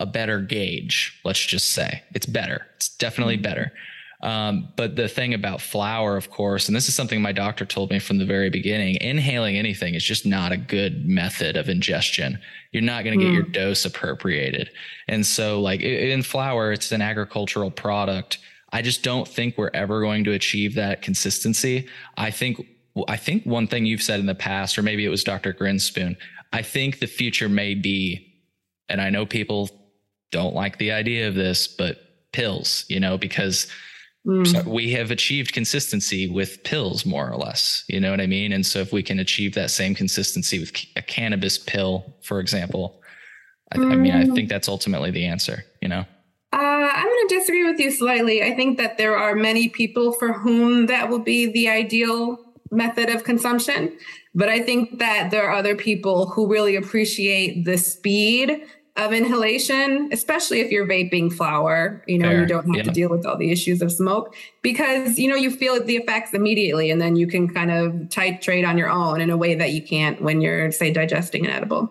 a 0.00 0.06
better 0.06 0.40
gauge. 0.40 1.20
Let's 1.24 1.44
just 1.44 1.70
say 1.70 2.02
it's 2.12 2.26
better. 2.26 2.66
It's 2.74 2.88
definitely 2.88 3.36
mm-hmm. 3.36 3.42
better. 3.42 3.72
Um, 4.22 4.68
but 4.76 4.96
the 4.96 5.08
thing 5.08 5.32
about 5.32 5.62
flower, 5.62 6.16
of 6.16 6.30
course, 6.30 6.68
and 6.68 6.76
this 6.76 6.88
is 6.88 6.94
something 6.94 7.22
my 7.22 7.32
doctor 7.32 7.64
told 7.64 7.90
me 7.90 7.98
from 7.98 8.18
the 8.18 8.26
very 8.26 8.50
beginning 8.50 8.96
inhaling 9.00 9.56
anything 9.56 9.94
is 9.94 10.04
just 10.04 10.26
not 10.26 10.52
a 10.52 10.58
good 10.58 11.06
method 11.08 11.56
of 11.56 11.70
ingestion. 11.70 12.38
You're 12.72 12.82
not 12.82 13.04
going 13.04 13.18
to 13.18 13.24
get 13.24 13.30
mm. 13.30 13.34
your 13.34 13.44
hmm. 13.44 13.52
dose 13.52 13.84
appropriated. 13.84 14.70
And 15.08 15.24
so, 15.24 15.60
like 15.60 15.80
in 15.80 16.22
flower, 16.22 16.72
it's 16.72 16.92
an 16.92 17.00
agricultural 17.00 17.70
product. 17.70 18.38
I 18.72 18.82
just 18.82 19.02
don't 19.02 19.26
think 19.26 19.56
we're 19.56 19.70
ever 19.72 20.00
going 20.00 20.24
to 20.24 20.32
achieve 20.32 20.74
that 20.74 21.02
consistency. 21.02 21.88
I 22.16 22.30
think 22.30 22.66
I 23.08 23.16
think 23.16 23.44
one 23.44 23.66
thing 23.66 23.86
you've 23.86 24.02
said 24.02 24.20
in 24.20 24.26
the 24.26 24.34
past, 24.34 24.78
or 24.78 24.82
maybe 24.82 25.04
it 25.04 25.08
was 25.08 25.24
Dr. 25.24 25.54
Grinspoon, 25.54 26.16
I 26.52 26.62
think 26.62 26.98
the 26.98 27.06
future 27.06 27.48
may 27.48 27.74
be, 27.74 28.34
and 28.88 29.00
I 29.00 29.10
know 29.10 29.24
people 29.24 29.70
don't 30.30 30.54
like 30.54 30.78
the 30.78 30.92
idea 30.92 31.28
of 31.28 31.34
this, 31.34 31.66
but 31.66 31.98
pills, 32.32 32.84
you 32.88 33.00
know, 33.00 33.16
because 33.16 33.66
Mm. 34.26 34.46
So 34.46 34.68
we 34.68 34.92
have 34.92 35.10
achieved 35.10 35.52
consistency 35.52 36.28
with 36.28 36.62
pills, 36.62 37.06
more 37.06 37.30
or 37.30 37.36
less. 37.36 37.84
You 37.88 38.00
know 38.00 38.10
what 38.10 38.20
I 38.20 38.26
mean? 38.26 38.52
And 38.52 38.64
so 38.66 38.80
if 38.80 38.92
we 38.92 39.02
can 39.02 39.18
achieve 39.18 39.54
that 39.54 39.70
same 39.70 39.94
consistency 39.94 40.58
with 40.58 40.72
a 40.96 41.02
cannabis 41.02 41.58
pill, 41.58 42.16
for 42.22 42.38
example, 42.40 43.00
I, 43.72 43.78
mm. 43.78 43.92
I 43.92 43.96
mean, 43.96 44.12
I 44.12 44.26
think 44.26 44.48
that's 44.48 44.68
ultimately 44.68 45.10
the 45.10 45.24
answer, 45.24 45.64
you 45.80 45.88
know? 45.88 46.04
Uh, 46.52 46.56
I'm 46.92 47.06
going 47.06 47.28
to 47.28 47.34
disagree 47.38 47.64
with 47.64 47.78
you 47.78 47.90
slightly. 47.92 48.42
I 48.42 48.54
think 48.56 48.76
that 48.78 48.98
there 48.98 49.16
are 49.16 49.36
many 49.36 49.68
people 49.68 50.12
for 50.12 50.32
whom 50.32 50.86
that 50.86 51.08
will 51.08 51.20
be 51.20 51.46
the 51.46 51.68
ideal 51.68 52.38
method 52.72 53.08
of 53.08 53.24
consumption. 53.24 53.96
But 54.34 54.48
I 54.48 54.60
think 54.60 54.98
that 54.98 55.30
there 55.30 55.48
are 55.48 55.54
other 55.54 55.76
people 55.76 56.26
who 56.26 56.48
really 56.48 56.76
appreciate 56.76 57.64
the 57.64 57.78
speed 57.78 58.64
of 58.96 59.12
inhalation, 59.12 60.08
especially 60.12 60.60
if 60.60 60.70
you're 60.70 60.86
vaping 60.86 61.32
flower, 61.32 62.02
you 62.06 62.18
know, 62.18 62.28
Fair. 62.28 62.40
you 62.40 62.46
don't 62.46 62.66
have 62.66 62.76
yeah. 62.76 62.82
to 62.82 62.90
deal 62.90 63.08
with 63.08 63.24
all 63.24 63.36
the 63.36 63.50
issues 63.50 63.80
of 63.82 63.92
smoke 63.92 64.34
because, 64.62 65.18
you 65.18 65.28
know, 65.28 65.36
you 65.36 65.50
feel 65.50 65.82
the 65.82 65.96
effects 65.96 66.34
immediately 66.34 66.90
and 66.90 67.00
then 67.00 67.16
you 67.16 67.26
can 67.26 67.48
kind 67.48 67.70
of 67.70 67.92
titrate 68.08 68.66
on 68.66 68.76
your 68.76 68.90
own 68.90 69.20
in 69.20 69.30
a 69.30 69.36
way 69.36 69.54
that 69.54 69.70
you 69.70 69.82
can't 69.82 70.20
when 70.20 70.40
you're, 70.40 70.70
say, 70.72 70.92
digesting 70.92 71.46
an 71.46 71.52
edible. 71.52 71.90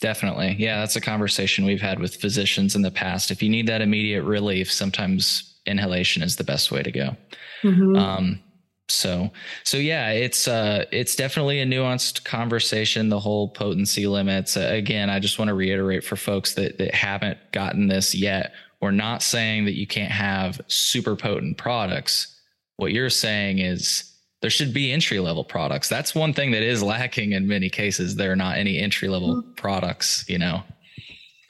Definitely. 0.00 0.56
Yeah, 0.58 0.80
that's 0.80 0.96
a 0.96 1.00
conversation 1.00 1.64
we've 1.64 1.80
had 1.80 2.00
with 2.00 2.16
physicians 2.16 2.74
in 2.74 2.82
the 2.82 2.90
past. 2.90 3.30
If 3.30 3.42
you 3.42 3.48
need 3.48 3.68
that 3.68 3.80
immediate 3.80 4.24
relief, 4.24 4.72
sometimes 4.72 5.54
inhalation 5.64 6.22
is 6.22 6.36
the 6.36 6.44
best 6.44 6.72
way 6.72 6.82
to 6.82 6.90
go. 6.90 7.16
Mm-hmm. 7.62 7.96
Um, 7.96 8.40
so 8.88 9.30
so 9.64 9.76
yeah 9.76 10.10
it's 10.10 10.46
uh 10.48 10.84
it's 10.92 11.16
definitely 11.16 11.60
a 11.60 11.66
nuanced 11.66 12.24
conversation 12.24 13.08
the 13.08 13.20
whole 13.20 13.48
potency 13.48 14.06
limits. 14.06 14.56
Uh, 14.56 14.68
again 14.72 15.08
i 15.08 15.18
just 15.18 15.38
want 15.38 15.48
to 15.48 15.54
reiterate 15.54 16.04
for 16.04 16.16
folks 16.16 16.54
that 16.54 16.78
that 16.78 16.94
haven't 16.94 17.38
gotten 17.52 17.88
this 17.88 18.14
yet 18.14 18.52
we're 18.82 18.90
not 18.90 19.22
saying 19.22 19.64
that 19.66 19.78
you 19.78 19.86
can't 19.86 20.10
have 20.10 20.60
super 20.66 21.14
potent 21.14 21.56
products. 21.56 22.36
What 22.78 22.92
you're 22.92 23.10
saying 23.10 23.60
is 23.60 24.12
there 24.40 24.50
should 24.50 24.74
be 24.74 24.90
entry 24.90 25.20
level 25.20 25.44
products. 25.44 25.88
That's 25.88 26.16
one 26.16 26.34
thing 26.34 26.50
that 26.50 26.64
is 26.64 26.82
lacking 26.82 27.30
in 27.30 27.46
many 27.46 27.70
cases. 27.70 28.16
There 28.16 28.32
are 28.32 28.36
not 28.36 28.58
any 28.58 28.78
entry 28.78 29.08
level 29.08 29.36
mm-hmm. 29.36 29.52
products 29.52 30.24
you 30.28 30.38
know? 30.38 30.62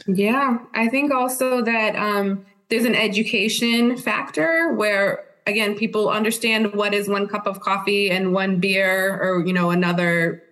Yeah 0.07 0.59
i 0.75 0.89
think 0.89 1.13
also 1.13 1.63
that 1.63 1.95
um 1.95 2.45
there's 2.69 2.85
an 2.85 2.97
education 2.97 3.97
factor 3.97 4.75
where 4.75 5.25
again, 5.47 5.75
people 5.75 6.09
understand 6.09 6.75
what 6.75 6.95
is 6.95 7.09
one 7.09 7.29
cup 7.29 7.47
of 7.47 7.61
coffee 7.61 8.11
and 8.11 8.33
one 8.33 8.59
beer 8.59 9.19
or, 9.21 9.45
you 9.45 9.53
know, 9.53 9.71
another 9.71 10.43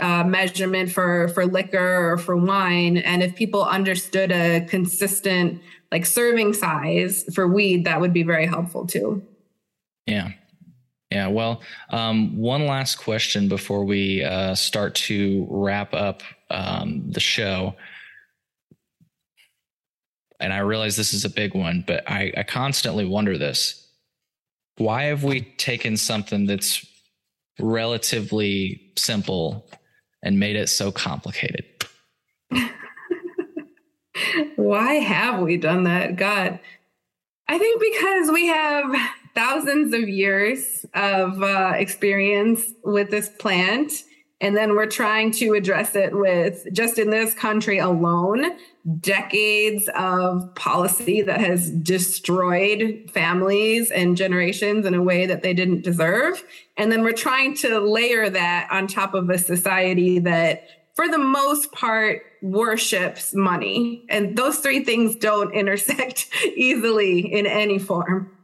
uh, 0.00 0.24
measurement 0.24 0.90
for, 0.90 1.28
for 1.28 1.46
liquor 1.46 2.12
or 2.12 2.18
for 2.18 2.36
wine. 2.36 2.98
And 2.98 3.22
if 3.22 3.34
people 3.34 3.64
understood 3.64 4.32
a 4.32 4.64
consistent 4.66 5.62
like 5.90 6.06
serving 6.06 6.54
size 6.54 7.24
for 7.34 7.46
weed, 7.46 7.84
that 7.84 8.00
would 8.00 8.12
be 8.12 8.22
very 8.22 8.46
helpful 8.46 8.86
too. 8.86 9.22
Yeah. 10.06 10.30
Yeah. 11.10 11.28
Well, 11.28 11.60
um, 11.90 12.36
one 12.38 12.66
last 12.66 12.96
question 12.96 13.46
before 13.46 13.84
we 13.84 14.24
uh, 14.24 14.54
start 14.54 14.94
to 14.94 15.46
wrap 15.50 15.92
up 15.92 16.22
um, 16.48 17.04
the 17.10 17.20
show. 17.20 17.74
And 20.40 20.52
I 20.52 20.58
realize 20.58 20.96
this 20.96 21.12
is 21.12 21.24
a 21.26 21.30
big 21.30 21.54
one, 21.54 21.84
but 21.86 22.02
I, 22.10 22.32
I 22.36 22.42
constantly 22.42 23.04
wonder 23.04 23.36
this 23.36 23.81
why 24.76 25.04
have 25.04 25.24
we 25.24 25.42
taken 25.58 25.96
something 25.96 26.46
that's 26.46 26.86
relatively 27.58 28.92
simple 28.96 29.68
and 30.22 30.40
made 30.40 30.56
it 30.56 30.68
so 30.68 30.90
complicated? 30.90 31.64
why 34.56 34.94
have 34.94 35.40
we 35.40 35.56
done 35.56 35.84
that? 35.84 36.16
God, 36.16 36.58
I 37.48 37.58
think 37.58 37.80
because 37.80 38.30
we 38.30 38.46
have 38.46 38.94
thousands 39.34 39.94
of 39.94 40.08
years 40.08 40.84
of 40.94 41.42
uh, 41.42 41.72
experience 41.76 42.72
with 42.84 43.10
this 43.10 43.28
plant 43.28 43.92
and 44.42 44.56
then 44.56 44.74
we're 44.74 44.86
trying 44.86 45.30
to 45.30 45.54
address 45.54 45.94
it 45.94 46.18
with 46.18 46.66
just 46.72 46.98
in 46.98 47.10
this 47.10 47.32
country 47.32 47.78
alone, 47.78 48.58
decades 48.98 49.88
of 49.94 50.52
policy 50.56 51.22
that 51.22 51.40
has 51.40 51.70
destroyed 51.70 53.08
families 53.14 53.92
and 53.92 54.16
generations 54.16 54.84
in 54.84 54.94
a 54.94 55.02
way 55.02 55.26
that 55.26 55.42
they 55.42 55.54
didn't 55.54 55.84
deserve. 55.84 56.42
And 56.76 56.90
then 56.90 57.02
we're 57.02 57.12
trying 57.12 57.54
to 57.58 57.78
layer 57.78 58.28
that 58.28 58.66
on 58.72 58.88
top 58.88 59.14
of 59.14 59.30
a 59.30 59.38
society 59.38 60.18
that, 60.18 60.66
for 60.96 61.06
the 61.08 61.18
most 61.18 61.70
part, 61.70 62.22
worships 62.42 63.32
money. 63.32 64.04
And 64.08 64.36
those 64.36 64.58
three 64.58 64.82
things 64.82 65.14
don't 65.14 65.54
intersect 65.54 66.28
easily 66.56 67.20
in 67.32 67.46
any 67.46 67.78
form. 67.78 68.36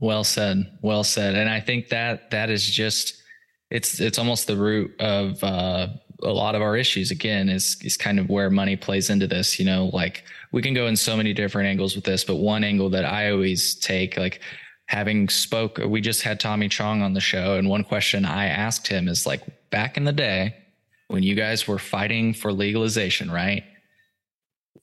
Well 0.00 0.22
said. 0.22 0.78
Well 0.80 1.02
said. 1.02 1.34
And 1.34 1.50
I 1.50 1.58
think 1.58 1.88
that 1.88 2.30
that 2.30 2.50
is 2.50 2.64
just 2.64 3.19
it's 3.70 4.00
it's 4.00 4.18
almost 4.18 4.46
the 4.46 4.56
root 4.56 4.94
of 5.00 5.42
uh, 5.44 5.88
a 6.22 6.32
lot 6.32 6.54
of 6.54 6.62
our 6.62 6.76
issues. 6.76 7.10
Again, 7.10 7.48
is 7.48 7.76
is 7.82 7.96
kind 7.96 8.18
of 8.18 8.28
where 8.28 8.50
money 8.50 8.76
plays 8.76 9.10
into 9.10 9.26
this. 9.26 9.58
You 9.58 9.66
know, 9.66 9.90
like 9.92 10.24
we 10.52 10.62
can 10.62 10.74
go 10.74 10.86
in 10.86 10.96
so 10.96 11.16
many 11.16 11.32
different 11.32 11.68
angles 11.68 11.94
with 11.94 12.04
this, 12.04 12.24
but 12.24 12.36
one 12.36 12.64
angle 12.64 12.90
that 12.90 13.04
I 13.04 13.30
always 13.30 13.74
take, 13.74 14.16
like 14.16 14.40
having 14.86 15.28
spoke, 15.28 15.78
we 15.78 16.00
just 16.00 16.22
had 16.22 16.40
Tommy 16.40 16.68
Chong 16.68 17.00
on 17.02 17.14
the 17.14 17.20
show, 17.20 17.56
and 17.56 17.68
one 17.68 17.84
question 17.84 18.24
I 18.24 18.46
asked 18.46 18.88
him 18.88 19.06
is 19.06 19.24
like, 19.24 19.42
back 19.70 19.96
in 19.96 20.04
the 20.04 20.12
day 20.12 20.56
when 21.06 21.22
you 21.22 21.36
guys 21.36 21.68
were 21.68 21.78
fighting 21.78 22.34
for 22.34 22.52
legalization, 22.52 23.30
right? 23.30 23.62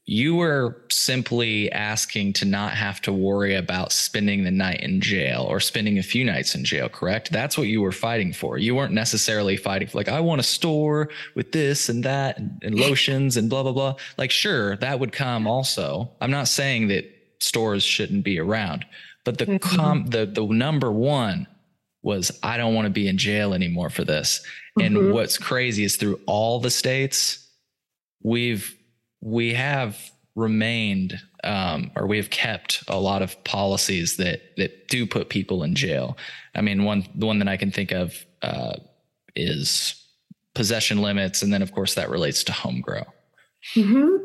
You 0.09 0.35
were 0.35 0.83
simply 0.89 1.69
asking 1.71 2.31
to 2.31 2.45
not 2.45 2.71
have 2.71 3.01
to 3.01 3.11
worry 3.11 3.55
about 3.55 3.91
spending 3.91 4.45
the 4.45 4.51
night 4.51 4.79
in 4.79 5.01
jail 5.01 5.45
or 5.49 5.59
spending 5.59 5.97
a 5.97 6.03
few 6.03 6.23
nights 6.23 6.55
in 6.55 6.63
jail, 6.63 6.87
correct? 6.87 7.29
That's 7.31 7.57
what 7.57 7.67
you 7.67 7.81
were 7.81 7.91
fighting 7.91 8.31
for. 8.31 8.57
You 8.57 8.73
weren't 8.73 8.93
necessarily 8.93 9.57
fighting 9.57 9.89
for, 9.89 9.97
like, 9.97 10.07
I 10.07 10.21
want 10.21 10.39
a 10.39 10.43
store 10.43 11.09
with 11.35 11.51
this 11.51 11.89
and 11.89 12.05
that 12.05 12.37
and, 12.37 12.57
and 12.63 12.75
lotions 12.79 13.35
and 13.35 13.49
blah, 13.49 13.63
blah, 13.63 13.73
blah. 13.73 13.95
Like, 14.17 14.31
sure, 14.31 14.77
that 14.77 14.99
would 14.99 15.11
come 15.11 15.45
also. 15.45 16.09
I'm 16.21 16.31
not 16.31 16.47
saying 16.47 16.87
that 16.87 17.03
stores 17.41 17.83
shouldn't 17.83 18.23
be 18.23 18.39
around, 18.39 18.85
but 19.25 19.37
the, 19.37 19.45
mm-hmm. 19.45 19.75
com, 19.75 20.05
the, 20.05 20.25
the 20.25 20.45
number 20.45 20.91
one 20.91 21.47
was, 22.01 22.31
I 22.43 22.55
don't 22.55 22.73
want 22.73 22.85
to 22.85 22.91
be 22.91 23.09
in 23.09 23.17
jail 23.17 23.53
anymore 23.53 23.89
for 23.89 24.05
this. 24.05 24.39
Mm-hmm. 24.79 24.97
And 24.97 25.13
what's 25.13 25.37
crazy 25.37 25.83
is 25.83 25.97
through 25.97 26.21
all 26.27 26.61
the 26.61 26.71
states, 26.71 27.45
we've 28.23 28.73
we 29.21 29.53
have 29.53 30.11
remained 30.35 31.19
um, 31.43 31.91
or 31.95 32.05
we 32.05 32.17
have 32.17 32.29
kept 32.29 32.83
a 32.87 32.99
lot 32.99 33.21
of 33.21 33.43
policies 33.43 34.17
that 34.17 34.55
that 34.57 34.87
do 34.87 35.05
put 35.05 35.29
people 35.29 35.63
in 35.63 35.75
jail. 35.75 36.17
I 36.55 36.61
mean, 36.61 36.83
one 36.83 37.07
the 37.15 37.25
one 37.25 37.39
that 37.39 37.47
I 37.47 37.57
can 37.57 37.71
think 37.71 37.91
of 37.91 38.25
uh, 38.41 38.75
is 39.35 40.03
possession 40.53 41.01
limits, 41.01 41.41
and 41.41 41.51
then 41.51 41.61
of 41.61 41.71
course 41.71 41.95
that 41.95 42.09
relates 42.09 42.43
to 42.45 42.51
home 42.51 42.81
grow. 42.81 43.03
Mm-hmm. 43.75 44.23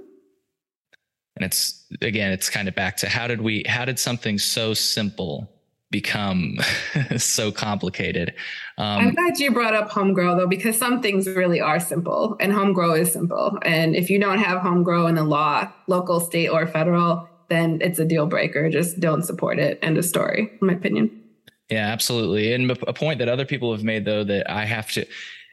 And 1.36 1.44
it's 1.44 1.86
again, 2.00 2.32
it's 2.32 2.50
kind 2.50 2.68
of 2.68 2.74
back 2.74 2.98
to 2.98 3.08
how 3.08 3.26
did 3.26 3.40
we 3.40 3.64
how 3.66 3.84
did 3.84 3.98
something 3.98 4.38
so 4.38 4.74
simple 4.74 5.50
become 5.92 6.58
so 7.16 7.52
complicated. 7.52 8.34
Um, 8.78 8.98
I'm 8.98 9.14
glad 9.14 9.38
you 9.38 9.52
brought 9.52 9.74
up 9.74 9.90
home 9.90 10.12
grow 10.12 10.36
though, 10.36 10.48
because 10.48 10.76
some 10.76 11.00
things 11.00 11.28
really 11.28 11.60
are 11.60 11.78
simple 11.78 12.36
and 12.40 12.52
home 12.52 12.72
grow 12.72 12.94
is 12.94 13.12
simple. 13.12 13.56
And 13.62 13.94
if 13.94 14.10
you 14.10 14.18
don't 14.18 14.40
have 14.40 14.60
home 14.60 14.82
grow 14.82 15.06
in 15.06 15.14
the 15.14 15.22
law, 15.22 15.70
local, 15.86 16.18
state, 16.18 16.48
or 16.48 16.66
federal, 16.66 17.28
then 17.48 17.78
it's 17.80 18.00
a 18.00 18.04
deal 18.04 18.26
breaker. 18.26 18.68
Just 18.68 18.98
don't 18.98 19.22
support 19.22 19.60
it. 19.60 19.78
End 19.82 19.96
of 19.96 20.04
story, 20.04 20.50
in 20.60 20.66
my 20.66 20.72
opinion. 20.72 21.22
Yeah, 21.70 21.86
absolutely. 21.86 22.52
And 22.52 22.68
a 22.70 22.92
point 22.92 23.20
that 23.20 23.28
other 23.28 23.46
people 23.46 23.70
have 23.72 23.84
made 23.84 24.04
though 24.04 24.24
that 24.24 24.50
I 24.50 24.64
have 24.64 24.90
to 24.92 25.06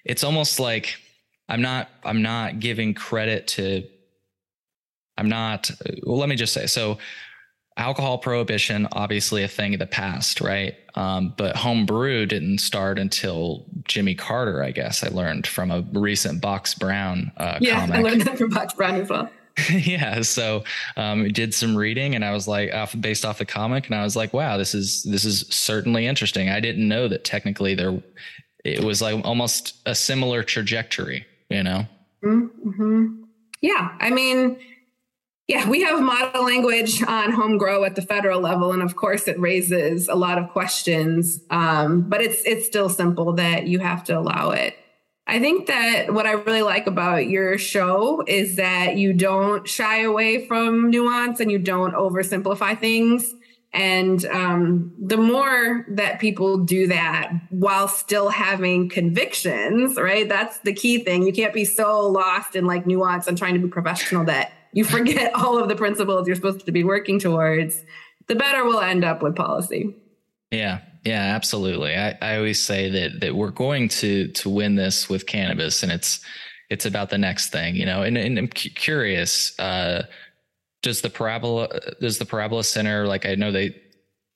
it's 0.06 0.24
almost 0.24 0.60
like 0.60 0.98
I'm 1.48 1.62
not 1.62 1.90
I'm 2.04 2.22
not 2.22 2.60
giving 2.60 2.94
credit 2.94 3.48
to 3.50 3.84
I'm 5.18 5.30
not 5.30 5.72
well 6.04 6.18
let 6.18 6.30
me 6.30 6.36
just 6.36 6.54
say 6.54 6.66
so 6.66 6.98
alcohol 7.80 8.18
prohibition 8.18 8.88
obviously 8.92 9.42
a 9.42 9.48
thing 9.48 9.74
of 9.74 9.80
the 9.80 9.88
past 9.88 10.42
right 10.42 10.76
um, 10.96 11.34
but 11.38 11.56
home 11.56 11.86
brew 11.86 12.26
didn't 12.26 12.60
start 12.60 13.00
until 13.00 13.66
jimmy 13.86 14.14
carter 14.14 14.62
i 14.62 14.70
guess 14.70 15.04
i 15.04 15.08
learned 15.08 15.48
from 15.48 15.72
a 15.72 15.82
recent 15.94 16.42
box 16.42 16.76
brown 16.76 17.32
uh, 17.38 17.58
yeah 17.62 17.80
comic. 17.80 17.96
i 17.96 18.02
learned 18.02 18.22
that 18.22 18.38
from 18.38 18.50
box 18.50 18.74
brown 18.74 18.96
as 18.96 19.10
well 19.10 19.30
yeah 19.72 20.22
so 20.22 20.64
um, 20.98 21.28
did 21.30 21.54
some 21.54 21.76
reading 21.76 22.16
and 22.16 22.24
i 22.26 22.32
was 22.32 22.48
like 22.48 22.74
off, 22.74 22.94
based 23.00 23.24
off 23.26 23.40
the 23.40 23.46
comic 23.46 23.88
and 23.88 23.96
i 23.96 24.04
was 24.04 24.16
like 24.16 24.34
wow 24.34 24.58
this 24.58 24.76
is 24.76 25.04
this 25.04 25.24
is 25.24 25.46
certainly 25.50 26.06
interesting 26.06 26.50
i 26.50 26.60
didn't 26.60 26.88
know 26.88 27.08
that 27.08 27.24
technically 27.24 27.76
there 27.76 28.02
it 28.66 28.84
was 28.84 29.02
like 29.02 29.24
almost 29.26 29.78
a 29.86 29.96
similar 29.96 30.44
trajectory 30.44 31.26
you 31.50 31.64
know 31.64 31.86
mm-hmm. 32.24 33.24
yeah 33.62 33.96
i 34.00 34.10
mean 34.10 34.58
yeah, 35.50 35.68
we 35.68 35.82
have 35.82 36.00
model 36.00 36.46
language 36.46 37.02
on 37.02 37.32
home 37.32 37.58
grow 37.58 37.84
at 37.84 37.96
the 37.96 38.04
federal 38.04 38.40
level, 38.40 38.72
and 38.72 38.84
of 38.84 38.96
course, 38.96 39.28
it 39.28 39.40
raises 39.40 40.08
a 40.08 40.14
lot 40.14 40.38
of 40.38 40.48
questions. 40.52 41.42
Um, 41.50 42.02
but 42.08 42.22
it's 42.22 42.44
it's 42.46 42.68
still 42.68 42.88
simple 42.88 43.34
that 43.34 43.66
you 43.66 43.80
have 43.80 44.04
to 44.06 44.18
allow 44.18 44.52
it. 44.52 44.78
I 45.26 45.40
think 45.40 45.66
that 45.66 46.14
what 46.14 46.28
I 46.28 46.34
really 46.34 46.62
like 46.62 46.86
about 46.86 47.28
your 47.28 47.58
show 47.58 48.24
is 48.28 48.58
that 48.58 48.98
you 48.98 49.12
don't 49.12 49.68
shy 49.68 50.02
away 50.02 50.46
from 50.46 50.92
nuance 50.92 51.40
and 51.40 51.52
you 51.52 51.58
don't 51.58 51.96
oversimplify 51.96 52.80
things. 52.80 53.34
And 53.74 54.24
um, 54.26 54.94
the 55.00 55.18
more 55.18 55.86
that 55.90 56.20
people 56.20 56.58
do 56.58 56.88
that 56.88 57.32
while 57.50 57.88
still 57.88 58.30
having 58.30 58.90
convictions, 58.90 59.98
right? 59.98 60.30
That's 60.30 60.60
the 60.60 60.74
key 60.74 61.04
thing. 61.04 61.24
You 61.24 61.34
can't 61.34 61.54
be 61.54 61.66
so 61.66 62.08
lost 62.08 62.56
in 62.56 62.66
like 62.66 62.86
nuance 62.86 63.28
and 63.28 63.38
trying 63.38 63.56
to 63.56 63.60
be 63.60 63.68
professional 63.68 64.26
that 64.26 64.52
you 64.74 64.84
forget 64.84 65.34
all 65.36 65.58
of 65.58 65.70
the 65.70 65.76
principles 65.76 66.28
you're 66.28 66.36
supposed 66.36 66.66
to 66.66 66.72
be 66.72 66.84
working 66.84 67.20
towards, 67.20 67.84
the 68.28 68.36
better 68.36 68.64
we'll 68.66 68.82
end 68.82 69.04
up 69.04 69.22
with 69.22 69.36
policy. 69.36 69.96
Yeah, 70.52 70.82
yeah, 71.06 71.36
absolutely. 71.36 71.96
I, 71.96 72.18
I 72.22 72.38
always 72.38 72.64
say 72.64 72.90
that 72.90 73.20
that 73.22 73.36
we're 73.36 73.52
going 73.52 73.90
to 73.90 74.28
to 74.30 74.50
win 74.50 74.76
this 74.76 75.10
with 75.10 75.26
cannabis, 75.26 75.84
and 75.84 75.92
it's 75.92 76.20
it's 76.70 76.86
about 76.86 77.10
the 77.10 77.18
next 77.18 77.50
thing, 77.50 77.76
you 77.76 77.86
know. 77.86 78.04
And, 78.04 78.18
and 78.18 78.38
I'm 78.38 78.48
curious, 78.48 79.58
uh, 79.60 80.04
does 80.82 81.02
the 81.02 81.10
parabola 81.10 81.68
does 82.02 82.18
the 82.18 82.26
parabola 82.26 82.64
center 82.64 83.06
like 83.08 83.26
I 83.26 83.36
know 83.36 83.52
they 83.52 83.76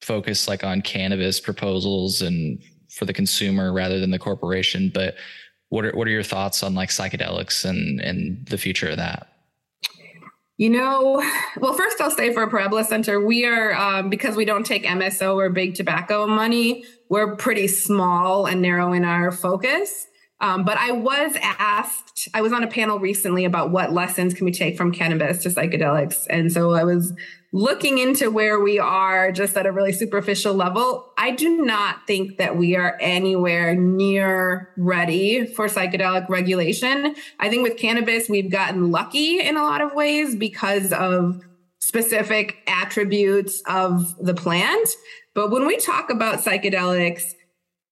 focus 0.01 0.47
like 0.47 0.63
on 0.63 0.81
cannabis 0.81 1.39
proposals 1.39 2.21
and 2.21 2.61
for 2.89 3.05
the 3.05 3.13
consumer 3.13 3.73
rather 3.73 3.99
than 3.99 4.11
the 4.11 4.19
corporation, 4.19 4.91
but 4.93 5.15
what 5.69 5.85
are 5.85 5.91
what 5.93 6.07
are 6.07 6.11
your 6.11 6.23
thoughts 6.23 6.61
on 6.61 6.75
like 6.75 6.89
psychedelics 6.89 7.65
and 7.65 7.99
and 8.01 8.45
the 8.47 8.57
future 8.57 8.89
of 8.89 8.97
that? 8.97 9.32
You 10.57 10.69
know, 10.69 11.23
well, 11.57 11.73
first 11.73 11.99
I'll 12.01 12.11
say 12.11 12.33
for 12.33 12.47
Parabola 12.47 12.83
Center, 12.83 13.25
we 13.25 13.45
are, 13.45 13.73
um, 13.73 14.09
because 14.09 14.35
we 14.35 14.45
don't 14.45 14.65
take 14.65 14.83
MSO 14.83 15.35
or 15.35 15.49
big 15.49 15.75
tobacco 15.75 16.27
money, 16.27 16.85
we're 17.09 17.35
pretty 17.35 17.67
small 17.67 18.45
and 18.45 18.61
narrow 18.61 18.93
in 18.93 19.05
our 19.05 19.31
focus. 19.31 20.07
Um, 20.41 20.65
but 20.65 20.77
I 20.77 20.91
was 20.91 21.37
asked, 21.41 22.27
I 22.33 22.41
was 22.41 22.51
on 22.51 22.63
a 22.63 22.67
panel 22.67 22.99
recently 22.99 23.45
about 23.45 23.71
what 23.71 23.93
lessons 23.93 24.33
can 24.33 24.43
we 24.45 24.51
take 24.51 24.75
from 24.75 24.91
cannabis 24.91 25.41
to 25.43 25.49
psychedelics. 25.49 26.27
And 26.29 26.51
so 26.51 26.73
I 26.73 26.83
was 26.83 27.13
looking 27.53 27.99
into 27.99 28.31
where 28.31 28.59
we 28.59 28.79
are 28.79 29.31
just 29.31 29.55
at 29.55 29.67
a 29.67 29.71
really 29.71 29.93
superficial 29.93 30.55
level, 30.55 31.13
I 31.19 31.31
do 31.31 31.63
not 31.63 32.07
think 32.07 32.37
that 32.39 32.57
we 32.57 32.75
are 32.75 32.97
anywhere 32.99 33.75
near 33.75 34.71
ready 34.75 35.45
for 35.45 35.67
psychedelic 35.67 36.27
regulation. 36.29 37.15
I 37.39 37.49
think 37.49 37.61
with 37.61 37.77
cannabis, 37.77 38.27
we've 38.27 38.51
gotten 38.51 38.89
lucky 38.89 39.39
in 39.39 39.55
a 39.55 39.61
lot 39.61 39.81
of 39.81 39.93
ways 39.93 40.35
because 40.35 40.91
of 40.91 41.41
specific 41.79 42.57
attributes 42.65 43.61
of 43.67 44.17
the 44.17 44.33
plant. 44.33 44.89
But 45.35 45.51
when 45.51 45.67
we 45.67 45.77
talk 45.77 46.09
about 46.09 46.39
psychedelics, 46.39 47.35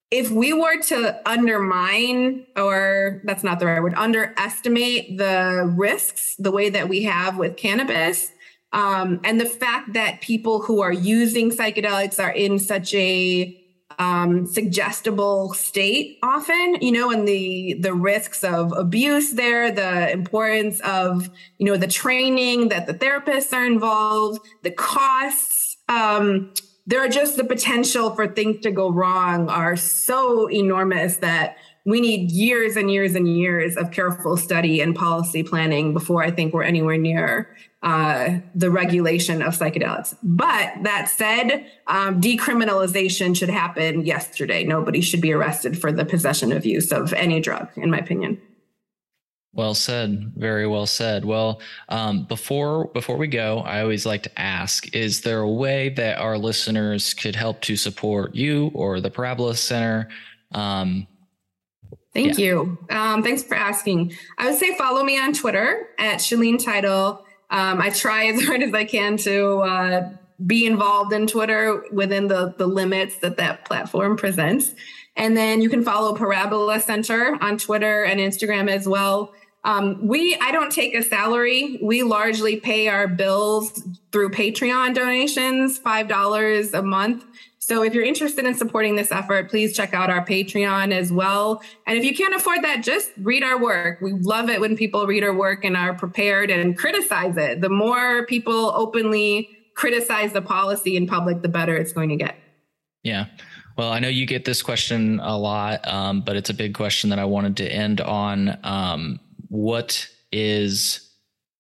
if 0.10 0.32
we 0.32 0.54
were 0.54 0.82
to 0.88 1.30
undermine, 1.30 2.48
or 2.58 3.22
that's 3.26 3.44
not 3.44 3.60
the 3.60 3.68
right 3.68 3.82
word, 3.82 3.94
underestimate 3.94 5.20
the 5.20 5.72
risks 5.78 6.36
the 6.40 6.52
way 6.52 6.70
that 6.70 6.90
we 6.90 7.04
have 7.04 7.38
with 7.38 7.58
cannabis, 7.58 8.32
um, 8.74 9.20
and 9.24 9.40
the 9.40 9.46
fact 9.46 9.94
that 9.94 10.22
people 10.22 10.62
who 10.62 10.82
are 10.82 10.94
using 10.94 11.52
psychedelics 11.52 12.24
are 12.24 12.32
in 12.32 12.60
such 12.60 12.94
a 12.94 13.58
um, 14.00 14.46
suggestible 14.46 15.54
state 15.54 16.18
often 16.24 16.78
you 16.82 16.92
know 16.92 17.12
and 17.12 17.28
the 17.28 17.76
the 17.80 17.94
risks 17.94 18.44
of 18.44 18.72
abuse 18.74 19.34
there 19.34 19.72
the 19.72 20.12
importance 20.12 20.80
of 20.82 21.30
you 21.58 21.66
know 21.66 21.78
the 21.78 21.88
training 21.88 22.70
that 22.70 22.88
the 22.88 22.94
therapists 22.94 23.54
are 23.54 23.66
involved 23.66 24.40
the 24.64 24.72
costs 24.72 25.78
um, 25.90 26.52
there 26.88 27.04
are 27.04 27.10
just 27.10 27.38
the 27.38 27.44
potential 27.44 28.16
for 28.16 28.28
things 28.28 28.62
to 28.62 28.72
go 28.72 28.92
wrong 28.92 29.50
are 29.50 29.76
so 29.76 30.50
enormous 30.50 31.18
that 31.18 31.58
we 31.86 32.00
need 32.00 32.32
years 32.32 32.76
and 32.76 32.92
years 32.92 33.16
and 33.16 33.28
years 33.28 33.76
of 33.76 33.92
careful 33.92 34.38
study 34.38 34.82
and 34.82 34.96
policy 34.96 35.44
planning 35.44 35.94
before 35.94 36.24
I 36.24 36.32
think 36.32 36.54
we're 36.54 36.64
anywhere 36.64 36.98
near 36.98 37.56
uh, 37.84 38.38
the 38.54 38.70
regulation 38.70 39.42
of 39.42 39.58
psychedelics. 39.58 40.16
But 40.22 40.72
that 40.84 41.10
said, 41.10 41.66
um, 41.88 42.22
decriminalization 42.22 43.36
should 43.36 43.50
happen 43.50 44.06
yesterday. 44.06 44.64
Nobody 44.64 45.02
should 45.02 45.22
be 45.22 45.34
arrested 45.34 45.80
for 45.80 45.92
the 45.92 46.06
possession 46.06 46.52
of 46.52 46.66
use 46.66 46.92
of 46.92 47.12
any 47.14 47.40
drug, 47.40 47.70
in 47.76 47.90
my 47.90 47.98
opinion. 47.98 48.40
Well 49.54 49.74
said. 49.74 50.32
Very 50.38 50.66
well 50.66 50.86
said. 50.86 51.26
Well, 51.26 51.60
um, 51.90 52.24
before 52.24 52.86
before 52.94 53.18
we 53.18 53.28
go, 53.28 53.60
I 53.60 53.82
always 53.82 54.06
like 54.06 54.24
to 54.24 54.40
ask: 54.40 54.96
Is 54.96 55.22
there 55.22 55.42
a 55.42 55.50
way 55.50 55.90
that 55.90 56.20
our 56.20 56.38
listeners 56.38 57.14
could 57.14 57.36
help 57.36 57.62
to 57.64 57.76
support 57.76 58.34
you 58.34 58.72
or 58.74 59.02
the 59.02 59.10
Parabola 59.10 59.56
Center? 59.56 60.08
Um, 60.54 61.08
Thank 62.14 62.38
yeah. 62.38 62.46
you. 62.46 62.78
Um, 62.90 63.24
thanks 63.24 63.44
for 63.44 63.56
asking. 63.56 64.14
I 64.38 64.50
would 64.50 64.60
say 64.60 64.76
follow 64.78 65.04
me 65.04 65.18
on 65.18 65.34
Twitter 65.34 65.90
at 65.98 66.20
Shaleen 66.20 66.64
Title. 66.64 67.26
Um, 67.52 67.82
I 67.82 67.90
try 67.90 68.26
as 68.28 68.42
hard 68.46 68.64
as 68.64 68.74
I 68.74 68.86
can 68.86 69.18
to 69.18 69.58
uh, 69.58 70.10
be 70.46 70.66
involved 70.66 71.14
in 71.14 71.28
Twitter 71.28 71.84
within 71.92 72.28
the, 72.28 72.56
the 72.58 72.66
limits 72.66 73.18
that 73.20 73.38
that 73.38 73.66
platform 73.66 74.18
presents. 74.18 74.74
And 75.16 75.36
then 75.36 75.62
you 75.62 75.70
can 75.70 75.84
follow 75.84 76.16
Parabola 76.16 76.80
Center 76.80 77.38
on 77.42 77.58
Twitter 77.58 78.04
and 78.04 78.20
Instagram 78.20 78.70
as 78.70 78.88
well. 78.88 79.34
Um, 79.64 80.08
we, 80.08 80.36
I 80.42 80.52
don't 80.52 80.72
take 80.72 80.96
a 80.96 81.04
salary. 81.04 81.80
We 81.84 82.02
largely 82.02 82.60
pay 82.60 82.88
our 82.88 83.08
bills 83.08 83.88
through 84.12 84.30
Patreon 84.30 84.96
donations, 84.96 85.80
$5 85.80 86.74
a 86.74 86.82
month. 86.82 87.26
So 87.64 87.84
if 87.84 87.94
you're 87.94 88.04
interested 88.04 88.46
in 88.46 88.56
supporting 88.56 88.96
this 88.96 89.12
effort, 89.12 89.48
please 89.48 89.76
check 89.76 89.94
out 89.94 90.10
our 90.10 90.26
Patreon 90.26 90.92
as 90.92 91.12
well. 91.12 91.62
And 91.86 91.96
if 91.96 92.04
you 92.04 92.16
can't 92.16 92.34
afford 92.34 92.64
that, 92.64 92.84
just 92.84 93.12
read 93.20 93.44
our 93.44 93.62
work. 93.62 94.02
We 94.02 94.14
love 94.14 94.50
it 94.50 94.60
when 94.60 94.76
people 94.76 95.06
read 95.06 95.24
our 95.24 95.34
work 95.34 95.64
and 95.64 95.78
are 95.78 95.94
prepared 95.94 96.50
and 96.50 96.76
criticize 96.76 97.38
it. 97.38 97.62
The 97.62 97.70
more 97.70 98.26
people 98.26 98.72
openly 98.76 99.48
criticize 99.76 100.34
the 100.34 100.42
policy 100.42 100.98
in 100.98 101.06
public, 101.06 101.44
the 101.44 101.50
better 101.50 101.78
it's 101.78 101.94
going 101.94 102.10
to 102.10 102.16
get. 102.16 102.36
Yeah. 103.04 103.28
Well, 103.78 103.92
I 103.92 104.00
know 104.00 104.10
you 104.10 104.26
get 104.26 104.44
this 104.44 104.64
question 104.64 105.20
a 105.20 105.38
lot, 105.38 105.88
um, 105.88 106.22
but 106.22 106.36
it's 106.36 106.50
a 106.50 106.56
big 106.56 106.74
question 106.74 107.12
that 107.12 107.20
I 107.20 107.26
wanted 107.26 107.58
to 107.58 107.72
end 107.72 108.02
on. 108.02 108.58
Um, 108.64 109.20
what 109.50 110.10
is 110.32 111.12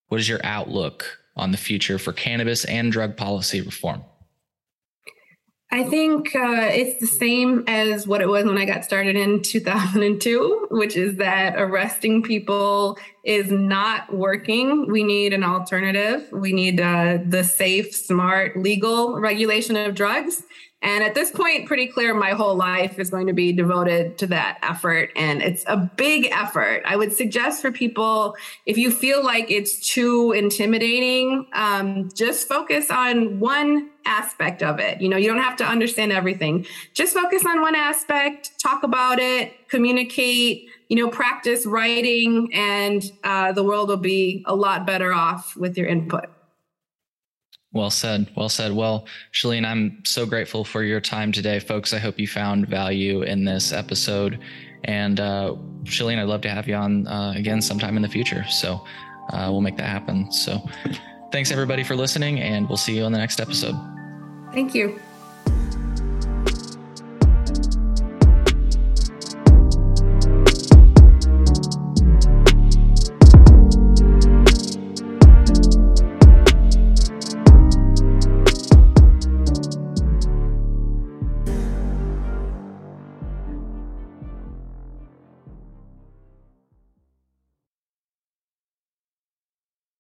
what 0.08 0.20
is 0.20 0.28
your 0.28 0.41
outlook 0.43 1.20
on 1.36 1.52
the 1.52 1.58
future 1.58 1.99
for 1.99 2.12
cannabis 2.12 2.66
and 2.66 2.91
drug 2.91 3.16
policy 3.16 3.62
reform? 3.62 4.04
I 5.74 5.84
think 5.84 6.36
uh, 6.36 6.67
it's 6.69 6.99
the 6.99 7.07
same 7.07 7.63
as 7.65 8.05
what 8.05 8.19
it 8.19 8.28
was 8.28 8.43
when 8.43 8.57
I 8.57 8.65
got 8.65 8.84
started 8.84 9.15
in 9.15 9.41
2002, 9.43 10.67
which 10.69 10.97
is 10.97 11.15
that 11.15 11.55
arresting 11.55 12.24
people 12.24 12.97
is 13.24 13.49
not 13.51 14.13
working. 14.13 14.91
We 14.91 15.03
need 15.03 15.32
an 15.32 15.43
alternative. 15.43 16.28
We 16.34 16.51
need 16.51 16.82
uh, 16.82 17.19
the 17.26 17.43
safe, 17.43 17.95
smart, 17.95 18.57
legal 18.57 19.17
regulation 19.19 19.78
of 19.78 19.95
drugs. 19.95 20.43
And 20.82 21.04
at 21.04 21.14
this 21.14 21.30
point, 21.30 21.68
pretty 21.68 21.88
clear 21.88 22.14
my 22.14 22.32
whole 22.32 22.56
life 22.56 22.98
is 22.98 23.12
going 23.12 23.28
to 23.28 23.34
be 23.34 23.52
devoted 23.52 24.18
to 24.18 24.28
that 24.28 24.58
effort. 24.64 25.12
And 25.16 25.42
it's 25.42 25.64
a 25.68 25.78
big 25.78 26.30
effort. 26.32 26.82
I 26.86 26.96
would 26.96 27.14
suggest 27.14 27.62
for 27.62 27.72
people, 27.72 28.36
if 28.66 28.78
you 28.78 28.90
feel 28.90 29.24
like 29.24 29.52
it's 29.52 29.94
too 29.94 30.32
intimidating, 30.32 31.46
um, 31.54 32.10
just 32.16 32.48
focus 32.48 32.90
on 32.90 33.40
one 33.40 33.92
aspect 34.06 34.64
of 34.64 34.80
it. 34.80 35.00
You 35.02 35.10
know, 35.10 35.18
you 35.18 35.28
don't 35.28 35.44
have 35.44 35.58
to 35.58 35.66
understand 35.66 36.12
everything. 36.12 36.66
Just 36.94 37.14
focus 37.14 37.46
on 37.46 37.62
one 37.62 37.76
aspect, 37.76 38.60
talk 38.60 38.82
about 38.82 39.20
it, 39.20 39.68
communicate, 39.70 40.68
you 40.90 40.98
know, 40.98 41.10
practice 41.10 41.66
writing, 41.66 42.50
and 42.54 43.04
uh, 43.24 43.52
the 43.52 43.64
world 43.64 43.90
will 43.90 43.98
be 43.98 44.44
a 44.48 44.56
lot 44.56 44.88
better 44.88 45.14
off 45.14 45.56
with 45.56 45.78
your 45.78 45.88
input. 45.88 46.26
Well 47.74 47.89
said. 47.89 48.30
Well 48.36 48.49
said. 48.49 48.74
Well, 48.74 49.05
Shaleen, 49.32 49.65
I'm 49.65 50.03
so 50.03 50.26
grateful 50.26 50.65
for 50.65 50.84
your 50.84 50.99
time 50.99 51.32
today, 51.32 51.59
folks. 51.59 51.93
I 51.93 51.99
hope 51.99 52.19
you 52.19 52.28
found 52.28 52.67
value 52.67 53.22
in 53.22 53.45
this 53.45 53.72
episode. 53.72 54.39
And 54.84 55.19
uh, 55.19 55.55
Shaleen, 55.84 56.17
I'd 56.19 56.28
love 56.28 56.41
to 56.41 56.49
have 56.49 56.67
you 56.67 56.76
on 56.76 57.07
uh, 57.07 57.34
again 57.36 57.61
sometime 57.61 57.95
in 57.95 58.01
the 58.01 58.09
future. 58.09 58.45
So 58.49 58.86
uh, 59.32 59.47
we'll 59.51 59.61
make 59.61 59.78
that 59.78 59.88
happen. 59.88 60.32
So 60.32 60.61
thanks 61.32 61.51
everybody 61.51 61.84
for 61.84 61.95
listening, 61.95 62.39
and 62.41 62.67
we'll 62.67 62.78
see 62.78 62.97
you 62.97 63.03
on 63.03 63.11
the 63.11 63.19
next 63.19 63.39
episode. 63.39 63.76
Thank 64.53 64.76
you. 64.76 64.99